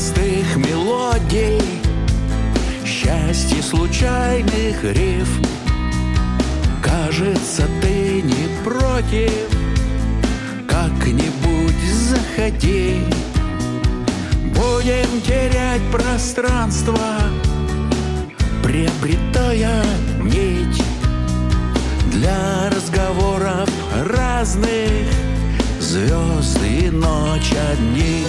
Простых 0.00 0.56
мелодий 0.56 1.60
Счастье 2.86 3.62
случайных 3.62 4.82
рифм 4.82 5.44
Кажется, 6.82 7.68
ты 7.82 8.22
не 8.22 8.48
против 8.64 9.46
Как-нибудь 10.66 11.82
заходи. 12.08 13.04
Будем 14.54 15.20
терять 15.20 15.82
пространство 15.92 16.98
Приобретая 18.62 19.84
нить 20.22 20.82
Для 22.10 22.70
разговоров 22.74 23.68
разных. 24.06 25.12
Звезд 25.78 26.58
и 26.64 26.88
ночь 26.88 27.52
одни 27.72 28.24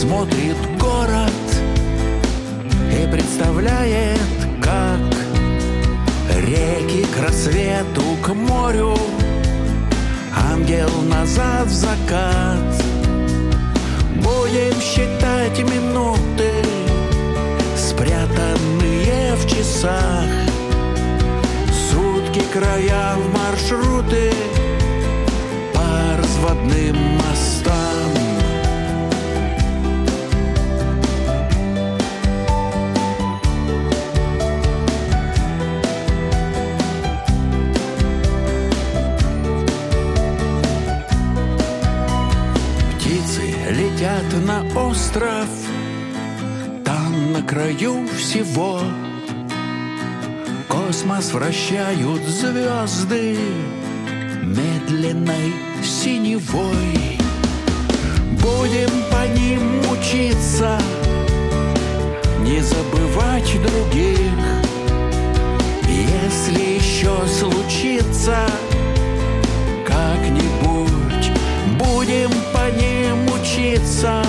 смотрит 0.00 0.56
город 0.78 1.30
И 2.90 3.06
представляет, 3.12 4.18
как 4.62 4.98
Реки 6.38 7.04
к 7.04 7.22
рассвету, 7.22 8.02
к 8.22 8.28
морю 8.28 8.96
Ангел 10.34 10.90
назад 11.02 11.66
в 11.66 11.72
закат. 11.72 12.82
Будем 14.16 14.80
считать 14.80 15.58
минуты 15.58 16.50
Спрятанные 17.76 19.34
в 19.34 19.46
часах. 19.46 20.30
Сутки 21.90 22.42
края 22.54 23.16
в 23.16 23.34
маршруты 23.34 24.32
По 25.74 26.16
разводным 26.16 26.96
мостам 27.18 27.49
остров 44.74 45.48
Там 46.84 47.32
на 47.32 47.42
краю 47.42 48.06
всего. 48.16 48.80
Космос 50.68 51.32
вращают 51.32 52.22
звезды 52.22 53.38
Медленной 54.42 55.52
синевой. 55.82 57.18
Будем 58.42 58.90
по 59.10 59.26
ним 59.38 59.80
учиться 59.90 60.78
Не 62.40 62.60
забывать 62.60 63.52
других. 63.62 64.20
Если 65.88 66.76
еще 66.76 67.16
случится 67.26 68.46
Как-нибудь 69.86 71.30
Будем 71.78 72.30
по 72.52 72.70
ним 72.70 73.26
учиться 73.40 74.22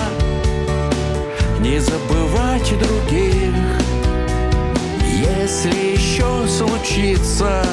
Не 1.62 1.78
забывать 1.78 2.76
других 2.76 3.54
Если 5.06 5.92
еще 5.92 6.48
случится 6.48 7.64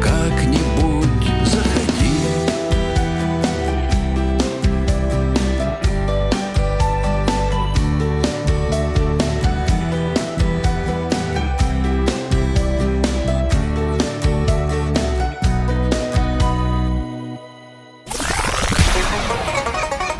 Как-нибудь 0.00 1.08
заходи 1.44 2.22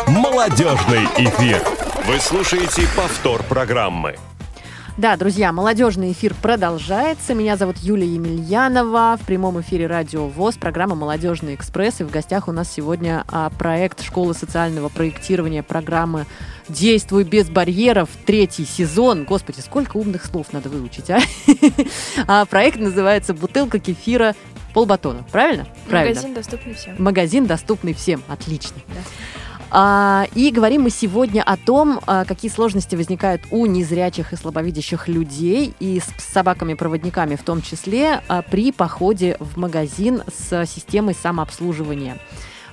Молодежный 0.09 1.07
эфир. 1.19 1.82
Вы 2.13 2.21
слушаете 2.21 2.83
повтор 2.95 3.43
программы. 3.43 4.17
Да, 4.99 5.17
друзья, 5.17 5.51
молодежный 5.51 6.13
эфир 6.13 6.35
продолжается. 6.35 7.33
Меня 7.33 7.57
зовут 7.57 7.79
Юлия 7.79 8.07
Емельянова. 8.07 9.19
В 9.19 9.25
прямом 9.25 9.63
эфире 9.63 9.87
Радио 9.87 10.29
ВОЗ, 10.29 10.57
программа 10.57 10.95
«Молодежный 10.95 11.55
экспресс». 11.55 12.03
И 12.03 12.05
в 12.05 12.11
гостях 12.11 12.49
у 12.49 12.53
нас 12.53 12.71
сегодня 12.71 13.25
а, 13.29 13.49
проект 13.49 14.03
школы 14.03 14.35
социального 14.35 14.91
проектирования 14.91 15.63
программы 15.63 16.27
«Действуй 16.69 17.25
без 17.25 17.49
барьеров», 17.49 18.11
третий 18.27 18.67
сезон. 18.67 19.25
Господи, 19.25 19.61
сколько 19.61 19.97
умных 19.97 20.27
слов 20.27 20.53
надо 20.53 20.69
выучить, 20.69 21.09
а? 21.09 21.19
а 22.27 22.45
проект 22.45 22.79
называется 22.79 23.33
«Бутылка 23.33 23.79
кефира 23.79 24.35
полбатона». 24.75 25.25
Правильно? 25.33 25.67
Правильно. 25.89 26.15
Магазин 26.21 26.35
доступный 26.35 26.75
всем. 26.75 26.97
Магазин 26.99 27.47
доступный 27.47 27.95
всем. 27.95 28.23
Отлично. 28.29 28.77
А, 28.91 29.01
и 30.35 30.51
говорим 30.51 30.83
мы 30.83 30.91
сегодня 30.91 31.43
о 31.43 31.57
том, 31.57 32.01
а, 32.07 32.27
какие 32.27 32.51
сложности 32.51 32.95
возникают 32.95 33.43
у 33.51 33.65
незрячих 33.65 34.33
и 34.33 34.37
слабовидящих 34.37 35.09
людей 35.09 35.75
и 35.81 35.99
с 35.99 36.23
собаками-проводниками 36.33 37.37
в 37.37 37.43
том 37.43 37.63
числе 37.63 38.21
а, 38.29 38.43
при 38.43 38.71
походе 38.71 39.37
в 39.41 39.57
магазин 39.59 40.23
с 40.31 40.67
системой 40.67 41.15
самообслуживания. 41.15 42.19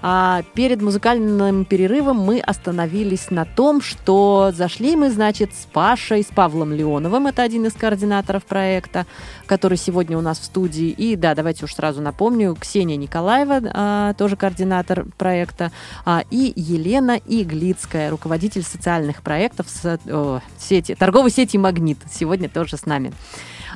А 0.01 0.43
перед 0.53 0.81
музыкальным 0.81 1.65
перерывом 1.65 2.17
мы 2.17 2.39
остановились 2.39 3.31
на 3.31 3.45
том, 3.45 3.81
что 3.81 4.51
зашли 4.53 4.95
мы, 4.95 5.09
значит, 5.09 5.53
с 5.53 5.65
Пашей, 5.65 6.23
с 6.23 6.27
Павлом 6.27 6.71
Леоновым, 6.71 7.27
это 7.27 7.43
один 7.43 7.65
из 7.65 7.73
координаторов 7.73 8.45
проекта, 8.45 9.05
который 9.45 9.77
сегодня 9.77 10.17
у 10.17 10.21
нас 10.21 10.39
в 10.39 10.45
студии. 10.45 10.89
И 10.89 11.15
да, 11.15 11.35
давайте 11.35 11.65
уж 11.65 11.73
сразу 11.73 12.01
напомню, 12.01 12.55
Ксения 12.55 12.95
Николаева, 12.95 13.61
а, 13.73 14.13
тоже 14.13 14.37
координатор 14.37 15.05
проекта, 15.17 15.71
а, 16.05 16.23
и 16.31 16.53
Елена 16.55 17.19
Иглицкая, 17.25 18.09
руководитель 18.09 18.63
социальных 18.63 19.21
проектов 19.21 19.67
с, 19.69 19.99
о, 20.07 20.39
сети, 20.57 20.95
торговой 20.95 21.31
сети 21.31 21.57
«Магнит», 21.57 21.97
сегодня 22.09 22.47
тоже 22.47 22.77
с 22.77 22.85
нами. 22.85 23.11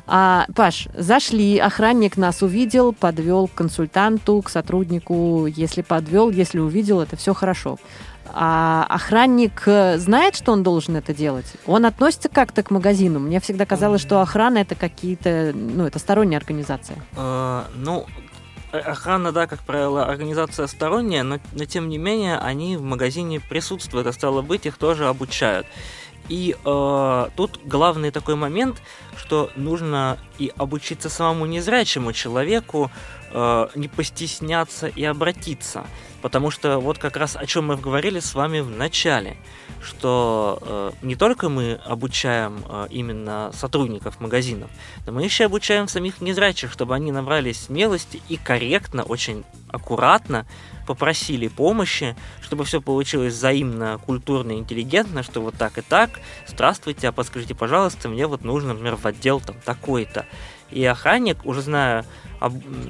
А, 0.06 0.46
Паш, 0.54 0.88
зашли, 0.94 1.58
охранник 1.58 2.16
нас 2.16 2.42
увидел, 2.42 2.92
подвел 2.92 3.48
к 3.48 3.54
консультанту, 3.54 4.42
к 4.42 4.50
сотруднику. 4.50 5.46
Если 5.46 5.82
подвел, 5.82 6.30
если 6.30 6.58
увидел, 6.58 7.00
это 7.00 7.16
все 7.16 7.32
хорошо. 7.32 7.78
А 8.32 8.86
охранник 8.88 9.62
э, 9.66 9.98
знает, 9.98 10.34
что 10.34 10.52
он 10.52 10.62
должен 10.62 10.96
это 10.96 11.14
делать? 11.14 11.46
Он 11.66 11.86
относится 11.86 12.28
как-то 12.28 12.62
к 12.62 12.70
магазину? 12.70 13.20
Мне 13.20 13.38
всегда 13.40 13.66
казалось, 13.66 14.00
что 14.00 14.20
охрана 14.20 14.58
это 14.58 14.74
какие-то, 14.74 15.52
ну, 15.54 15.86
это 15.86 15.98
сторонняя 15.98 16.40
организация. 16.40 16.98
Э, 17.16 17.62
ну, 17.76 18.06
э, 18.72 18.78
охрана, 18.78 19.30
да, 19.30 19.46
как 19.46 19.60
правило, 19.60 20.06
организация 20.06 20.66
сторонняя, 20.66 21.22
но, 21.22 21.38
но 21.52 21.64
тем 21.64 21.88
не 21.88 21.98
менее 21.98 22.38
они 22.38 22.76
в 22.76 22.82
магазине 22.82 23.40
присутствуют, 23.40 24.06
а 24.06 24.12
стало 24.12 24.42
быть, 24.42 24.66
их 24.66 24.78
тоже 24.78 25.06
обучают. 25.06 25.66
И 26.28 26.56
э, 26.64 27.28
тут 27.36 27.60
главный 27.64 28.10
такой 28.10 28.34
момент, 28.34 28.80
что 29.16 29.50
нужно 29.56 30.18
и 30.38 30.52
обучиться 30.56 31.08
самому 31.08 31.46
незрячему 31.46 32.12
человеку 32.12 32.90
э, 33.34 33.68
не 33.74 33.88
постесняться 33.88 34.86
и 34.86 35.04
обратиться. 35.04 35.84
Потому 36.22 36.50
что 36.50 36.78
вот 36.78 36.96
как 36.96 37.16
раз 37.18 37.36
о 37.36 37.44
чем 37.44 37.66
мы 37.66 37.76
говорили 37.76 38.20
с 38.20 38.34
вами 38.34 38.60
в 38.60 38.70
начале, 38.70 39.36
что 39.82 40.58
э, 40.62 40.92
не 41.02 41.16
только 41.16 41.50
мы 41.50 41.78
обучаем 41.84 42.64
э, 42.66 42.86
именно 42.90 43.50
сотрудников 43.52 44.20
магазинов, 44.20 44.70
но 45.04 45.12
мы 45.12 45.22
еще 45.22 45.44
обучаем 45.44 45.86
самих 45.88 46.22
незрячих, 46.22 46.72
чтобы 46.72 46.94
они 46.94 47.12
набрались 47.12 47.64
смелости 47.64 48.22
и 48.30 48.38
корректно, 48.38 49.02
очень 49.02 49.44
аккуратно 49.68 50.46
попросили 50.86 51.48
помощи, 51.48 52.16
чтобы 52.40 52.64
все 52.64 52.80
получилось 52.80 53.34
взаимно, 53.34 53.98
культурно, 54.06 54.52
интеллигентно, 54.52 55.22
что 55.22 55.40
вот 55.40 55.56
так 55.56 55.78
и 55.78 55.82
так, 55.82 56.20
здравствуйте, 56.46 57.08
а 57.08 57.12
подскажите, 57.12 57.54
пожалуйста, 57.54 58.08
мне 58.08 58.26
вот 58.26 58.44
нужно, 58.44 58.70
например, 58.70 58.96
в 58.96 59.04
отдел 59.06 59.40
там 59.40 59.56
такой-то. 59.64 60.26
И 60.70 60.84
охранник, 60.84 61.44
уже 61.44 61.62
зная, 61.62 62.04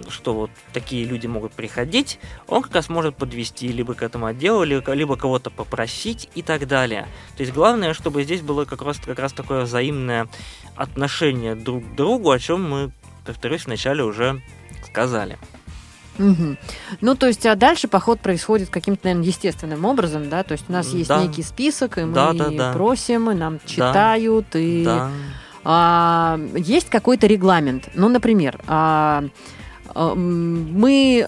что 0.09 0.35
вот 0.35 0.51
такие 0.73 1.05
люди 1.05 1.27
могут 1.27 1.53
приходить, 1.53 2.19
он 2.49 2.63
как 2.63 2.75
раз 2.75 2.89
может 2.89 3.17
подвести 3.17 3.69
либо 3.69 3.95
к 3.95 4.03
этому 4.03 4.27
отделу, 4.27 4.63
либо 4.63 5.17
кого-то 5.17 5.51
попросить 5.51 6.29
и 6.35 6.43
так 6.43 6.67
далее. 6.67 7.07
То 7.37 7.43
есть 7.43 7.53
главное, 7.53 7.95
чтобы 7.95 8.25
здесь 8.25 8.41
было 8.41 8.65
как 8.65 8.83
раз, 8.83 8.99
как 8.99 9.19
раз 9.19 9.33
такое 9.33 9.63
взаимное 9.63 10.29
отношение 10.77 11.55
друг 11.55 11.85
к 11.85 11.95
другу, 11.95 12.31
о 12.31 12.39
чем 12.39 12.69
мы, 12.69 12.91
повторюсь, 13.27 13.67
вначале 13.67 14.03
уже 14.03 14.41
сказали. 14.87 15.39
Угу. 16.19 16.57
Ну, 17.01 17.15
то 17.17 17.27
есть, 17.27 17.45
а 17.45 17.57
дальше 17.57 17.89
поход 17.89 18.21
происходит 18.21 18.71
каким-то, 18.71 19.07
наверное, 19.07 19.27
естественным 19.27 19.85
образом, 19.85 20.29
да? 20.31 20.45
То 20.45 20.53
есть 20.53 20.65
у 20.69 20.73
нас 20.73 20.93
есть 20.93 21.09
Да. 21.09 21.23
некий 21.23 21.43
список, 21.43 21.99
и 21.99 22.05
мы 22.05 22.15
Да, 22.15 22.33
да, 22.33 22.51
да. 22.51 22.73
просим, 22.73 23.31
и 23.31 23.35
нам 23.35 23.59
читают, 23.67 24.47
и 24.55 24.85
Да. 24.85 25.11
А, 25.65 26.39
есть 26.57 26.91
какой-то 26.91 27.27
регламент. 27.27 27.89
Ну, 27.95 28.09
например, 28.09 28.61
а, 28.67 29.25
а, 29.95 30.15
мы 30.15 31.27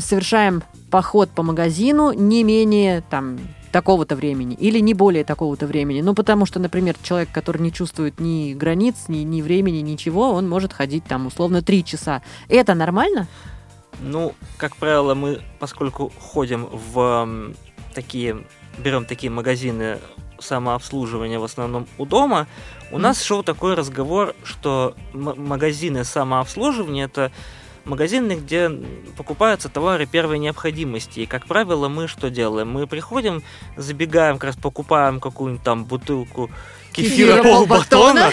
совершаем 0.00 0.62
поход 0.90 1.30
по 1.30 1.42
магазину 1.42 2.12
не 2.12 2.44
менее 2.44 3.02
там 3.10 3.38
такого-то 3.72 4.16
времени 4.16 4.54
или 4.54 4.78
не 4.78 4.94
более 4.94 5.24
такого-то 5.24 5.66
времени. 5.66 6.00
Ну, 6.00 6.14
потому 6.14 6.46
что, 6.46 6.58
например, 6.58 6.96
человек, 7.02 7.30
который 7.32 7.60
не 7.60 7.72
чувствует 7.72 8.20
ни 8.20 8.54
границ, 8.54 8.94
ни, 9.08 9.18
ни 9.18 9.42
времени, 9.42 9.78
ничего, 9.78 10.32
он 10.32 10.48
может 10.48 10.72
ходить 10.72 11.04
там 11.04 11.26
условно 11.26 11.60
три 11.60 11.84
часа. 11.84 12.22
Это 12.48 12.74
нормально? 12.74 13.26
Ну, 14.00 14.34
как 14.56 14.76
правило, 14.76 15.14
мы, 15.14 15.42
поскольку 15.58 16.10
ходим 16.18 16.68
в 16.94 17.54
такие, 17.94 18.44
берем 18.78 19.04
такие 19.04 19.30
магазины 19.30 19.98
самообслуживания 20.38 21.38
в 21.38 21.44
основном 21.44 21.86
у 21.98 22.06
дома, 22.06 22.46
у 22.92 22.98
нас 22.98 23.22
шел 23.22 23.42
такой 23.42 23.74
разговор, 23.74 24.34
что 24.44 24.94
магазины 25.12 26.04
самообслуживания 26.04 27.06
это 27.06 27.32
магазины, 27.84 28.32
где 28.32 28.70
покупаются 29.16 29.68
товары 29.68 30.06
первой 30.06 30.38
необходимости. 30.38 31.20
И, 31.20 31.26
как 31.26 31.46
правило, 31.46 31.88
мы 31.88 32.08
что 32.08 32.30
делаем? 32.30 32.70
Мы 32.70 32.86
приходим, 32.86 33.42
забегаем, 33.76 34.36
как 34.36 34.44
раз 34.44 34.56
покупаем 34.56 35.20
какую-нибудь 35.20 35.64
там 35.64 35.84
бутылку 35.84 36.50
Кефира 36.96 37.36
кефира 37.36 37.42
полбатона. 37.42 38.32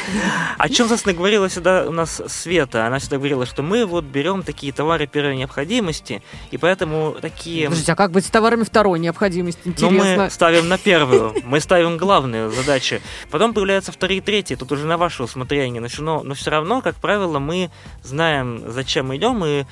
О 0.58 0.70
чем, 0.70 0.88
собственно, 0.88 1.14
говорила 1.14 1.50
сюда 1.50 1.86
у 1.88 1.92
нас 1.92 2.22
Света? 2.28 2.88
Она 2.88 3.00
всегда 3.00 3.18
говорила, 3.18 3.46
что 3.46 3.62
мы 3.62 3.86
вот 3.86 4.06
берем 4.06 4.44
такие 4.44 4.72
товары 4.72 5.06
первой 5.06 5.36
необходимости, 5.36 6.24
и 6.52 6.58
поэтому 6.58 7.16
такие... 7.20 7.66
Подождите, 7.66 7.92
а 7.92 7.96
как 7.96 8.12
быть 8.12 8.26
с 8.26 8.30
товарами 8.30 8.64
второй 8.64 9.00
необходимости? 9.00 9.62
Но 9.66 9.72
Интересно. 9.72 10.24
мы 10.24 10.30
ставим 10.30 10.70
на 10.70 10.78
первую, 10.78 11.36
мы 11.44 11.60
ставим 11.60 11.98
главные 11.98 12.50
задачи. 12.50 13.02
Потом 13.30 13.54
появляются 13.54 13.92
вторые 13.92 14.20
и 14.20 14.22
третьи, 14.22 14.56
тут 14.56 14.72
уже 14.72 14.86
на 14.86 14.98
ваше 14.98 15.24
усмотрение. 15.24 15.82
Но, 15.82 15.88
но, 16.00 16.24
но 16.24 16.34
все 16.34 16.52
равно, 16.52 16.82
как 16.82 16.96
правило, 16.96 17.40
мы 17.40 17.70
знаем, 18.02 18.64
зачем 18.68 19.14
идем, 19.16 19.44
и 19.44 19.66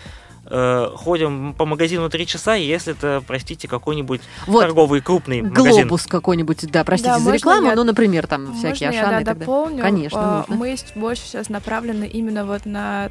э, 0.51 0.89
ходим 0.95 1.53
по 1.53 1.65
магазину 1.65 2.09
три 2.09 2.27
часа, 2.27 2.55
и 2.55 2.63
если 2.65 2.93
это, 2.93 3.23
простите, 3.25 3.67
какой-нибудь 3.67 4.21
Вот. 4.47 4.61
торговый 4.61 5.01
крупный 5.01 5.41
магазин. 5.41 5.87
Глобус 5.87 6.05
какой-нибудь, 6.07 6.69
да, 6.71 6.83
простите 6.83 7.13
Да, 7.13 7.19
за 7.19 7.31
рекламу, 7.31 7.67
я- 7.69 7.75
ну, 7.75 7.83
например, 7.83 8.27
там 8.27 8.53
всякие 8.53 8.89
Можно 8.89 8.95
я 8.99 9.01
Ашаны 9.01 9.15
да, 9.15 9.21
и 9.21 9.25
так 9.25 9.37
далее. 9.37 9.39
дополню? 9.45 9.81
Конечно, 9.81 10.19
А, 10.19 10.37
нужно. 10.49 10.55
Мы 10.55 10.75
больше 10.95 11.23
сейчас 11.23 11.49
направлены 11.49 12.05
именно 12.05 12.45
вот 12.45 12.65
на 12.65 13.09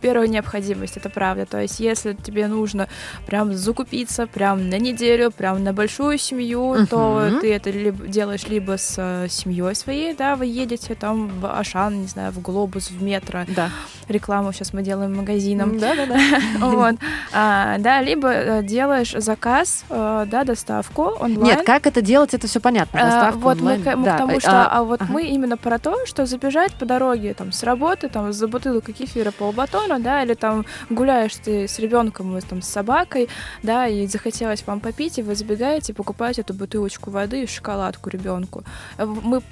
первую 0.00 0.28
необходимость, 0.30 0.96
это 0.96 1.08
правда. 1.10 1.46
То 1.46 1.60
есть, 1.60 1.80
если 1.80 2.14
тебе 2.14 2.46
нужно 2.46 2.88
прям 3.26 3.52
закупиться, 3.54 4.26
прям 4.26 4.68
на 4.68 4.78
неделю, 4.78 5.30
прям 5.30 5.62
на 5.64 5.72
большую 5.72 6.18
семью, 6.18 6.86
то 6.88 7.22
Мгм. 7.30 7.40
ты 7.40 7.52
это 7.54 7.70
либо 7.70 8.06
делаешь 8.06 8.46
либо 8.48 8.76
с 8.78 8.94
э, 8.98 9.26
семьей 9.28 9.74
своей, 9.74 10.14
да, 10.14 10.36
вы 10.36 10.46
едете 10.46 10.94
там 10.94 11.28
в 11.40 11.46
Ашан, 11.58 12.02
не 12.02 12.06
знаю, 12.06 12.32
в 12.32 12.40
Глобус, 12.40 12.90
в 12.90 13.02
метро. 13.02 13.40
Да. 13.48 13.70
Рекламу 14.08 14.52
сейчас 14.52 14.72
мы 14.72 14.82
делаем 14.82 15.16
магазинам. 15.16 15.78
Да-да-да. 15.78 16.18
Вот. 16.60 16.96
А, 17.32 17.78
да, 17.78 18.00
либо 18.02 18.28
э, 18.32 18.62
делаешь 18.62 19.14
заказ, 19.16 19.84
э, 19.88 20.26
да, 20.30 20.44
доставку 20.44 21.02
онлайн. 21.20 21.56
Нет, 21.58 21.66
как 21.66 21.86
это 21.86 22.02
делать, 22.02 22.34
это 22.34 22.46
все 22.46 22.60
понятно. 22.60 23.00
А, 23.00 23.04
Доставка 23.04 23.38
вот 23.38 23.60
мы, 23.60 23.78
к- 23.78 23.84
тому, 24.16 24.40
что, 24.40 24.50
а, 24.50 24.78
а, 24.78 24.82
вот 24.84 25.00
мы 25.08 25.24
именно 25.26 25.56
про 25.56 25.78
то, 25.78 26.06
что 26.06 26.26
забежать 26.26 26.72
по 26.74 26.84
дороге 26.86 27.34
там 27.34 27.52
с 27.52 27.62
работы, 27.62 28.08
там 28.08 28.32
за 28.32 28.48
бутылкой 28.48 28.94
кефира 28.94 29.30
полбатона, 29.50 29.98
да, 29.98 30.22
или 30.22 30.34
там 30.34 30.64
гуляешь 30.90 31.34
ты 31.34 31.66
с 31.66 31.78
ребенком, 31.78 32.40
там 32.42 32.62
с 32.62 32.68
собакой, 32.68 33.28
да, 33.62 33.88
и 33.88 34.06
захотелось 34.06 34.64
вам 34.66 34.80
попить, 34.80 35.18
и 35.18 35.22
вы 35.22 35.34
забегаете, 35.34 35.92
покупаете 35.92 36.42
эту 36.42 36.54
бутылочку 36.54 37.10
воды 37.10 37.42
и 37.42 37.46
шоколадку 37.46 38.10
ребенку. 38.10 38.62
Мы 38.98 39.38
м, 39.38 39.42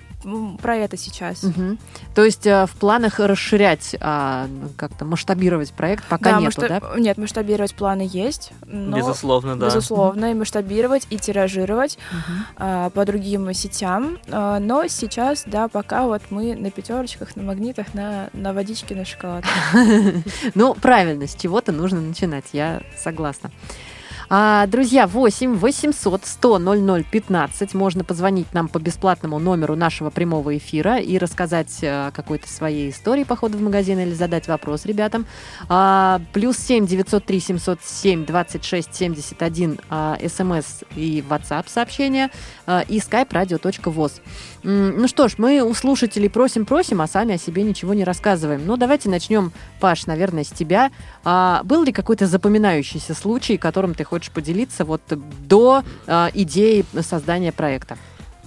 про 0.61 0.77
это 0.77 0.97
сейчас. 0.97 1.43
Мгм. 1.43 1.79
То 2.15 2.25
есть 2.25 2.47
э, 2.47 2.67
в 2.67 2.73
планах 2.73 3.21
расширять, 3.21 3.97
а, 4.01 4.49
как-то 4.77 5.05
масштабировать 5.05 5.73
проект 5.73 6.05
пока 6.09 6.33
Да, 6.33 6.41
нету, 6.41 6.61
масштаб- 6.61 6.81
да? 6.95 6.99
Нет, 6.99 7.19
масштабировать 7.19 7.75
планы 7.75 8.09
есть, 8.11 8.53
но 8.67 8.97
Безусловно, 8.97 9.57
да. 9.57 9.67
безусловно, 9.67 10.31
и 10.31 10.35
масштабировать, 10.35 11.07
и 11.11 11.19
тиражировать 11.19 11.99
а, 12.57 12.91
по 12.91 13.05
другим 13.05 13.53
сетям. 13.55 14.19
А, 14.31 14.59
но 14.59 14.87
сейчас, 14.89 15.45
да, 15.47 15.69
пока 15.69 16.05
вот 16.07 16.23
мы 16.31 16.57
на 16.57 16.71
пятерочках, 16.71 17.37
на 17.37 17.43
магнитах, 17.45 17.95
на, 17.95 18.29
на 18.33 18.53
водичке, 18.53 18.95
на 18.95 19.05
шоколадке. 19.05 19.49
Ну, 20.55 20.75
правильно, 20.75 21.27
с 21.27 21.35
чего-то 21.35 21.73
нужно 21.73 22.01
начинать, 22.01 22.47
я 22.53 22.83
согласна. 22.97 23.51
А, 24.31 24.67
друзья, 24.67 25.07
8 25.07 25.55
800 25.55 26.27
100 26.27 26.59
00 26.59 27.05
15. 27.11 27.75
Можно 27.75 28.05
позвонить 28.05 28.53
нам 28.53 28.69
по 28.69 28.79
бесплатному 28.79 29.39
номеру 29.39 29.75
нашего 29.75 30.11
прямого 30.11 30.57
эфира 30.59 30.99
и 30.99 31.17
рассказать 31.17 31.83
э, 31.83 32.09
о 32.09 32.11
какой-то 32.11 32.47
своей 32.47 32.91
истории 32.91 33.25
похода 33.25 33.57
в 33.57 33.63
магазин 33.63 33.99
или 33.99 34.13
задать 34.13 34.47
вопрос 34.47 34.85
ребятам. 34.85 35.25
А, 35.71 36.21
плюс 36.35 36.59
7 36.59 36.87
903 36.87 37.41
707 37.41 38.27
26 38.27 38.95
71 38.95 39.81
а, 39.89 40.19
смс 40.29 40.83
и 40.95 41.25
WhatsApp 41.27 41.65
сообщения 41.67 42.31
а, 42.67 42.85
и 42.87 42.99
skype 42.99 43.31
radio.voz. 43.31 44.21
Ну 44.71 45.09
что 45.09 45.29
ж, 45.29 45.37
мы 45.39 45.63
у 45.63 45.73
слушателей 45.73 46.29
просим-просим, 46.29 47.01
а 47.01 47.07
сами 47.07 47.37
о 47.37 47.39
себе 47.39 47.63
ничего 47.63 47.95
не 47.95 48.05
рассказываем. 48.05 48.67
Ну, 48.67 48.77
давайте 48.77 49.09
начнем, 49.09 49.51
Паш, 49.81 50.05
наверное, 50.05 50.45
с 50.45 50.49
тебя. 50.49 50.91
А, 51.25 51.63
был 51.65 51.85
ли 51.85 51.91
какой-то 51.91 52.27
запоминающийся 52.27 53.15
случай, 53.15 53.57
которым 53.57 53.95
ты 53.95 54.05
хочешь 54.05 54.31
поделиться 54.31 54.85
вот 54.85 55.01
до 55.09 55.85
а, 56.07 56.31
идеи 56.35 56.85
создания 57.01 57.51
проекта? 57.51 57.97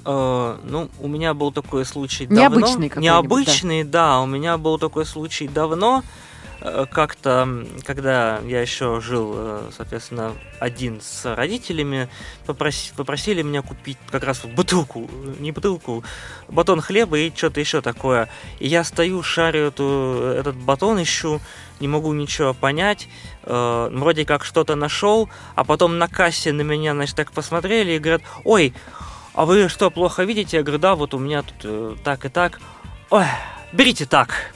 Э, 0.05 0.57
ну, 0.63 0.89
у 0.99 1.07
меня 1.07 1.33
был 1.33 1.51
такой 1.51 1.85
случай 1.85 2.27
Необычный 2.27 2.89
давно. 2.89 2.89
какой-нибудь, 2.89 3.03
Необычный, 3.03 3.83
да. 3.83 4.21
У 4.21 4.27
меня 4.27 4.59
был 4.59 4.77
такой 4.77 5.07
случай 5.07 5.47
давно. 5.47 6.03
Э, 6.03 6.30
Как-то, 6.61 7.29
м, 7.41 7.67
когда 7.83 8.39
я 8.45 8.61
еще 8.61 9.01
жил, 9.01 9.33
э, 9.35 9.69
соответственно, 9.75 10.33
один 10.59 11.01
с 11.01 11.35
родителями, 11.35 12.07
попроси- 12.45 12.93
попросили 12.95 13.41
меня 13.41 13.63
купить 13.63 13.97
как 14.11 14.23
раз 14.23 14.41
бутылку, 14.45 15.09
э, 15.11 15.35
не 15.39 15.51
бутылку, 15.51 16.03
батон 16.49 16.79
хлеба 16.79 17.17
и 17.17 17.35
что-то 17.35 17.59
еще 17.59 17.81
такое. 17.81 18.29
И 18.59 18.67
я 18.67 18.83
стою, 18.83 19.23
шарю 19.23 19.61
эту, 19.67 20.35
этот 20.37 20.55
батон, 20.55 21.01
ищу, 21.01 21.41
не 21.79 21.87
могу 21.87 22.13
ничего 22.13 22.53
понять. 22.53 23.07
Э, 23.41 23.89
вроде 23.91 24.23
как 24.23 24.45
что-то 24.45 24.75
нашел, 24.75 25.29
а 25.55 25.63
потом 25.63 25.97
на 25.97 26.07
кассе 26.07 26.53
на 26.53 26.61
меня, 26.61 26.93
значит, 26.93 27.15
так 27.15 27.31
посмотрели 27.31 27.93
и 27.93 27.99
говорят, 27.99 28.21
ой, 28.43 28.73
а 29.33 29.45
вы 29.45 29.67
что, 29.67 29.89
плохо 29.89 30.25
видите? 30.25 30.57
Я 30.57 30.63
говорю, 30.63 30.79
да, 30.79 30.95
вот 30.95 31.15
у 31.15 31.17
меня 31.17 31.41
тут 31.41 31.55
э, 31.63 31.95
так 32.03 32.25
и 32.25 32.29
так. 32.29 32.59
Ой, 33.09 33.25
берите 33.73 34.05
так. 34.05 34.53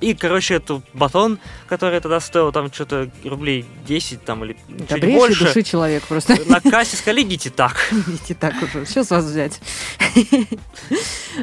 И, 0.00 0.14
короче, 0.14 0.54
этот 0.54 0.82
батон, 0.94 1.38
который 1.68 2.00
тогда 2.00 2.20
стоил 2.20 2.52
там 2.52 2.72
что-то 2.72 3.10
рублей 3.24 3.64
10 3.86 4.24
там 4.24 4.44
или 4.44 4.56
чуть 4.78 4.88
Добрейшей 4.88 5.18
больше, 5.18 5.44
души 5.46 5.62
человек 5.62 6.02
просто. 6.04 6.36
на 6.46 6.60
кассе 6.60 6.96
сказали, 6.96 7.22
идите 7.22 7.50
так. 7.50 7.76
Идите 7.90 8.34
так 8.34 8.54
уже. 8.62 8.84
Что 8.86 9.04
с 9.04 9.10
вас 9.10 9.24
взять? 9.24 9.60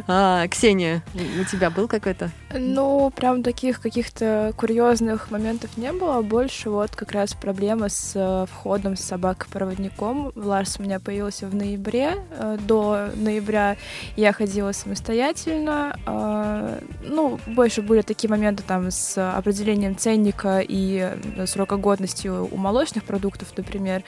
А, 0.08 0.48
Ксения, 0.48 1.04
у 1.40 1.44
тебя 1.46 1.70
был 1.70 1.88
какой-то? 1.88 2.32
Ну, 2.54 3.12
прям 3.16 3.44
таких 3.44 3.82
каких-то 3.82 4.54
курьезных 4.58 5.32
моментов 5.32 5.78
не 5.78 5.92
было. 5.92 6.22
Больше 6.22 6.70
вот 6.70 6.96
как 6.96 7.12
раз 7.12 7.34
проблема 7.34 7.90
с 7.90 8.12
э, 8.16 8.46
входом 8.52 8.96
с 8.96 9.02
собакой-проводником. 9.02 10.32
Ларс 10.36 10.78
у 10.80 10.84
меня 10.84 11.00
появился 11.00 11.48
в 11.48 11.56
ноябре. 11.56 12.16
Э, 12.32 12.58
До 12.62 13.10
ноября 13.16 13.78
я 14.16 14.34
ходила 14.34 14.72
самостоятельно. 14.72 15.98
Э, 16.06 16.80
Ну, 17.08 17.40
больше 17.48 17.82
были 17.82 18.02
такие 18.02 18.30
моменты 18.30 18.45
там 18.54 18.92
с 18.92 19.18
определением 19.38 19.98
ценника 19.98 20.60
и 20.60 21.16
э, 21.38 21.46
срока 21.48 21.78
годности 21.78 22.28
у 22.28 22.56
молочных 22.58 23.04
продуктов, 23.04 23.50
например. 23.58 24.04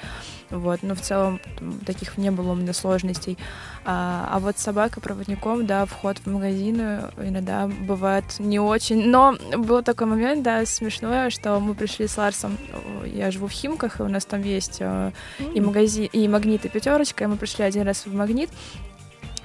Вот, 0.49 0.81
но 0.81 0.95
в 0.95 1.01
целом 1.01 1.41
таких 1.85 2.17
не 2.17 2.31
было 2.31 2.53
у 2.53 2.55
меня 2.55 2.73
сложностей. 2.73 3.37
А, 3.83 4.29
а 4.31 4.39
вот 4.39 4.57
с 4.57 4.63
собакой-проводником, 4.63 5.65
да, 5.65 5.85
вход 5.85 6.19
в 6.19 6.27
магазины 6.27 7.03
иногда 7.17 7.67
бывает 7.67 8.23
не 8.39 8.59
очень. 8.59 9.07
Но 9.07 9.35
был 9.57 9.83
такой 9.83 10.07
момент, 10.07 10.43
да, 10.43 10.65
смешное, 10.65 11.29
что 11.29 11.59
мы 11.59 11.75
пришли 11.75 12.07
с 12.07 12.17
Ларсом, 12.17 12.57
э, 12.71 13.07
я 13.13 13.31
живу 13.31 13.47
в 13.47 13.51
Химках, 13.51 13.99
и 13.99 14.03
у 14.03 14.07
нас 14.07 14.25
там 14.25 14.41
есть 14.41 14.77
э, 14.79 15.11
и 15.53 15.59
магазин, 15.59 16.09
и 16.13 16.27
магнит, 16.27 16.65
и 16.65 16.69
пятерочка, 16.69 17.25
и 17.25 17.27
мы 17.27 17.35
пришли 17.35 17.65
один 17.65 17.83
раз 17.83 18.05
в 18.05 18.13
магнит, 18.13 18.49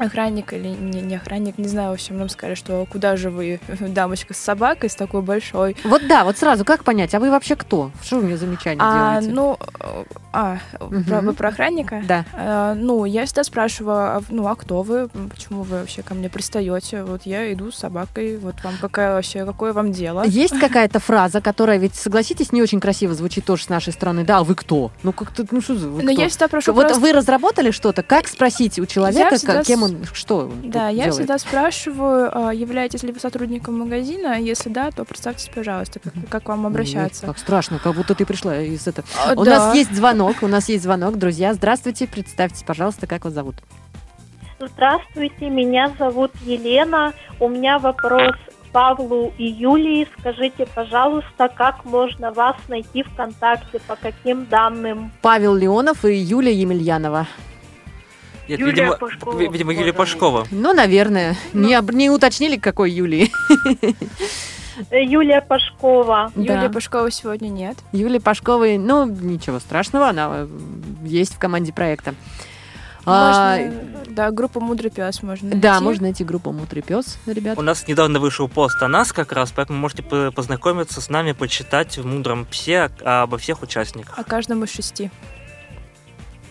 охранник 0.03 0.53
или 0.53 0.68
не, 0.68 1.00
не 1.00 1.16
охранник, 1.16 1.59
не 1.59 1.68
знаю, 1.68 1.90
в 1.90 1.94
общем, 1.94 2.18
нам 2.18 2.28
сказали, 2.28 2.55
что 2.55 2.86
куда 2.90 3.16
же 3.16 3.30
вы, 3.30 3.61
дамочка 3.80 4.34
с 4.34 4.38
собакой, 4.38 4.90
с 4.90 4.94
такой 4.94 5.22
большой. 5.22 5.76
Вот 5.84 6.07
да, 6.07 6.24
вот 6.24 6.36
сразу, 6.38 6.64
как 6.64 6.84
понять, 6.84 7.14
а 7.14 7.20
вы 7.20 7.30
вообще 7.30 7.57
кто? 7.57 7.90
Что 8.03 8.16
вы 8.16 8.22
мне 8.24 8.36
замечание 8.36 8.78
А, 8.82 9.20
делаете? 9.20 9.34
ну, 9.34 9.59
а, 10.32 10.59
про, 10.78 10.86
Мгм. 10.88 11.26
вы 11.26 11.32
про 11.34 11.48
охранника? 11.48 12.03
Да. 12.07 12.24
Э, 12.34 12.74
ну, 12.76 13.05
я 13.05 13.26
всегда 13.26 13.44
спрашиваю, 13.44 13.96
а, 13.96 14.22
ну, 14.30 14.46
а 14.46 14.55
кто 14.55 14.82
вы? 14.82 15.09
Почему 15.30 15.62
вы 15.62 15.78
вообще 15.80 16.03
ко 16.03 16.14
мне 16.14 16.28
пристаете? 16.28 17.03
Вот 17.05 17.22
я 17.24 17.53
иду 17.53 17.70
с 17.70 17.76
собакой, 17.76 18.38
вот 18.38 18.55
вам 18.64 18.74
какая 18.80 19.14
вообще, 19.14 19.44
какое 19.44 19.72
вам 19.72 19.92
дело? 19.92 20.24
Есть 20.26 20.59
какая-то 20.59 20.98
фраза, 21.00 21.40
которая 21.40 21.78
ведь, 21.78 21.94
согласитесь, 21.94 22.53
не 22.53 22.62
очень 22.62 22.80
красиво 22.80 23.14
звучит 23.14 23.44
тоже 23.44 23.64
с 23.64 23.68
нашей 23.68 23.92
стороны. 23.92 24.24
Да, 24.24 24.38
а 24.38 24.44
вы 24.44 24.55
кто? 24.55 24.90
Ну, 25.03 25.12
как-то, 25.12 25.44
ну 25.50 25.61
что 25.61 25.76
за 25.76 25.88
вы 25.88 26.03
Но 26.03 26.12
кто? 26.12 26.22
я 26.22 26.28
всегда 26.28 26.48
прошу 26.48 26.72
вот 26.72 26.82
просто- 26.86 27.00
вы 27.00 27.12
разработали 27.12 27.70
что-то? 27.70 28.03
Как 28.03 28.26
спросить 28.28 28.78
у 28.78 28.86
человека, 28.86 29.36
всегда 29.36 29.62
кем 29.62 29.80
с- 29.86 29.90
он, 29.97 30.05
что 30.12 30.51
Да, 30.64 30.88
тут 30.88 30.97
я 30.97 31.05
делает? 31.05 31.14
всегда 31.14 31.38
спрашиваю, 31.38 32.30
а, 32.49 32.53
являетесь 32.55 33.03
ли 33.03 33.12
вы 33.12 33.20
сотрудником 33.20 33.78
магазина? 33.78 34.38
Если 34.40 34.68
да, 34.68 34.90
то 34.90 35.05
представьтесь, 35.05 35.51
пожалуйста, 35.55 35.99
как, 36.01 36.12
как 36.28 36.43
к 36.45 36.49
вам 36.49 36.66
обращаться. 36.66 37.24
Ой, 37.26 37.28
как 37.28 37.38
страшно, 37.38 37.78
как 37.78 37.95
будто 37.95 38.14
ты 38.14 38.24
пришла 38.26 38.59
из 38.61 38.86
этого. 38.86 39.07
А, 39.26 39.32
У 39.34 39.45
да. 39.45 39.59
нас 39.59 39.74
есть 39.74 39.95
звонок, 39.95 40.36
у 40.43 40.47
нас 40.49 40.68
есть 40.68 40.82
звонок, 40.84 41.18
друзья. 41.18 41.55
Здравствуйте, 41.55 42.07
представьтесь, 42.07 42.62
пожалуйста, 42.62 43.07
как 43.07 43.24
вас 43.24 43.34
зовут. 43.34 43.57
Здравствуйте, 44.61 45.49
меня 45.51 45.93
зовут 45.99 46.30
Елена. 46.45 47.12
У 47.40 47.49
меня 47.49 47.78
вопрос 47.80 48.32
к 48.36 48.72
Павлу 48.72 49.32
и 49.36 49.45
Юлии. 49.45 50.07
Скажите, 50.20 50.66
пожалуйста, 50.72 51.49
как 51.49 51.84
можно 51.84 52.30
вас 52.32 52.57
найти 52.68 53.03
ВКонтакте, 53.03 53.80
по 53.80 53.97
каким 53.97 54.47
данным? 54.47 55.11
Павел 55.20 55.55
Леонов 55.55 56.05
и 56.05 56.14
Юлия 56.14 56.53
Емельянова. 56.55 57.26
Нет, 58.53 58.61
Юлия 58.61 58.72
видимо, 58.72 58.96
Пашкова, 58.96 59.38
ви- 59.38 59.48
видимо, 59.48 59.72
Юлия 59.74 59.92
Пашкова. 59.92 60.46
Ну, 60.50 60.72
наверное. 60.72 61.36
Не, 61.53 61.74
об- 61.74 61.92
не 61.92 62.11
уточнили, 62.11 62.57
к 62.57 62.62
какой 62.62 62.90
Юлии. 62.90 63.30
Э, 64.90 65.03
Юлия 65.05 65.42
Пашкова. 65.42 66.32
Да. 66.34 66.68
Пашковой 66.70 67.12
сегодня 67.12 67.48
нет. 67.48 67.76
Юлии 67.92 68.18
Пашковой, 68.18 68.78
ну, 68.78 69.05
ничего 69.07 69.59
страшного, 69.61 70.09
она 70.09 70.28
э, 70.32 70.46
есть 71.05 71.34
в 71.34 71.38
команде 71.38 71.72
проекта. 71.72 72.14
А, 73.05 73.57
Можно, 73.59 73.82
да, 74.11 74.30
группа 74.30 74.61
«Мудрый 74.61 74.88
пес» 74.90 75.24
можно 75.24 75.48
найти. 75.48 75.61
да, 75.61 75.80
можно 75.80 76.05
найти 76.05 76.22
группу 76.22 76.53
«Мудрый 76.53 76.82
пес», 76.82 77.18
ребят. 77.26 77.59
У 77.59 77.62
нас 77.62 77.88
недавно 77.88 78.20
вышел 78.20 78.48
пост 78.48 78.80
о 78.80 78.86
нас 78.86 79.12
как 79.12 79.32
раз, 79.32 79.50
поэтому 79.50 79.78
можете 79.80 80.05
по- 80.05 80.30
познакомиться 80.30 81.00
с 81.00 81.11
нами, 81.11 81.32
почитать 81.32 81.98
в 81.98 82.07
«Мудром 82.07 82.46
псе» 82.46 82.90
обо 83.05 83.38
всех 83.38 83.61
участниках. 83.62 84.16
О 84.16 84.22
каждом 84.22 84.62
из 84.62 84.70
шести. 84.72 85.11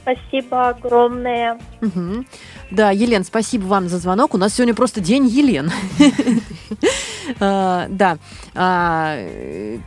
Спасибо 0.01 0.69
огромное. 0.69 1.59
Мгм. 1.81 2.25
Да, 2.71 2.91
Елен, 2.91 3.23
спасибо 3.23 3.65
вам 3.65 3.89
за 3.89 3.97
звонок. 3.99 4.33
У 4.33 4.37
нас 4.37 4.55
сегодня 4.55 4.73
просто 4.73 5.01
день 5.01 5.27
Елен. 5.27 5.71
А, 7.39 7.87
Да. 7.89 8.17
А, 8.55 9.17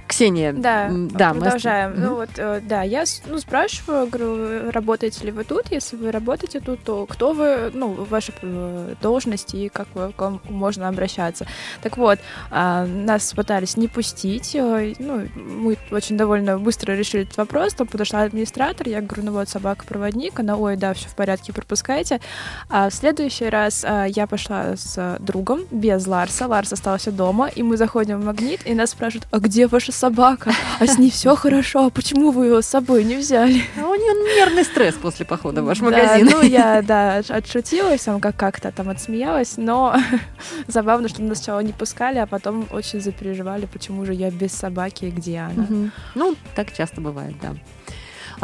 Ксения. 0.07 0.53
Да, 0.53 0.89
да, 0.91 1.35
мы 1.35 1.41
продолжаем. 1.41 1.93
ост- 1.93 2.01
Ну 2.01 2.15
вот, 2.15 2.31
э, 2.37 2.61
да, 2.63 2.83
я 2.83 3.05
ну, 3.27 3.39
спрашиваю, 3.39 4.07
говорю, 4.07 4.71
работаете 4.71 5.25
ли 5.27 5.33
вы 5.33 5.45
тут? 5.45 5.71
Если 5.71 5.97
вы 5.97 6.11
работаете 6.11 6.61
тут, 6.61 6.83
то 6.85 7.07
кто 7.07 7.33
вы, 7.33 7.71
ну, 7.75 7.93
ваша 8.09 8.33
э, 8.43 8.95
должность 9.03 9.55
и 9.55 9.69
как 9.69 9.89
вы, 9.95 10.13
к 10.13 10.21
вам 10.21 10.41
можно 10.49 10.89
обращаться. 10.89 11.47
Так 11.83 11.97
вот, 11.97 12.19
а, 12.51 12.87
нас 12.87 13.33
пытались 13.33 13.77
не 13.77 13.89
пустить, 13.89 14.55
э, 14.55 14.95
ну, 14.99 15.27
мы 15.35 15.77
очень 15.91 16.17
довольно 16.17 16.59
быстро 16.59 16.93
решили 16.95 17.25
этот 17.25 17.37
вопрос, 17.37 17.75
там 17.75 17.87
подошла 17.87 18.23
администратор, 18.23 18.89
я 18.89 19.01
говорю, 19.01 19.25
ну 19.25 19.33
вот 19.33 19.49
собака-проводник, 19.49 20.39
она, 20.41 20.57
ой, 20.57 20.77
да, 20.77 20.95
все 20.95 21.09
в 21.09 21.15
порядке, 21.15 21.53
пропускайте. 21.53 22.21
А 22.69 22.89
в 22.91 22.95
следующий 22.95 23.49
раз 23.49 23.85
я 24.09 24.27
пошла 24.27 24.77
с 24.77 25.17
другом, 25.21 25.63
без 25.71 26.07
Ларса, 26.07 26.47
Ларс 26.47 26.73
остался 26.73 27.11
дома, 27.13 27.24
и 27.55 27.63
мы 27.63 27.77
заходим 27.77 28.21
в 28.21 28.25
магнит, 28.25 28.61
и 28.67 28.75
нас 28.75 28.91
спрашивают, 28.91 29.27
а 29.31 29.39
где 29.39 29.67
ваша 29.67 29.93
собака? 29.93 30.53
А 30.81 30.87
с 30.87 30.99
ней 30.99 31.11
все 31.11 31.35
хорошо, 31.37 31.87
а 31.87 31.91
почему 31.91 32.31
вы 32.31 32.47
ее 32.47 32.63
с 32.63 32.67
собой 32.67 33.05
не 33.05 33.17
взяли? 33.17 33.63
А 33.81 33.87
У 33.87 33.95
нее 33.95 34.37
нервный 34.37 34.65
стресс 34.65 34.95
после 34.95 35.25
похода 35.27 35.63
в 35.63 35.67
ваш 35.67 35.79
Да, 35.79 35.85
магазин. 35.85 36.29
ну, 36.31 36.43
я, 36.43 36.83
да, 36.87 37.17
от- 37.19 37.31
отшутилась, 37.31 38.03
там 38.03 38.21
как- 38.21 38.37
как-то 38.37 38.71
там 38.73 38.89
отсмеялась, 38.89 39.55
но 39.57 39.97
забавно, 40.69 41.09
что 41.09 41.23
нас 41.23 41.39
сначала 41.39 41.61
не 41.61 41.73
пускали, 41.73 42.19
а 42.19 42.27
потом 42.27 42.67
очень 42.71 43.01
запереживали, 43.01 43.67
почему 43.67 44.05
же 44.05 44.15
я 44.15 44.31
без 44.31 44.53
собаки 44.53 45.07
и 45.07 45.11
где 45.11 45.39
она. 45.39 45.63
Мгм. 45.65 45.93
Ну, 46.15 46.37
так 46.55 46.73
часто 46.77 47.01
бывает, 47.01 47.35
да. 47.43 47.55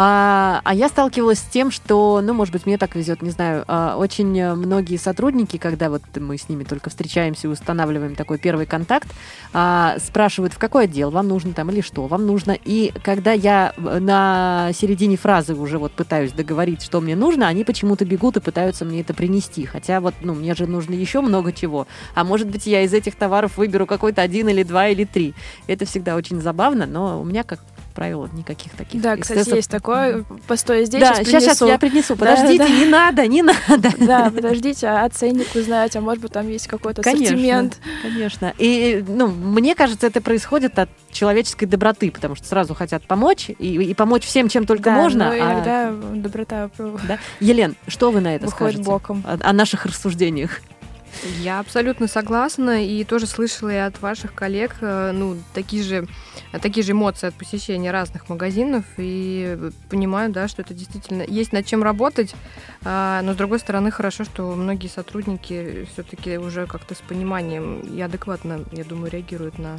А, 0.02 0.62
а 0.64 0.72
я 0.72 0.88
сталкивалась 0.88 1.40
с 1.40 1.42
тем, 1.42 1.70
что, 1.70 2.22
ну, 2.22 2.32
может 2.32 2.54
быть, 2.54 2.64
мне 2.64 2.78
так 2.78 2.94
везет, 2.94 3.20
не 3.20 3.28
знаю, 3.28 3.66
а, 3.68 3.98
очень 3.98 4.54
многие 4.54 4.96
сотрудники, 4.96 5.58
когда 5.58 5.90
вот 5.90 6.00
мы 6.16 6.38
с 6.38 6.48
ними 6.48 6.64
только 6.64 6.88
встречаемся 6.88 7.48
и 7.48 7.50
устанавливаем 7.50 8.14
такой 8.14 8.38
первый 8.38 8.64
контакт, 8.64 9.08
а, 9.52 9.98
спрашивают, 9.98 10.54
в 10.54 10.58
какой 10.58 10.84
отдел 10.84 11.10
вам 11.10 11.28
нужно 11.28 11.52
там 11.52 11.68
или 11.68 11.82
что 11.82 12.06
вам 12.06 12.26
нужно. 12.26 12.56
И 12.64 12.94
когда 13.02 13.32
я 13.32 13.74
э, 13.76 13.98
на 13.98 14.70
середине 14.72 15.18
фразы 15.18 15.54
уже 15.54 15.76
вот 15.76 15.92
пытаюсь 15.92 16.32
договорить, 16.32 16.80
что 16.80 17.02
мне 17.02 17.14
нужно, 17.14 17.46
они 17.46 17.62
почему-то 17.64 18.06
бегут 18.06 18.38
и 18.38 18.40
пытаются 18.40 18.86
мне 18.86 19.02
это 19.02 19.12
принести. 19.12 19.66
Хотя 19.66 20.00
вот, 20.00 20.14
ну, 20.22 20.34
мне 20.34 20.54
же 20.54 20.66
нужно 20.66 20.94
еще 20.94 21.20
много 21.20 21.52
чего. 21.52 21.86
А 22.14 22.24
может 22.24 22.48
быть, 22.48 22.66
я 22.66 22.84
из 22.84 22.94
этих 22.94 23.16
товаров 23.16 23.58
выберу 23.58 23.84
какой-то 23.84 24.22
один 24.22 24.48
или 24.48 24.62
два 24.62 24.88
или 24.88 25.04
три. 25.04 25.34
Это 25.66 25.84
всегда 25.84 26.16
очень 26.16 26.40
забавно, 26.40 26.86
но 26.86 27.20
у 27.20 27.24
меня, 27.26 27.42
как 27.42 27.60
правило, 28.00 28.30
никаких 28.32 28.72
таких 28.72 29.02
Да, 29.02 29.14
кстати, 29.18 29.40
эксцессов. 29.40 29.56
есть 29.56 29.70
такое. 29.70 30.24
Постой 30.46 30.86
здесь, 30.86 31.02
Да, 31.02 31.16
сейчас 31.16 31.26
сейчас, 31.28 31.42
сейчас 31.42 31.58
принесу. 31.58 31.66
я 31.66 31.78
принесу. 31.78 32.14
Да, 32.16 32.20
Подождите, 32.34 32.64
да. 32.64 32.70
не 32.70 32.84
надо, 32.86 33.26
не 33.26 33.42
надо. 33.42 33.90
Да, 33.98 34.30
подождите, 34.34 34.86
а 34.86 35.06
ценник 35.10 35.54
узнать, 35.54 35.94
а 35.96 36.00
может 36.00 36.22
быть 36.22 36.32
там 36.32 36.48
есть 36.48 36.66
какой-то 36.66 37.02
ассортимент. 37.02 37.78
конечно. 38.02 38.54
И, 38.56 39.04
ну, 39.06 39.26
мне 39.26 39.74
кажется, 39.74 40.06
это 40.06 40.22
происходит 40.22 40.78
от 40.78 40.88
человеческой 41.12 41.66
доброты, 41.66 42.10
потому 42.10 42.36
что 42.36 42.46
сразу 42.46 42.72
хотят 42.74 43.02
помочь, 43.06 43.50
и, 43.50 43.74
и 43.74 43.92
помочь 43.92 44.24
всем, 44.24 44.48
чем 44.48 44.64
только 44.64 44.84
Да, 44.84 44.96
можно. 44.96 45.26
но 45.26 45.30
а- 45.32 45.36
иногда 45.38 45.92
доброта 46.14 46.70
да? 47.06 47.18
Елен, 47.40 47.76
что 47.86 48.10
вы 48.12 48.22
на 48.22 48.34
это 48.34 48.46
выходит 48.46 48.76
скажете? 48.76 48.90
боком. 48.90 49.22
О, 49.26 49.36
о 49.42 49.52
наших 49.52 49.84
рассуждениях. 49.84 50.60
Я 51.38 51.60
абсолютно 51.60 52.06
согласна 52.06 52.84
и 52.84 53.04
тоже 53.04 53.26
слышала 53.26 53.70
и 53.70 53.76
от 53.76 54.00
ваших 54.00 54.34
коллег, 54.34 54.76
э, 54.80 55.12
ну, 55.12 55.36
такие 55.54 55.82
же, 55.82 56.06
такие 56.60 56.84
же 56.84 56.92
эмоции 56.92 57.26
от 57.26 57.34
посещения 57.34 57.90
разных 57.90 58.28
магазинов. 58.28 58.84
И 58.96 59.70
понимаю, 59.88 60.30
да, 60.30 60.48
что 60.48 60.62
это 60.62 60.74
действительно 60.74 61.22
есть 61.22 61.52
над 61.52 61.66
чем 61.66 61.82
работать, 61.82 62.34
а, 62.84 63.20
но 63.22 63.34
с 63.34 63.36
другой 63.36 63.58
стороны 63.58 63.90
хорошо, 63.90 64.24
что 64.24 64.54
многие 64.54 64.88
сотрудники 64.88 65.86
все-таки 65.92 66.38
уже 66.38 66.66
как-то 66.66 66.94
с 66.94 66.98
пониманием 66.98 67.80
и 67.80 68.00
адекватно, 68.00 68.64
я 68.72 68.84
думаю, 68.84 69.10
реагируют 69.10 69.58
на 69.58 69.78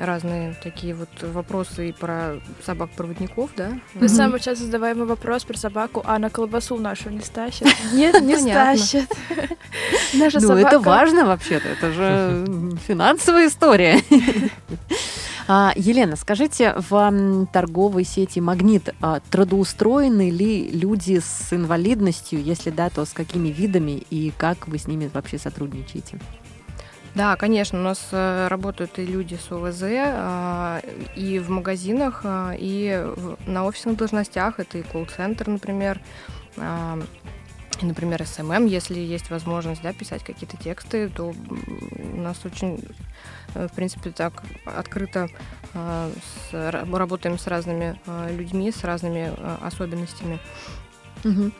разные 0.00 0.54
такие 0.62 0.94
вот 0.94 1.08
вопросы 1.22 1.90
и 1.90 1.92
про 1.92 2.40
собак-проводников, 2.64 3.50
да. 3.56 3.78
Ну, 3.94 4.08
Самый 4.08 4.40
часто 4.40 4.64
задаваемый 4.64 5.06
вопрос 5.06 5.44
про 5.44 5.56
собаку, 5.56 6.02
а 6.06 6.18
на 6.18 6.30
колбасу 6.30 6.76
нашу 6.76 7.10
не 7.10 7.20
стащит? 7.20 7.68
Нет, 7.92 8.20
не 8.22 8.36
стащит. 8.36 9.10
Наша 10.14 10.40
Ну, 10.40 10.48
собака... 10.48 10.66
это 10.68 10.80
важно 10.80 11.26
вообще-то, 11.26 11.68
это 11.68 11.92
же 11.92 12.76
финансовая 12.86 13.48
история. 13.48 14.00
А, 15.48 15.72
Елена, 15.74 16.14
скажите, 16.16 16.74
в 16.76 17.46
торговой 17.52 18.04
сети 18.04 18.38
«Магнит» 18.40 18.94
а, 19.00 19.20
трудоустроены 19.30 20.30
ли 20.30 20.70
люди 20.70 21.18
с 21.18 21.52
инвалидностью? 21.52 22.40
Если 22.40 22.70
да, 22.70 22.88
то 22.88 23.04
с 23.04 23.12
какими 23.12 23.48
видами 23.48 24.02
и 24.10 24.32
как 24.36 24.68
вы 24.68 24.78
с 24.78 24.86
ними 24.86 25.10
вообще 25.12 25.38
сотрудничаете? 25.38 26.20
Да, 27.14 27.34
конечно, 27.36 27.78
у 27.78 27.82
нас 27.82 28.08
э, 28.12 28.46
работают 28.48 28.98
и 28.98 29.04
люди 29.04 29.34
с 29.34 29.50
ОВЗ, 29.50 29.82
а, 29.84 30.80
и 31.16 31.40
в 31.40 31.50
магазинах, 31.50 32.20
а, 32.24 32.54
и 32.56 33.04
на 33.46 33.64
офисных 33.64 33.96
должностях. 33.96 34.60
Это 34.60 34.78
и 34.78 34.82
колл-центр, 34.82 35.48
например, 35.48 36.00
и, 36.56 37.86
например, 37.86 38.24
СММ, 38.26 38.66
если 38.66 38.98
есть 38.98 39.30
возможность 39.30 39.82
да, 39.82 39.92
писать 39.92 40.22
какие-то 40.22 40.56
тексты, 40.56 41.08
то 41.08 41.32
у 42.14 42.16
нас 42.20 42.44
очень, 42.44 42.82
э, 43.54 43.68
в 43.68 43.72
принципе, 43.74 44.10
так 44.10 44.42
открыто 44.64 45.28
с- 45.72 46.52
ра- 46.52 46.96
работаем 46.96 47.38
с 47.38 47.46
разными 47.46 47.98
людьми, 48.30 48.70
с 48.70 48.84
разными 48.84 49.32
особенностями. 49.64 50.38
Мгм. 51.24 51.52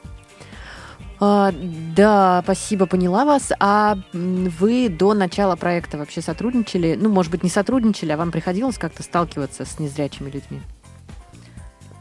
А, 1.21 1.53
да, 1.95 2.41
спасибо, 2.45 2.87
поняла 2.87 3.25
вас. 3.27 3.53
А 3.61 3.99
вы 4.13 4.89
до 4.89 5.13
начала 5.13 5.55
проекта 5.55 5.99
вообще 5.99 6.23
сотрудничали? 6.23 6.99
Ну, 6.99 7.11
может 7.11 7.31
быть, 7.31 7.43
не 7.43 7.51
сотрудничали, 7.51 8.13
а 8.13 8.17
вам 8.17 8.31
приходилось 8.31 8.79
как-то 8.79 9.03
сталкиваться 9.03 9.67
с 9.67 9.79
незрячими 9.79 10.31
людьми? 10.31 10.61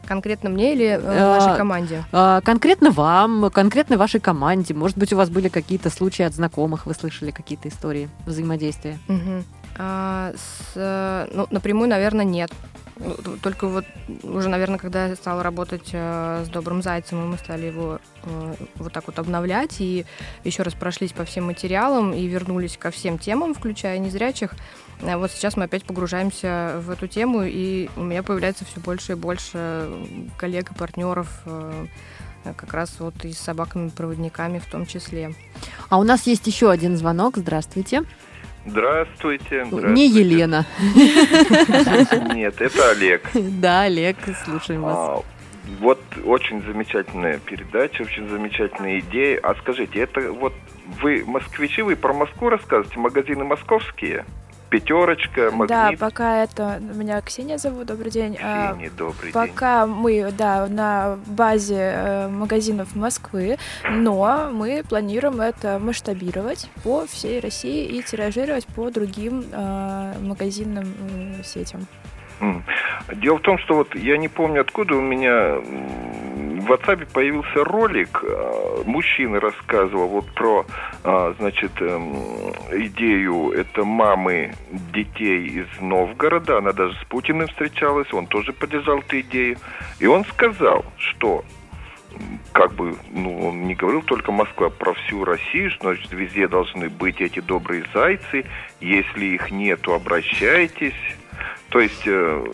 Конкретно 0.08 0.50
мне 0.50 0.74
или 0.74 0.88
э, 0.88 1.00
А, 1.04 1.38
вашей 1.38 1.56
команде? 1.56 2.04
А, 2.12 2.42
конкретно 2.42 2.90
вам, 2.90 3.52
конкретно 3.52 3.98
вашей 3.98 4.20
команде. 4.20 4.74
Может 4.74 4.98
быть, 4.98 5.14
у 5.14 5.18
вас 5.18 5.30
были 5.30 5.50
какие-то 5.50 5.92
случаи 5.92 6.24
от 6.24 6.34
знакомых, 6.34 6.88
вы 6.88 6.96
слышали 6.96 7.30
какие-то 7.30 7.68
истории 7.68 8.10
взаимодействия? 8.26 8.98
Мгм. 9.08 9.44
А, 9.78 10.34
с, 10.34 10.72
э, 10.76 11.28
ну, 11.32 11.46
напрямую, 11.52 11.90
наверное, 11.90 12.26
нет. 12.26 12.52
Ну, 13.00 13.16
Только 13.42 13.68
вот 13.68 13.86
уже, 14.24 14.50
наверное, 14.50 14.78
когда 14.78 15.08
я 15.08 15.16
стала 15.16 15.42
работать 15.42 15.90
э, 15.94 16.44
с 16.46 16.50
Добрым 16.50 16.82
Зайцем, 16.82 17.30
мы 17.30 17.38
стали 17.38 17.68
его 17.68 18.00
э, 18.24 18.56
вот 18.76 18.92
так 18.92 19.08
вот 19.08 19.18
обновлять, 19.20 19.80
и 19.80 20.06
еще 20.44 20.64
раз 20.64 20.74
прошлись 20.74 21.14
по 21.14 21.24
всем 21.24 21.46
материалам 21.46 22.14
и 22.14 22.28
вернулись 22.28 22.78
ко 22.78 22.92
всем 22.92 23.18
темам, 23.18 23.54
включая 23.54 24.00
незрячих, 24.00 24.54
э, 25.02 25.16
вот 25.16 25.32
сейчас 25.32 25.56
мы 25.56 25.64
опять 25.64 25.86
погружаемся 25.86 26.82
в 26.82 26.90
эту 26.90 27.08
тему, 27.08 27.44
и 27.44 27.90
у 27.96 28.04
меня 28.04 28.22
появляется 28.22 28.66
все 28.66 28.82
больше 28.82 29.14
и 29.14 29.16
больше 29.16 29.90
коллег 30.38 30.72
и 30.72 30.76
партнеров, 30.76 31.44
как 32.44 32.74
раз 32.74 32.96
вот 33.00 33.24
и 33.24 33.32
с 33.32 33.40
собаками-проводниками 33.40 34.60
в 34.60 34.66
том 34.66 34.86
числе. 34.86 35.34
А 35.90 36.00
у 36.00 36.04
нас 36.04 36.26
есть 36.28 36.48
еще 36.48 36.70
один 36.70 36.98
звонок. 36.98 37.38
Здравствуйте. 37.38 38.00
Здравствуйте. 38.00 38.29
Не 38.66 38.72
здравствуйте. 38.72 39.66
Елена. 40.08 40.66
Нет, 42.36 42.62
это 42.62 42.92
Олег. 42.92 43.30
Да, 43.34 43.84
Олег, 43.84 44.18
слушаем 44.44 44.82
вас. 44.82 44.98
А, 44.98 45.22
Вот 45.80 46.02
очень 46.26 46.62
замечательная 46.64 47.40
передача, 47.40 48.02
очень 48.02 48.28
замечательная 48.30 49.00
идея. 49.00 49.40
А 49.44 49.56
скажите, 49.56 50.00
это 50.00 50.32
вот 50.32 50.54
вы 51.02 51.24
москвичи, 51.26 51.82
вы 51.82 51.96
про 51.96 52.14
Москву 52.14 52.50
рассказываете, 52.50 53.00
магазины 53.00 53.44
московские? 53.44 54.26
Пятерочка, 54.70 55.50
Да, 55.50 55.56
Магнит, 55.86 56.00
пока 56.00 56.44
это... 56.44 56.80
Меня 56.80 57.22
Ксения 57.22 57.58
зовут, 57.58 57.88
добрый 57.88 58.12
день. 58.12 58.38
А, 58.42 58.74
Ксения, 58.74 58.92
добрый 58.92 59.32
день. 59.32 59.34
Пока 59.34 59.88
мы, 59.88 60.32
да, 60.32 60.68
на 60.68 61.18
базе 61.26 61.94
э, 61.96 62.28
магазинов 62.28 62.96
Москвы, 62.96 63.58
но 63.90 64.50
мы 64.54 64.84
планируем 64.88 65.42
это 65.42 65.80
масштабировать 65.80 66.70
по 66.84 67.08
всей 67.08 67.40
России 67.40 67.86
и 67.86 68.04
тиражировать 68.04 68.68
по 68.68 68.90
другим 68.92 69.44
э, 69.52 70.14
магазинным 70.22 70.94
сетям. 71.44 71.88
Дело 73.14 73.38
в 73.38 73.42
том, 73.42 73.58
что 73.58 73.76
вот 73.76 73.96
я 73.96 74.18
не 74.18 74.28
помню 74.28 74.62
откуда 74.62 74.96
у 74.96 75.02
меня 75.02 75.56
в 76.60 76.72
WhatsApp 76.72 77.12
появился 77.12 77.64
ролик, 77.64 78.24
э, 78.24 78.84
мужчина 78.86 79.40
рассказывал 79.40 80.08
вот 80.08 80.32
про, 80.34 80.66
а, 81.04 81.34
значит, 81.40 81.72
эм, 81.82 82.14
идею, 82.72 83.52
это 83.52 83.84
мамы 83.84 84.54
детей 84.94 85.48
из 85.48 85.68
Новгорода, 85.82 86.58
она 86.58 86.74
даже 86.74 86.94
с 87.00 87.04
Путиным 87.06 87.48
встречалась, 87.48 88.14
он 88.14 88.28
тоже 88.28 88.54
поддержал 88.54 89.00
эту 89.00 89.20
идею, 89.22 89.58
и 90.00 90.06
он 90.06 90.26
сказал, 90.26 90.86
что 90.98 91.44
как 92.52 92.74
бы, 92.74 92.96
ну, 93.12 93.48
он 93.48 93.68
не 93.68 93.76
говорил 93.76 94.02
только 94.02 94.32
Москва, 94.32 94.68
а 94.68 94.70
про 94.70 94.94
всю 94.94 95.24
Россию, 95.24 95.72
что, 95.72 95.94
значит, 95.94 96.12
везде 96.12 96.48
должны 96.48 96.90
быть 96.90 97.22
эти 97.22 97.40
добрые 97.40 97.86
зайцы, 97.94 98.46
если 98.82 99.26
их 99.26 99.52
нету, 99.52 99.94
обращайтесь. 99.94 100.94
То 101.70 101.80
есть 101.80 102.02
э, 102.06 102.46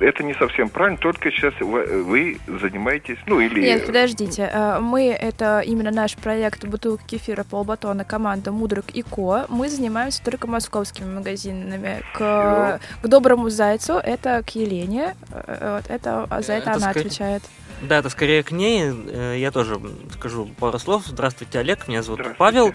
это 0.00 0.22
не 0.22 0.32
совсем 0.34 0.68
правильно, 0.68 0.96
только 0.98 1.30
сейчас 1.32 1.52
вы, 1.60 2.02
вы 2.04 2.38
занимаетесь, 2.60 3.18
ну 3.26 3.40
или... 3.40 3.60
Нет, 3.62 3.84
подождите. 3.86 4.48
э, 4.52 4.78
Мы, 4.78 5.08
это 5.08 5.60
именно 5.60 5.90
наш 5.90 6.14
проект 6.16 6.64
«Бутылка 6.64 7.02
кефира 7.04 7.42
полбатона» 7.42 8.04
команда 8.04 8.52
«Мудрик 8.52 8.90
и 8.94 9.02
Ко». 9.02 9.46
Мы 9.48 9.68
занимаемся 9.68 10.22
только 10.22 10.46
московскими 10.46 11.12
магазинами. 11.12 12.00
К, 12.14 12.78
к 13.02 13.06
«Доброму 13.08 13.50
зайцу» 13.50 13.94
это 13.94 14.42
к 14.44 14.50
Елене. 14.50 15.16
э, 15.32 15.80
Вот, 15.82 15.90
это, 15.90 16.26
за 16.42 16.52
это, 16.52 16.70
Это 16.70 16.72
она 16.74 16.90
скорее- 16.90 17.00
отвечает. 17.06 17.42
Да, 17.82 17.98
это 17.98 18.10
скорее 18.10 18.42
к 18.42 18.50
ней. 18.50 18.90
Э, 18.90 19.36
Я 19.38 19.50
тоже 19.50 19.80
скажу 20.12 20.50
пару 20.58 20.78
слов. 20.78 21.04
Здравствуйте, 21.06 21.60
Олег. 21.60 21.86
Меня 21.88 22.02
зовут. 22.02 22.20
Павел. 22.36 22.74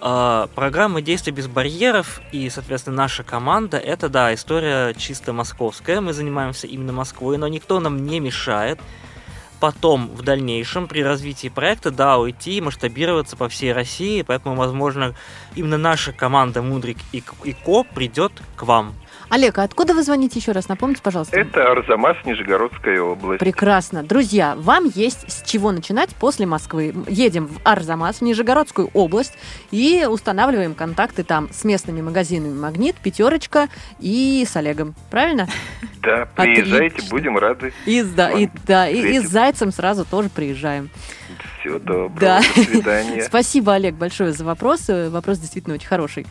А, 0.00 0.48
Программа 0.54 1.02
«Действия 1.02 1.32
без 1.32 1.48
барьеров» 1.48 2.20
и, 2.32 2.48
соответственно, 2.50 2.96
наша 2.96 3.24
команда— 3.24 3.76
это, 3.78 4.08
да, 4.08 4.32
история 4.32 4.94
чисто 4.94 5.32
московская. 5.32 6.00
Мы 6.00 6.12
занимаемся 6.12 6.66
именно 6.66 6.92
Москвой, 6.92 7.36
но 7.36 7.48
никто 7.48 7.80
нам 7.80 8.06
не 8.06 8.20
мешает 8.20 8.80
потом, 9.60 10.08
в 10.14 10.22
дальнейшем, 10.22 10.86
при 10.86 11.02
развитии 11.02 11.48
проекта, 11.48 11.90
да, 11.90 12.18
уйти 12.18 12.58
и 12.58 12.60
масштабироваться 12.60 13.36
по 13.36 13.48
всей 13.48 13.72
России, 13.72 14.22
поэтому, 14.22 14.54
возможно, 14.54 15.14
именно 15.56 15.78
наша 15.78 16.12
команда 16.12 16.62
«Мудрик 16.62 16.98
и, 17.12 17.22
и 17.44 17.52
Ко» 17.52 17.82
придет 17.82 18.32
к 18.56 18.62
вам. 18.62 18.94
Олег, 19.30 19.58
а 19.58 19.62
откуда 19.64 19.94
вы 19.94 20.02
звоните 20.02 20.38
еще 20.38 20.52
раз? 20.52 20.68
Напомните, 20.68 21.02
пожалуйста. 21.02 21.38
Это 21.38 21.70
Арзамас, 21.70 22.16
Нижегородская 22.24 23.00
область. 23.00 23.40
Прекрасно. 23.40 24.02
Друзья, 24.02 24.54
вам 24.56 24.86
есть 24.94 25.30
с 25.30 25.42
чего 25.46 25.70
начинать 25.72 26.10
после 26.16 26.46
Москвы. 26.46 26.94
Едем 27.08 27.46
в 27.46 27.60
Арзамас, 27.64 28.16
в 28.18 28.22
Нижегородскую 28.22 28.88
область, 28.94 29.34
и 29.70 30.06
устанавливаем 30.08 30.74
контакты 30.74 31.24
там 31.24 31.48
с 31.52 31.64
местными 31.64 32.00
магазинами 32.00 32.54
«Магнит», 32.58 32.96
«Пятерочка» 32.96 33.68
и 34.00 34.44
с 34.48 34.56
Олегом. 34.56 34.94
Правильно? 35.10 35.48
Да, 36.00 36.26
приезжайте, 36.36 36.94
Отлично. 36.94 37.10
будем 37.10 37.36
рады. 37.38 37.72
И, 37.84 38.02
да, 38.02 38.30
и, 38.30 38.48
да, 38.66 38.88
и, 38.88 39.16
и 39.16 39.20
с. 39.20 39.28
Зайцем 39.28 39.72
сразу 39.72 40.04
тоже 40.06 40.30
приезжаем. 40.30 40.90
Всего 41.60 41.78
доброго, 41.80 42.18
Да. 42.18 42.40
до 42.40 42.62
свидания. 42.62 43.22
Спасибо, 43.26 43.74
Олег, 43.74 43.96
большое 43.96 44.32
за 44.32 44.44
вопрос. 44.44 44.88
Э, 44.88 45.10
Вопрос 45.10 45.38
действительно 45.38 45.74
очень 45.74 45.88
хороший. 45.88 46.26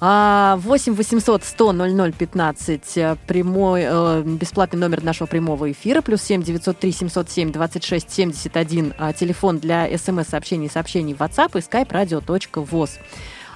А, 0.00 0.56
8 0.62 0.94
800 0.94 1.42
100 1.42 1.72
00 1.72 2.12
15 2.12 2.96
э, 2.98 3.16
прямой, 3.26 3.82
э, 3.84 4.22
бесплатный 4.24 4.78
номер 4.78 5.02
нашего 5.02 5.26
прямого 5.26 5.72
эфира, 5.72 6.02
плюс 6.02 6.22
7 6.22 6.42
903 6.42 6.92
707 6.92 7.50
26 7.50 8.10
71, 8.10 8.94
а, 8.96 9.12
телефон 9.12 9.58
для 9.58 9.88
смс-сообщений 9.98 10.66
и 10.66 10.70
сообщений 10.70 11.14
в 11.14 11.20
WhatsApp 11.20 11.58
и 11.58 11.62
skype 11.62 11.90
radio.voz. 11.90 12.90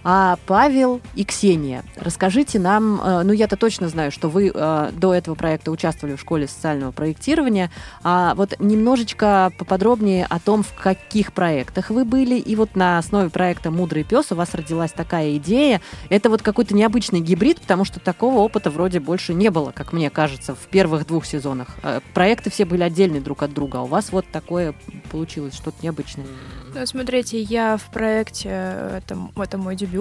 А 0.05 0.37
Павел 0.47 1.01
и 1.15 1.25
Ксения, 1.25 1.85
расскажите 1.97 2.59
нам, 2.59 3.01
э, 3.01 3.23
ну 3.23 3.33
я-то 3.33 3.57
точно 3.57 3.89
знаю, 3.89 4.11
что 4.11 4.29
вы 4.29 4.51
э, 4.53 4.91
до 4.93 5.15
этого 5.15 5.37
проекта 5.37 5.71
участвовали 5.71 6.17
в 6.17 6.21
школе 6.21 6.49
социального 6.49 6.91
проектирования, 6.91 7.71
а 8.03 8.35
вот 8.35 8.59
немножечко 8.59 9.53
поподробнее 9.59 10.27
о 10.29 10.41
том, 10.41 10.65
в 10.65 10.75
каких 10.75 11.33
проектах 11.33 11.91
вы 11.91 12.05
были, 12.05 12.37
и 12.37 12.57
вот 12.57 12.75
на 12.75 12.99
основе 12.99 13.31
проекта 13.31 13.71
«Мудрый 13.71 14.03
пес» 14.03 14.33
у 14.33 14.35
вас 14.35 14.55
родилась 14.55 14.91
такая 14.91 15.37
идея. 15.37 15.81
Это 16.09 16.31
вот 16.31 16.43
какой-то 16.43 16.75
необычный 16.75 17.21
гибрид, 17.21 17.61
потому 17.61 17.85
что 17.85 18.01
такого 18.01 18.41
опыта 18.41 18.71
вроде 18.71 18.99
больше 18.99 19.35
не 19.35 19.51
было, 19.51 19.71
как 19.71 19.93
мне 19.93 20.11
кажется, 20.11 20.57
в 20.57 20.67
первых 20.69 21.07
двух 21.07 21.25
сезонах. 21.27 21.69
Э, 21.85 22.01
Проекты 22.13 22.51
все 22.51 22.65
были 22.65 22.83
отдельные 22.83 23.21
друг 23.21 23.45
от 23.45 23.55
друга, 23.55 23.79
а 23.79 23.83
у 23.83 23.87
вас 23.87 24.11
вот 24.11 24.27
такое 24.33 24.75
получилось, 25.13 25.55
что-то 25.55 25.77
необычное. 25.83 26.27
Ну, 26.75 26.87
смотрите, 26.87 27.41
я 27.41 27.77
в 27.77 27.93
проекте, 27.93 28.49
это, 28.49 29.17
это 29.37 29.59
мой 29.59 29.77
дебют. 29.77 29.92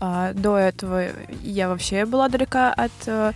А 0.00 0.32
до 0.32 0.56
этого 0.56 1.06
я 1.42 1.68
вообще 1.68 2.04
была 2.04 2.28
далека 2.28 2.72
от 2.72 2.92
э, 3.06 3.32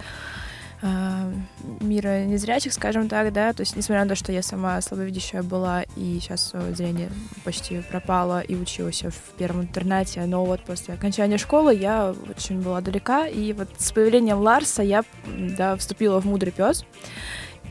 э, 0.83 1.33
мира 1.81 2.25
незрячих, 2.25 2.73
скажем 2.73 3.09
так, 3.09 3.33
да, 3.33 3.53
то 3.53 3.63
есть 3.63 3.75
несмотря 3.75 4.05
на 4.05 4.11
то, 4.11 4.15
что 4.15 4.31
я 4.31 4.43
сама 4.43 4.81
слабовидящая 4.81 5.43
была 5.43 5.83
и 5.97 6.19
сейчас 6.21 6.51
э, 6.53 6.73
зрение 6.75 7.11
почти 7.45 7.81
пропало 7.81 8.41
и 8.41 8.55
училась 8.55 9.03
в 9.03 9.37
первом 9.37 9.63
интернате, 9.63 10.25
но 10.27 10.45
вот 10.45 10.61
после 10.61 10.95
окончания 10.95 11.39
школы 11.39 11.75
я 11.75 12.15
очень 12.31 12.63
была 12.63 12.81
далека, 12.81 13.27
и 13.27 13.53
вот 13.53 13.69
с 13.79 13.91
появлением 13.91 14.39
Ларса 14.39 14.83
я, 14.83 15.05
да, 15.27 15.77
вступила 15.77 16.21
в 16.21 16.27
«Мудрый 16.27 16.53
пес», 16.53 16.85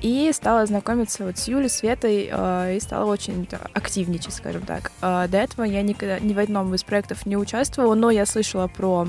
и 0.01 0.31
стала 0.33 0.65
знакомиться 0.65 1.23
вот 1.23 1.37
с 1.37 1.47
Юлей, 1.47 1.69
Светой, 1.69 2.29
э, 2.31 2.75
и 2.77 2.79
стала 2.79 3.05
очень 3.05 3.47
да, 3.49 3.59
активничать, 3.73 4.33
скажем 4.33 4.63
так. 4.63 4.91
Э, 5.01 5.27
до 5.29 5.37
этого 5.37 5.63
я 5.63 5.81
никогда 5.81 6.19
ни 6.19 6.33
в 6.33 6.39
одном 6.39 6.73
из 6.73 6.83
проектов 6.83 7.25
не 7.25 7.37
участвовала, 7.37 7.93
но 7.93 8.09
я 8.09 8.25
слышала 8.25 8.67
про 8.67 9.07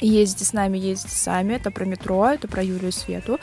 «Ездите 0.00 0.44
с 0.44 0.52
нами, 0.52 0.78
ездите 0.78 1.14
сами», 1.14 1.54
это 1.54 1.70
про 1.70 1.84
метро, 1.84 2.26
это 2.26 2.48
про 2.48 2.62
Юлю 2.62 2.88
и 2.88 2.92
Свету. 2.92 3.38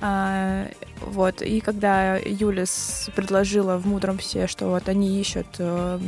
А, 0.00 0.66
вот, 1.00 1.42
и 1.42 1.60
когда 1.60 2.16
Юля 2.16 2.66
с- 2.66 3.10
предложила 3.14 3.78
в 3.78 3.86
«Мудром 3.86 4.18
псе», 4.18 4.46
что 4.46 4.66
вот 4.66 4.88
они 4.88 5.20
ищут 5.20 5.46
э, 5.58 5.98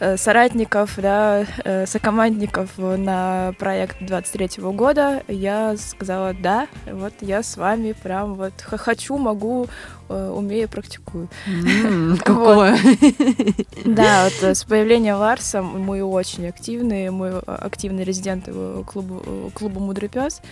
э, 0.00 0.16
соратников, 0.16 0.94
да, 0.96 1.44
э, 1.64 1.86
сокомандников 1.86 2.70
на 2.78 3.52
проект 3.58 3.96
23 4.00 4.62
года, 4.72 5.22
я 5.28 5.76
сказала 5.76 6.34
«да», 6.34 6.68
вот 6.90 7.14
я 7.20 7.42
с 7.42 7.56
вами 7.56 7.92
прям 7.92 8.34
вот 8.34 8.54
хочу, 8.62 9.16
могу, 9.18 9.66
умею, 10.08 10.68
практикую. 10.68 11.28
Какое? 12.24 12.78
Да, 13.84 14.24
вот 14.24 14.56
с 14.56 14.64
появлением 14.64 15.16
Ларса 15.16 15.62
мы 15.62 16.02
очень 16.04 16.46
активные, 16.48 17.10
мы 17.10 17.38
активные 17.38 18.04
резиденты 18.04 18.52
клуба 18.84 19.80
«Мудрый 19.80 20.08
пес», 20.08 20.42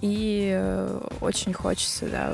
и 0.00 0.52
э, 0.54 1.00
очень 1.20 1.52
хочется, 1.52 2.06
да, 2.06 2.32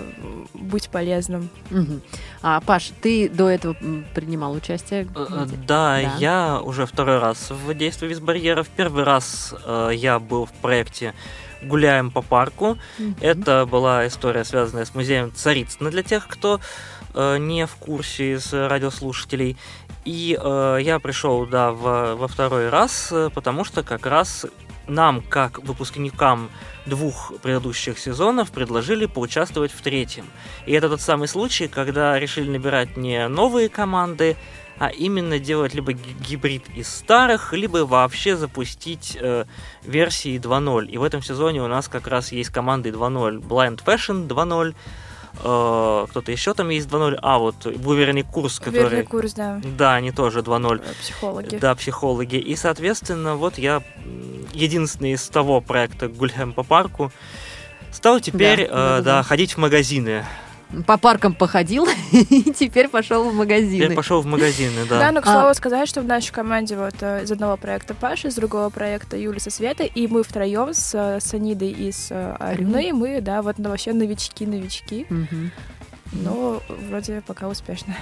быть 0.55 0.89
полезным. 0.89 1.49
Мгм. 1.71 2.03
А, 2.43 2.61
Паш, 2.61 2.91
ты 3.01 3.29
до 3.29 3.49
этого 3.49 3.77
принимал 4.15 4.53
участие? 4.53 5.07
Э, 5.15 5.27
э? 5.31 5.47
Да, 5.47 5.57
Да. 5.67 5.99
я 6.19 6.61
уже 6.63 6.87
второй 6.87 7.19
раз 7.19 7.51
в 7.51 7.75
действии 7.75 8.09
без 8.09 8.21
барьеров. 8.21 8.69
Первый 8.69 9.05
раз 9.05 9.55
э, 9.65 9.91
я 9.95 10.19
был 10.19 10.47
в 10.47 10.53
проекте 10.53 11.15
«Гуляем 11.63 12.11
по 12.11 12.23
парку». 12.23 12.79
Мгм. 12.99 13.17
Это 13.21 13.67
была 13.67 14.07
история, 14.07 14.45
связанная 14.45 14.85
с 14.85 14.95
музеем 14.95 15.33
Царицына 15.33 15.91
для 15.91 16.03
тех, 16.03 16.27
кто 16.27 16.61
э, 17.15 17.39
не 17.39 17.67
в 17.67 17.77
курсе 17.77 18.33
из 18.33 18.53
радиослушателей. 18.53 19.57
И 20.05 20.37
э, 20.41 20.79
я 20.83 20.99
пришел, 20.99 21.47
да, 21.47 21.71
во, 21.71 22.17
во 22.17 22.27
второй 22.27 22.69
раз, 22.71 23.13
потому 23.35 23.65
что 23.65 23.85
как 23.85 24.05
раз 24.07 24.47
нам, 24.89 25.23
как 25.23 25.61
выпускникам 25.61 26.51
двух 26.87 27.33
предыдущих 27.43 27.99
сезонов, 27.99 28.51
предложили 28.51 29.07
поучаствовать 29.07 29.73
в 29.73 29.81
третьем. 29.83 30.27
И 30.67 30.73
это 30.73 30.89
тот 30.89 31.01
самый 31.01 31.29
случай, 31.29 31.69
когда 31.69 32.19
решили 32.19 32.51
набирать 32.51 32.97
не 32.97 33.29
новые 33.29 33.69
команды, 33.69 34.37
а 34.79 34.89
именно 34.89 35.39
делать 35.39 35.75
либо 35.75 35.93
ги- 35.93 36.17
гибрид 36.29 36.65
из 36.75 36.89
старых, 36.89 37.53
либо 37.53 37.79
вообще 37.79 38.37
запустить 38.37 39.17
э, 39.21 39.45
версии 39.83 40.39
2.0. 40.39 40.87
И 40.87 40.99
в 40.99 41.03
этом 41.03 41.23
сезоне 41.23 41.63
у 41.63 41.69
нас 41.69 41.89
как 41.89 42.09
раз 42.09 42.33
есть 42.33 42.51
команды 42.51 42.91
2.0. 42.91 43.41
Blind 43.41 43.85
Fashion 43.85 44.27
2.0, 44.27 44.71
э, 44.71 44.75
кто-то 45.43 46.31
еще 46.33 46.55
там 46.55 46.69
есть 46.71 46.89
2.0, 46.89 47.19
а 47.21 47.39
вот 47.39 47.65
выверенный 47.65 48.23
курс, 48.23 48.59
который... 48.59 48.83
Верный 48.83 49.03
курс, 49.05 49.33
да, 49.35 49.61
Да, 49.77 49.95
они 49.95 50.13
тоже 50.13 50.41
2.0. 50.41 50.81
э, 50.85 50.95
психологи. 51.01 51.57
Да, 51.57 51.75
психологи. 51.75 52.37
И, 52.37 52.55
соответственно, 52.57 53.37
вот 53.37 53.59
я 53.59 53.83
единственный 54.53 55.13
из 55.13 55.27
того 55.29 55.61
проекта 55.61 56.09
«Гуляем 56.09 56.53
по 56.53 56.63
парку» 56.63 57.11
стал 57.91 58.21
теперь, 58.21 58.69
Да, 58.69 58.99
э, 58.99 59.03
да. 59.03 59.23
ходить 59.23 59.53
в 59.55 59.59
магазины. 59.59 60.25
По 60.87 60.97
паркам 60.97 61.35
походил 61.35 61.87
и 62.13 62.53
теперь 62.53 62.89
пошел 62.89 63.29
в 63.29 63.35
магазины. 63.35 63.85
Теперь 63.85 63.97
пошел 63.97 64.23
в 64.23 64.27
магазины, 64.27 64.81
да. 64.89 64.99
Да, 64.99 65.13
но 65.13 65.21
к 65.21 65.27
А. 65.27 65.41
слову 65.41 65.55
сказать, 65.55 65.89
что 65.89 66.01
в 66.01 66.05
нашей 66.05 66.33
команде 66.33 66.77
вот 66.77 66.95
э, 67.01 67.25
из 67.25 67.31
одного 67.33 67.57
проекта 67.57 67.95
Паша, 67.95 68.29
из 68.29 68.35
другого 68.35 68.71
проекта 68.71 69.17
Юля 69.17 69.41
со 69.41 69.51
Светой, 69.51 69.87
и 69.95 70.07
мы 70.09 70.23
втроем 70.23 70.73
с, 70.73 70.95
э, 70.95 71.21
с 71.21 71.35
Анидой 71.35 71.71
и 71.71 71.93
с 71.93 72.09
э, 72.11 72.37
Ариной, 72.39 72.93
мы, 72.93 73.21
да, 73.21 73.43
вот 73.43 73.59
ну, 73.59 73.71
вообще 73.71 73.93
новички-новички, 73.93 75.07
но 76.13 76.63
вроде 76.89 77.23
пока 77.27 77.49
успешно. 77.49 77.97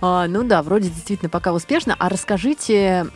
А, 0.00 0.26
ну 0.28 0.42
да, 0.42 0.62
вроде 0.62 0.90
действительно 0.90 1.30
пока 1.30 1.52
успешно. 1.52 1.96
А 1.98 2.08
расскажите, 2.08 3.06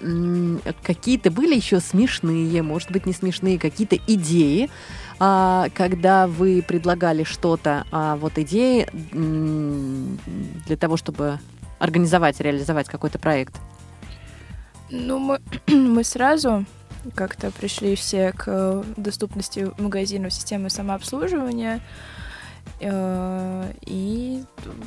какие-то 0.82 1.30
были 1.30 1.55
еще 1.55 1.80
смешные, 1.80 2.62
может 2.62 2.90
быть, 2.90 3.07
не 3.07 3.12
смешные, 3.12 3.59
какие-то 3.59 3.96
идеи, 4.07 4.70
а, 5.20 5.68
когда 5.74 6.26
вы 6.26 6.64
предлагали 6.66 7.24
что-то, 7.24 7.84
а 7.92 8.16
вот 8.16 8.38
идеи 8.38 8.88
для 10.66 10.76
того, 10.78 10.96
чтобы 10.96 11.38
организовать, 11.78 12.40
реализовать 12.40 12.88
какой-то 12.88 13.18
проект? 13.18 13.60
Ну, 14.90 15.18
мы, 15.18 15.40
мы 15.68 16.04
сразу 16.04 16.64
как-то 17.14 17.50
пришли 17.50 17.94
все 17.96 18.32
к 18.32 18.44
э, 18.46 18.82
доступности 18.96 19.70
магазинов 19.78 20.32
системы 20.32 20.70
самообслуживания. 20.70 21.80
Э, 22.80 23.72
И 23.86 24.42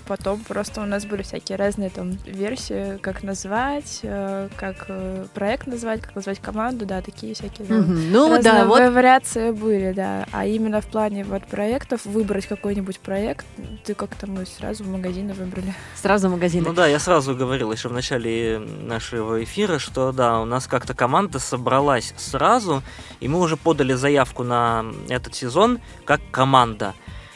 потом 0.07 0.39
просто 0.41 0.81
у 0.81 0.85
нас 0.85 1.05
были 1.05 1.21
всякие 1.21 1.57
разные 1.57 1.89
там 1.89 2.11
версии, 2.25 2.97
как 2.97 3.23
назвать, 3.23 3.99
э, 4.03 4.49
как 4.57 4.85
э, 4.87 5.25
проект 5.33 5.67
назвать, 5.67 6.01
как 6.01 6.15
назвать 6.15 6.39
команду, 6.39 6.85
да, 6.85 7.01
такие 7.01 7.33
всякие. 7.33 7.67
да. 7.67 7.75
Ну 7.75 8.29
Разные 8.29 8.53
да, 8.53 8.65
вот 8.65 8.93
вариации 8.93 9.51
были, 9.51 9.93
да. 9.93 10.25
А 10.31 10.45
именно 10.45 10.81
в 10.81 10.87
плане 10.87 11.23
вот 11.23 11.45
проектов 11.45 12.05
выбрать 12.05 12.47
какой-нибудь 12.47 12.99
проект, 12.99 13.45
ты 13.83 13.93
как-то 13.93 14.27
мы 14.27 14.45
сразу 14.45 14.83
в 14.83 14.87
магазины 14.87 15.33
выбрали. 15.33 15.73
сразу 15.95 16.29
магазины. 16.29 16.67
Ну 16.67 16.73
да, 16.73 16.87
я 16.87 16.99
сразу 16.99 17.35
говорил 17.35 17.71
еще 17.71 17.89
в 17.89 17.93
начале 17.93 18.59
нашего 18.59 19.43
эфира, 19.43 19.79
что 19.79 20.11
да, 20.11 20.39
у 20.39 20.45
нас 20.45 20.67
как-то 20.67 20.93
команда 20.93 21.39
собралась 21.39 22.13
сразу, 22.17 22.83
и 23.19 23.27
мы 23.27 23.39
уже 23.39 23.57
подали 23.57 23.93
заявку 23.93 24.43
на 24.43 24.85
этот 25.09 25.35
сезон 25.35 25.79
как 26.05 26.21
команда. 26.31 26.93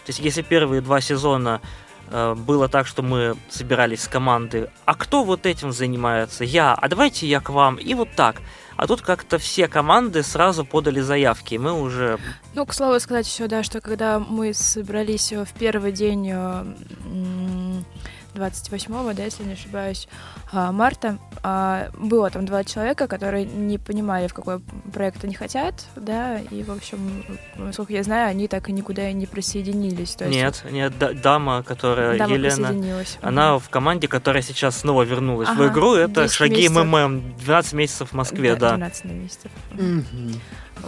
То 0.08 0.12
есть 0.12 0.20
если 0.20 0.42
первые 0.42 0.80
два 0.80 1.02
сезона 1.02 1.60
э, 2.10 2.34
было 2.34 2.70
так, 2.70 2.88
что 2.88 3.02
мы 3.02 3.36
собирались 3.50 4.04
с 4.04 4.08
команды, 4.08 4.70
а 4.86 4.96
кто 4.96 5.26
вот 5.26 5.46
этим 5.46 5.74
занимается? 5.74 6.46
Я, 6.46 6.74
а 6.74 6.88
давайте 6.88 7.28
я 7.28 7.42
к 7.42 7.50
вам, 7.50 7.76
и 7.76 7.94
вот 7.94 8.08
так. 8.16 8.38
А 8.78 8.88
тут 8.88 9.02
как-то 9.02 9.38
все 9.38 9.68
команды 9.68 10.24
сразу 10.24 10.64
подали 10.64 11.02
заявки, 11.02 11.56
и 11.56 11.58
мы 11.58 11.74
уже... 11.74 12.20
Ну, 12.54 12.66
к 12.66 12.74
слову 12.74 12.98
сказать 13.02 13.28
еще, 13.28 13.48
да, 13.48 13.64
что 13.64 13.82
когда 13.82 14.18
мы 14.18 14.54
собрались 14.54 15.34
э, 15.34 15.44
в 15.44 15.52
первый 15.52 15.92
день 15.92 16.32
э, 18.38 18.42
м, 18.42 18.48
28-го, 18.48 19.14
да, 19.14 19.24
если 19.24 19.44
не 19.44 19.54
ошибаюсь, 19.54 20.08
а, 20.52 20.72
марта, 20.72 21.18
а, 21.44 21.90
было 21.98 22.30
там 22.30 22.46
два 22.46 22.64
человека, 22.64 23.08
которые 23.08 23.46
не 23.46 23.78
понимали, 23.78 24.28
в 24.28 24.34
какой 24.34 24.60
проект 24.94 25.24
они 25.24 25.34
хотят, 25.34 25.86
да, 25.96 26.40
и, 26.40 26.64
в 26.64 26.72
общем, 26.72 27.24
насколько 27.56 27.94
я 27.94 28.04
знаю, 28.04 28.30
они 28.30 28.48
так 28.48 28.70
и 28.70 28.72
никуда 28.72 29.10
и 29.10 29.14
не 29.14 29.26
присоединились. 29.26 30.16
То 30.16 30.26
есть 30.26 30.36
Нет, 30.38 30.64
нет, 30.72 30.94
да- 30.98 31.14
дама, 31.14 31.64
которая 31.64 32.18
дама 32.18 32.34
Елена... 32.34 32.56
присоединилась. 32.56 33.18
Она 33.22 33.58
в 33.60 33.70
команде, 33.70 34.08
которая 34.08 34.42
сейчас 34.44 34.78
снова 34.80 35.04
вернулась 35.04 35.50
в 35.50 35.52
Ага, 35.52 35.68
игру. 35.68 35.94
Это 35.96 36.24
10 36.24 36.34
шаги 36.36 36.56
месяцев. 36.70 36.86
МММ. 36.86 37.36
12 37.40 37.74
месяцев 37.74 38.10
в 38.12 38.14
Москве, 38.14 38.56
да. 38.56 38.70
12 38.72 39.06
месяцев. 39.06 39.52
Мгм. 39.74 40.04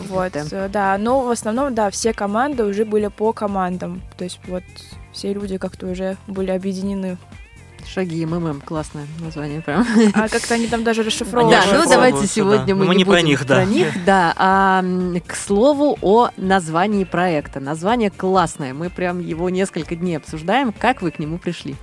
Вот, 0.07 0.35
Это- 0.35 0.69
да, 0.69 0.97
но 0.97 1.21
в 1.21 1.29
основном, 1.29 1.73
да, 1.73 1.89
все 1.89 2.13
команды 2.13 2.63
уже 2.63 2.85
были 2.85 3.07
по 3.07 3.33
командам, 3.33 4.01
то 4.17 4.23
есть 4.23 4.39
вот 4.47 4.63
все 5.11 5.33
люди 5.33 5.57
как-то 5.57 5.87
уже 5.87 6.17
были 6.27 6.51
объединены. 6.51 7.17
Шаги 7.87 8.23
МММ, 8.25 8.61
классное 8.61 9.07
название 9.19 9.61
прям. 9.61 9.85
А 10.13 10.27
как-то 10.29 10.53
они 10.53 10.67
там 10.67 10.83
даже 10.83 11.01
Да, 11.01 11.07
расшифровывают. 11.07 11.65
ну 11.73 11.89
давайте 11.89 12.21
да. 12.21 12.27
сегодня 12.27 12.75
мы, 12.75 12.85
Мы 12.85 12.93
не 12.93 12.99
не 12.99 13.05
про 13.05 13.13
будем 13.13 13.25
них, 13.27 13.45
да. 13.47 13.55
про 13.55 13.65
них, 13.65 14.05
да. 14.05 14.33
А, 14.37 14.83
к 15.25 15.35
слову 15.35 15.97
о 16.01 16.29
названии 16.37 17.03
проекта. 17.05 17.59
Название 17.59 18.11
классное. 18.11 18.73
Мы 18.73 18.89
прям 18.89 19.19
его 19.19 19.49
несколько 19.49 19.95
дней 19.95 20.17
обсуждаем. 20.17 20.71
Как 20.71 21.01
вы 21.01 21.09
к 21.11 21.19
нему 21.19 21.39
пришли? 21.39 21.75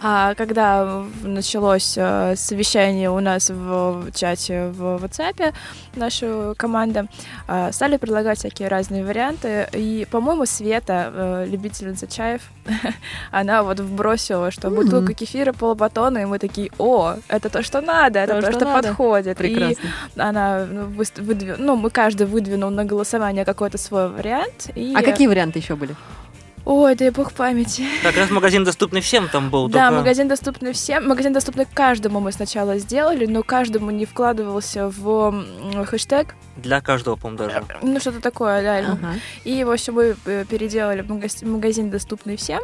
А 0.00 0.34
когда 0.34 1.04
началось 1.22 1.94
э, 1.96 2.34
совещание 2.36 3.10
у 3.10 3.20
нас 3.20 3.50
в 3.50 4.10
чате 4.14 4.68
в 4.68 4.96
WhatsApp, 5.04 5.52
наша 5.96 6.54
команда, 6.56 7.06
э, 7.48 7.72
стали 7.72 7.96
предлагать 7.96 8.38
всякие 8.38 8.68
разные 8.68 9.04
варианты. 9.04 9.68
И, 9.72 10.06
по-моему, 10.10 10.46
Света, 10.46 11.12
э, 11.12 11.46
любительница 11.48 12.06
чаев, 12.06 12.42
она 13.32 13.62
вот 13.62 13.80
вбросила, 13.80 14.50
что 14.50 14.70
бутылка 14.70 15.14
кефира, 15.14 15.52
полбатона, 15.52 16.18
и 16.18 16.24
мы 16.26 16.38
такие, 16.38 16.70
о, 16.78 17.16
это 17.28 17.48
то, 17.50 17.62
что 17.62 17.80
надо, 17.80 18.20
это 18.20 18.34
То, 18.34 18.40
то, 18.40 18.52
что 18.52 18.60
что 18.60 18.72
подходит. 18.72 19.36
Прекрасно. 19.38 19.88
И 20.14 20.20
она 20.20 20.66
ну, 20.70 20.86
выст- 20.86 21.20
выдвин- 21.20 21.56
ну, 21.58 21.76
мы 21.76 21.90
каждый 21.90 22.26
выдвинул 22.26 22.70
на 22.70 22.84
голосование 22.84 23.44
какой-то 23.44 23.78
свой 23.78 24.08
вариант. 24.08 24.70
И... 24.76 24.94
А 24.96 25.02
какие 25.02 25.26
варианты 25.26 25.58
еще 25.58 25.74
были? 25.74 25.96
Ой, 26.64 26.94
дай 26.94 27.10
бог 27.10 27.32
памяти. 27.32 27.84
Как 28.02 28.16
раз 28.16 28.30
магазин 28.30 28.62
доступный 28.64 29.00
всем 29.00 29.28
там 29.28 29.48
был. 29.50 29.68
Да, 29.68 29.88
только- 29.88 29.98
магазин 30.00 30.28
доступный 30.28 30.72
всем. 30.72 31.08
Магазин 31.08 31.32
доступный 31.32 31.66
каждому 31.72 32.20
мы 32.20 32.30
сначала 32.32 32.76
сделали, 32.78 33.24
но 33.26 33.42
каждому 33.42 33.90
не 33.90 34.04
вкладывался 34.04 34.88
в 34.90 35.44
хэштег. 35.86 36.34
Для 36.56 36.80
каждого, 36.80 37.16
по-моему, 37.16 37.38
даже. 37.38 37.64
Ну, 37.82 38.00
что-то 38.00 38.20
такое, 38.20 38.62
да. 38.62 38.78
Ага. 38.92 39.14
И, 39.44 39.62
в 39.64 39.70
общем, 39.70 39.94
мы 39.94 40.16
э, 40.26 40.44
переделали 40.50 41.02
магаз- 41.02 41.42
магазин 41.46 41.88
доступный 41.90 42.36
всем. 42.36 42.60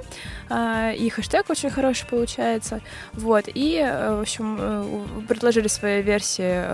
а, 0.51 0.91
И 0.93 1.09
хэштег 1.09 1.49
очень 1.49 1.71
хороший 1.71 2.07
получается. 2.07 2.81
Вот. 3.13 3.45
И, 3.55 3.79
э, 3.83 4.17
в 4.17 4.21
общем, 4.21 4.59
э, 4.61 4.85
предложили 5.29 5.69
свои 5.69 6.03
версии 6.03 6.65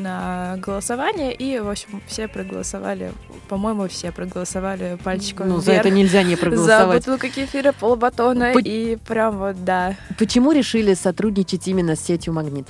на 0.00 0.56
голосование. 0.58 1.32
И, 1.34 1.58
в 1.58 1.68
общем, 1.68 2.02
все 2.06 2.28
проголосовали. 2.28 3.12
По-моему, 3.48 3.88
все 3.88 4.12
проголосовали 4.12 4.98
пальчиком 5.02 5.48
Ну, 5.48 5.60
за 5.60 5.72
вверх. 5.72 5.86
это 5.86 5.90
нельзя 5.94 6.22
не 6.22 6.36
За 6.67 6.67
проголосовать. 6.68 7.06
бутылку 7.06 7.28
кефира, 7.34 7.72
полбатона 7.72 8.52
По- 8.52 8.60
и 8.60 8.96
прям 8.96 9.38
вот, 9.38 9.64
да. 9.64 9.94
Почему 10.18 10.52
решили 10.52 10.94
сотрудничать 10.94 11.66
именно 11.68 11.96
с 11.96 12.00
сетью 12.00 12.32
«Магнит»? 12.32 12.66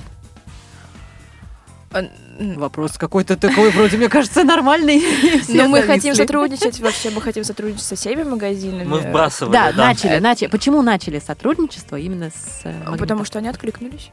А, 1.91 2.03
Вопрос 2.55 2.97
какой-то 2.97 3.35
такой, 3.35 3.71
вроде, 3.71 3.97
мне 3.97 4.07
кажется, 4.09 4.43
нормальный. 4.43 4.99
Но 5.49 5.67
мы 5.67 5.79
зависли. 5.79 5.87
хотим 5.87 6.15
сотрудничать, 6.15 6.79
вообще 6.79 7.09
мы 7.09 7.19
хотим 7.21 7.43
сотрудничать 7.43 7.83
со 7.83 7.95
всеми 7.95 8.23
магазинами. 8.23 8.83
Мы 8.85 8.99
вбрасывали, 8.99 9.51
Да, 9.53 9.71
да. 9.73 9.87
начали, 9.87 10.19
начали. 10.19 10.47
Почему 10.49 10.81
начали 10.81 11.19
сотрудничество 11.19 11.95
именно 11.97 12.29
с 12.29 12.61
э? 12.63 12.95
Потому 12.97 13.25
что 13.25 13.39
они 13.39 13.49
откликнулись. 13.49 14.11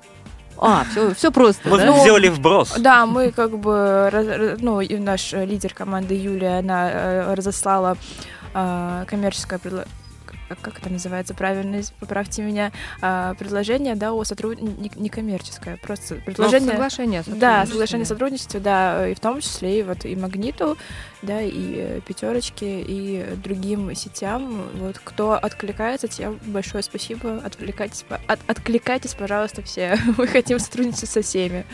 А, 0.58 0.84
все, 0.90 1.14
все 1.14 1.30
просто, 1.30 1.68
Мы 1.68 1.78
да? 1.78 1.98
сделали 2.00 2.28
вброс. 2.28 2.74
Да, 2.78 3.06
мы 3.06 3.30
как 3.30 3.58
бы, 3.58 4.56
ну, 4.60 4.80
наш 4.98 5.32
лидер 5.32 5.74
команды 5.74 6.14
Юлия, 6.14 6.58
она 6.58 6.90
э, 6.90 7.34
разослала 7.34 7.96
э, 8.54 9.04
коммерческое 9.06 9.58
предложение 9.58 10.05
как 10.62 10.78
это 10.78 10.90
называется 10.90 11.34
правильно, 11.34 11.80
поправьте 12.00 12.42
меня, 12.42 12.72
а, 13.00 13.34
предложение, 13.34 13.94
да, 13.96 14.12
о 14.12 14.22
сотрудничестве, 14.24 14.90
не 14.96 15.08
коммерческое, 15.08 15.76
просто 15.78 16.16
предложение... 16.16 16.70
соглашение 16.70 17.20
о 17.20 17.24
Да, 17.26 17.66
соглашение 17.66 18.04
о 18.04 18.06
сотрудничестве, 18.06 18.60
да, 18.60 19.08
и 19.08 19.14
в 19.14 19.20
том 19.20 19.40
числе 19.40 19.80
и 19.80 19.82
вот 19.82 20.04
и 20.04 20.14
Магниту, 20.14 20.76
да, 21.22 21.40
и 21.42 22.00
пятерочке, 22.02 22.80
и 22.82 23.24
другим 23.42 23.94
сетям. 23.94 24.62
Вот 24.74 25.00
кто 25.02 25.32
откликается, 25.32 26.08
тем 26.08 26.38
большое 26.46 26.82
спасибо. 26.82 27.40
Отвлекайтесь, 27.44 28.04
от- 28.28 28.38
откликайтесь, 28.46 29.14
пожалуйста, 29.14 29.62
все. 29.62 29.98
Мы 30.16 30.26
хотим 30.26 30.58
сотрудничать 30.58 31.08
со 31.10 31.22
всеми. 31.22 31.64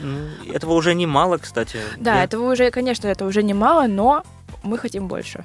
Ну, 0.00 0.28
Этого 0.52 0.72
уже 0.74 0.94
немало, 0.94 1.38
кстати. 1.38 1.78
Да, 1.98 2.16
Я- 2.16 2.24
этого 2.24 2.52
уже, 2.52 2.70
конечно, 2.70 3.06
это 3.06 3.24
уже 3.24 3.42
немало, 3.42 3.86
но 3.86 4.24
мы 4.62 4.76
хотим 4.76 5.06
больше. 5.08 5.44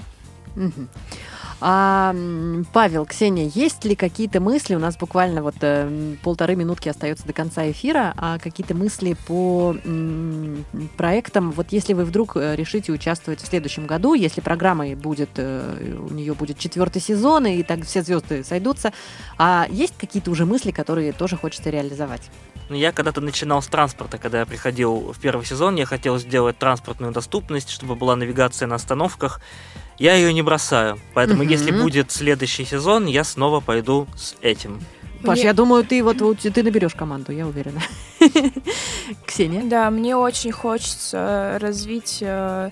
Мгм. 0.56 0.90
А, 1.62 2.16
Павел, 2.72 3.05
Ксения, 3.05 3.51
есть 3.53 3.84
ли 3.84 3.95
какие-то 3.95 4.39
мысли? 4.39 4.76
У 4.76 4.80
нас 4.80 4.97
буквально 4.97 5.43
вот 5.43 5.55
э, 5.62 6.16
полторы 6.24 6.55
минутки 6.55 6.88
остается 6.88 7.26
до 7.26 7.34
конца 7.34 7.70
эфира. 7.70 8.14
А 8.18 8.39
какие-то 8.39 8.76
мысли 8.76 9.18
по 9.28 9.76
м, 9.84 10.64
проектам? 10.95 11.51
Вот 11.51 11.68
если 11.72 11.93
вы 11.93 12.05
вдруг 12.05 12.38
э, 12.38 12.55
решите 12.55 12.93
участвовать 12.93 13.41
в 13.41 13.47
следующем 13.47 13.88
году, 13.88 14.14
если 14.14 14.39
программа 14.39 14.95
будет, 14.95 15.32
э, 15.36 15.97
у 15.99 16.14
нее 16.14 16.34
будет 16.34 16.60
четвертый 16.60 17.01
сезон, 17.01 17.45
и 17.45 17.62
так 17.64 17.84
все 17.84 18.03
звезды 18.03 18.43
сойдутся, 18.43 18.93
а 19.38 19.68
есть 19.70 19.95
какие-то 19.97 20.32
уже 20.32 20.45
мысли, 20.45 20.72
которые 20.72 21.12
тоже 21.12 21.36
хочется 21.36 21.70
реализовать? 21.70 22.30
Ну, 22.70 22.76
Я 22.76 22.91
когда-то 22.91 23.20
начинал 23.20 23.62
с 23.62 23.68
транспорта, 23.68 24.18
когда 24.18 24.39
я 24.39 24.45
приходил 24.45 25.12
в 25.12 25.20
первый 25.20 25.45
сезон, 25.45 25.76
я 25.76 25.86
хотел 25.86 26.20
сделать 26.20 26.57
транспортную 26.57 27.12
доступность, 27.12 27.70
чтобы 27.70 27.95
была 27.95 28.16
навигация 28.16 28.68
на 28.68 28.76
остановках. 28.76 29.41
Я 30.00 30.16
ее 30.16 30.34
не 30.34 30.41
бросаю. 30.41 30.97
Поэтому, 31.14 31.43
Мгм. 31.43 31.52
если 31.52 31.72
будет 31.72 32.12
следующий 32.12 32.66
сезон, 32.66 33.06
я 33.06 33.24
снова 33.24 33.60
пойду 33.60 34.08
с 34.18 34.36
этим. 34.41 34.80
Паш, 35.24 35.38
Мне- 35.39 35.47
я 35.47 35.54
думаю, 35.54 35.84
ты 35.84 36.02
вот, 36.02 36.22
вот 36.22 36.39
ты 36.39 36.64
наберешь 36.64 36.95
команду, 36.95 37.34
я 37.34 37.45
уверена. 37.45 37.82
Ксения? 39.26 39.62
Да, 39.64 39.89
мне 39.91 40.16
очень 40.16 40.52
хочется 40.52 41.58
развить 41.62 42.20
э, 42.22 42.70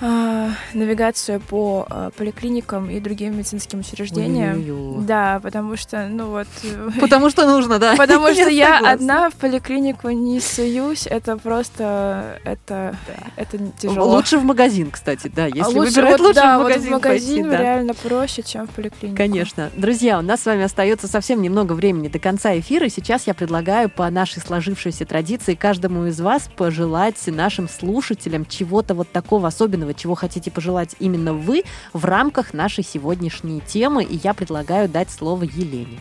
навигацию 0.00 1.40
по 1.40 1.86
э, 1.90 2.10
поликлиникам 2.16 2.90
и 2.90 3.00
другим 3.00 3.36
медицинским 3.36 3.80
учреждениям. 3.80 4.58
Ой-ой-ой. 4.58 5.04
Да, 5.04 5.40
потому 5.42 5.76
что, 5.76 6.06
ну 6.08 6.26
вот... 6.28 6.46
Потому 7.00 7.30
что 7.30 7.46
нужно, 7.46 7.78
да. 7.78 7.96
Потому 7.96 8.32
что 8.32 8.48
я 8.48 8.78
одна 8.78 9.30
в 9.30 9.34
поликлинику 9.34 10.10
не 10.10 10.40
суюсь, 10.40 11.06
это 11.06 11.36
просто, 11.36 12.40
это, 12.44 12.96
это 13.36 13.58
тяжело. 13.78 14.14
Лучше 14.14 14.38
в 14.38 14.44
магазин, 14.44 14.90
кстати, 14.90 15.30
да. 15.34 15.46
Если 15.46 15.60
А 15.60 15.68
лучше, 15.68 15.90
выбирать, 15.90 16.12
вот, 16.12 16.20
лучше 16.20 16.40
да, 16.40 16.58
в 16.58 16.62
вот 16.62 16.68
магазин, 16.68 16.88
в 16.88 16.92
магазин 16.92 17.44
пойти, 17.44 17.56
да. 17.56 17.62
реально 17.62 17.94
проще, 17.94 18.42
чем 18.42 18.66
в 18.66 18.70
поликлинику. 18.70 19.16
Конечно. 19.16 19.70
Друзья, 19.76 20.18
у 20.18 20.22
нас 20.22 20.42
с 20.42 20.46
вами 20.46 20.62
остается 20.62 21.08
совсем 21.08 21.42
немного 21.42 21.72
времени 21.72 22.08
до 22.08 22.18
конца 22.18 22.56
эфира. 22.58 22.88
Сейчас 22.88 23.26
я 23.26 23.34
предлагаю 23.34 23.88
по 23.88 24.08
нашей 24.10 24.40
сложившейся 24.40 25.06
традиции 25.06 25.54
каждому 25.54 26.06
из 26.06 26.20
вас 26.20 26.48
пожелать 26.56 27.16
нашим 27.26 27.68
слушателям 27.68 28.46
чего-то 28.46 28.94
вот 28.94 29.10
такого 29.10 29.48
особенного, 29.48 29.87
чего 29.94 30.14
хотите 30.14 30.50
пожелать 30.50 30.96
именно 30.98 31.32
вы 31.32 31.64
в 31.92 32.04
рамках 32.04 32.54
нашей 32.54 32.84
сегодняшней 32.84 33.60
темы. 33.60 34.04
И 34.04 34.16
я 34.16 34.34
предлагаю 34.34 34.88
дать 34.88 35.10
слово 35.10 35.44
Елене. 35.44 35.98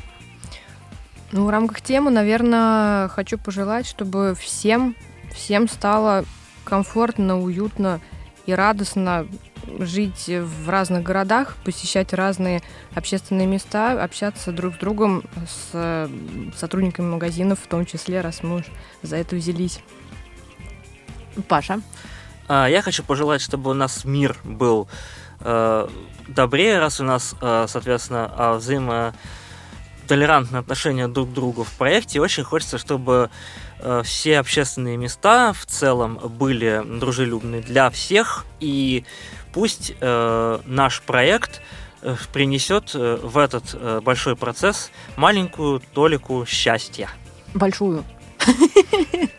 Ну, 1.32 1.46
в 1.46 1.50
рамках 1.50 1.82
темы, 1.82 2.10
наверное, 2.10 3.10
хочу 3.10 3.38
пожелать, 3.38 3.86
чтобы 3.86 4.36
всем, 4.40 4.96
всем 5.34 5.68
стало 5.68 6.24
комфортно, 6.64 7.40
уютно 7.40 8.00
и 8.46 8.54
радостно 8.54 9.28
жить 9.80 10.30
в 10.30 10.70
разных 10.70 11.04
городах, 11.04 11.58
посещать 11.66 12.14
разные 12.14 12.62
общественные 12.96 13.48
места, 13.48 14.02
общаться 14.02 14.54
друг 14.54 14.76
с 14.76 14.78
другом, 14.78 15.24
с 15.46 15.70
э, 15.74 16.08
сотрудниками 16.56 17.08
магазинов, 17.08 17.60
в 17.60 17.68
том 17.68 17.86
числе, 17.86 18.22
раз 18.22 18.44
мы 18.44 18.58
уж 18.58 18.66
за 19.02 19.18
это 19.18 19.36
взялись. 19.36 19.82
Паша. 21.48 21.82
А, 22.48 22.68
Я 22.68 22.82
хочу 22.82 23.04
пожелать, 23.04 23.42
чтобы 23.42 23.72
у 23.72 23.74
нас 23.74 24.06
мир 24.06 24.38
был 24.44 24.88
э, 25.42 25.88
добрее, 26.28 26.80
раз 26.80 27.02
у 27.02 27.04
нас, 27.04 27.36
э, 27.42 27.66
соответственно, 27.68 28.32
а, 28.36 28.58
взаимотолерантные 28.58 30.62
отношения 30.62 31.08
друг 31.08 31.30
к 31.30 31.34
другу 31.34 31.64
в 31.64 31.72
проекте. 31.74 32.22
Очень 32.22 32.44
хочется, 32.44 32.78
чтобы 32.78 33.30
э, 33.80 34.02
все 34.06 34.40
общественные 34.40 34.98
места 34.98 35.54
в 35.54 35.66
целом 35.66 36.16
были 36.16 36.82
дружелюбны 36.86 37.62
для 37.62 37.90
всех, 37.90 38.46
и 38.60 39.04
пусть 39.54 39.96
наш 40.00 41.02
проект 41.02 41.62
принесет 42.32 42.94
в 42.94 43.40
этот 43.40 44.04
большой 44.04 44.36
процесс 44.36 44.92
маленькую 45.16 45.80
толику 45.80 46.46
счастья. 46.46 47.10
Большую. 47.56 48.04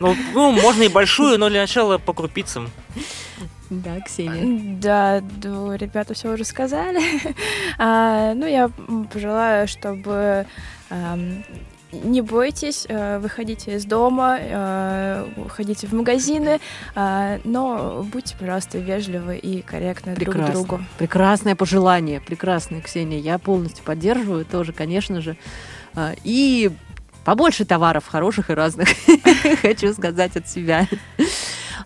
Ну, 0.00 0.14
ну, 0.34 0.52
можно 0.52 0.84
и 0.84 0.88
большую, 0.88 1.38
но 1.38 1.48
для 1.48 1.62
начала 1.62 1.98
по 1.98 2.12
крупицам. 2.12 2.70
Да, 3.70 4.00
Ксения. 4.00 4.78
Да, 4.80 5.20
да, 5.20 5.76
ребята 5.76 6.14
все 6.14 6.32
уже 6.32 6.44
сказали. 6.44 7.00
А, 7.78 8.34
ну, 8.34 8.46
я 8.46 8.70
пожелаю, 9.12 9.68
чтобы 9.68 10.46
ам, 10.90 11.44
не 11.92 12.20
бойтесь, 12.22 12.86
э, 12.88 13.18
выходите 13.18 13.76
из 13.76 13.84
дома, 13.84 14.38
э, 14.40 15.26
ходите 15.48 15.86
в 15.86 15.92
магазины, 15.92 16.60
а, 16.94 17.38
но 17.44 18.06
будьте, 18.12 18.36
пожалуйста, 18.38 18.78
вежливы 18.78 19.36
и 19.36 19.62
корректны 19.62 20.14
друг 20.14 20.28
к 20.28 20.38
Прекрасно. 20.38 20.54
другу. 20.54 20.80
Прекрасное 20.98 21.54
пожелание, 21.54 22.20
прекрасное, 22.20 22.80
Ксения. 22.80 23.18
Я 23.18 23.38
полностью 23.38 23.84
поддерживаю 23.84 24.44
тоже, 24.44 24.72
конечно 24.72 25.20
же. 25.20 25.36
А, 25.94 26.14
И 26.24 26.70
побольше 27.28 27.66
товаров 27.66 28.06
хороших 28.08 28.48
и 28.48 28.54
разных, 28.54 28.88
хочу 29.60 29.92
сказать 29.92 30.34
от 30.34 30.48
себя. 30.48 30.88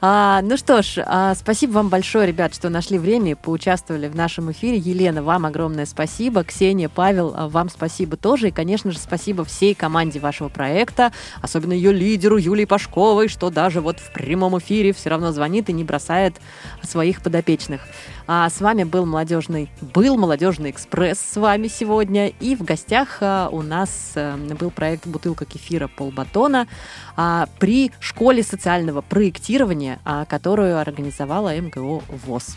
А, 0.00 0.40
ну 0.42 0.56
что 0.56 0.82
ж, 0.82 1.02
а, 1.04 1.34
спасибо 1.34 1.72
вам 1.72 1.88
большое, 1.88 2.28
ребят, 2.28 2.54
что 2.54 2.68
нашли 2.68 2.96
время 2.96 3.32
и 3.32 3.34
поучаствовали 3.34 4.06
в 4.06 4.14
нашем 4.14 4.52
эфире. 4.52 4.78
Елена, 4.78 5.20
вам 5.20 5.44
огромное 5.44 5.84
спасибо. 5.84 6.44
Ксения, 6.44 6.88
Павел, 6.88 7.34
а, 7.36 7.48
вам 7.48 7.70
спасибо 7.70 8.16
тоже. 8.16 8.48
И, 8.48 8.50
конечно 8.52 8.92
же, 8.92 8.98
спасибо 8.98 9.44
всей 9.44 9.74
команде 9.74 10.20
вашего 10.20 10.48
проекта, 10.48 11.12
особенно 11.40 11.72
ее 11.72 11.92
лидеру 11.92 12.36
Юлии 12.36 12.64
Пашковой, 12.64 13.26
что 13.26 13.50
даже 13.50 13.80
вот 13.80 13.98
в 13.98 14.12
прямом 14.12 14.56
эфире 14.58 14.92
все 14.92 15.10
равно 15.10 15.32
звонит 15.32 15.68
и 15.68 15.72
не 15.72 15.82
бросает 15.82 16.36
своих 16.82 17.20
подопечных. 17.20 17.80
А 18.26 18.48
с 18.48 18.60
вами 18.60 18.84
был 18.84 19.06
молодежный, 19.06 19.70
был 19.80 20.16
молодежный 20.16 20.70
экспресс 20.70 21.18
с 21.18 21.36
вами 21.36 21.68
сегодня. 21.68 22.28
И 22.28 22.56
в 22.56 22.62
гостях 22.62 23.18
а, 23.20 23.48
у 23.50 23.62
нас 23.62 24.12
а, 24.14 24.36
был 24.36 24.70
проект 24.70 25.06
«Бутылка 25.06 25.44
кефира 25.44 25.88
полбатона» 25.88 26.68
а, 27.16 27.48
при 27.58 27.92
школе 28.00 28.42
социального 28.42 29.00
проектирования, 29.00 29.98
а, 30.04 30.24
которую 30.24 30.78
организовала 30.78 31.52
МГО 31.54 32.02
ВОЗ. 32.26 32.56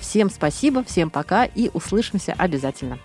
Всем 0.00 0.28
спасибо, 0.28 0.82
всем 0.82 1.08
пока 1.08 1.44
и 1.44 1.70
услышимся 1.72 2.34
обязательно. 2.36 2.98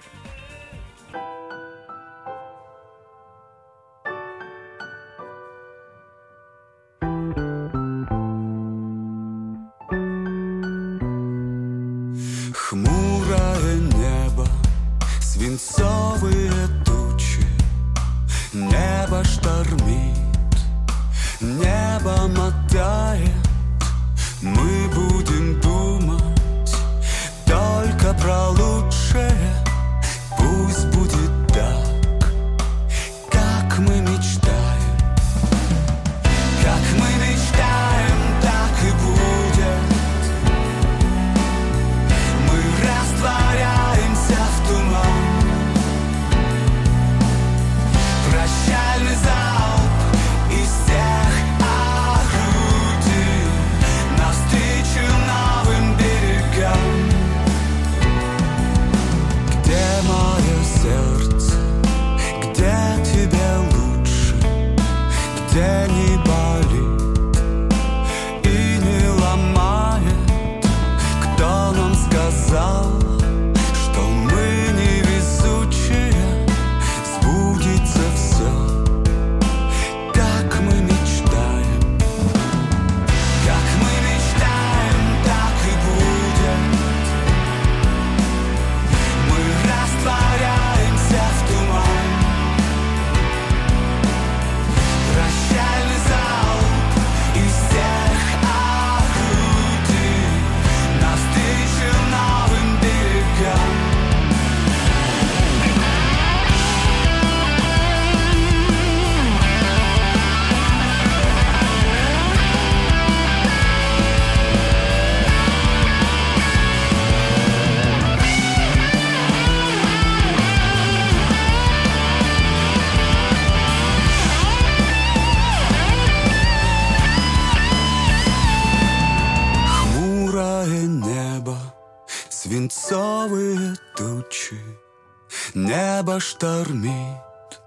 штормит, 136.37 137.61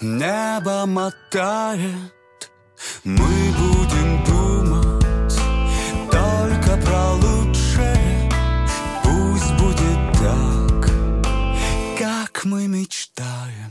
небо 0.00 0.84
мотает, 0.86 2.50
мы 3.04 3.52
будем 3.58 4.24
думать 4.24 5.38
только 6.10 6.76
про 6.84 7.12
лучшее. 7.12 8.30
Пусть 9.04 9.52
будет 9.54 10.12
так, 10.18 10.90
как 11.98 12.44
мы 12.44 12.66
мечтаем. 12.66 13.63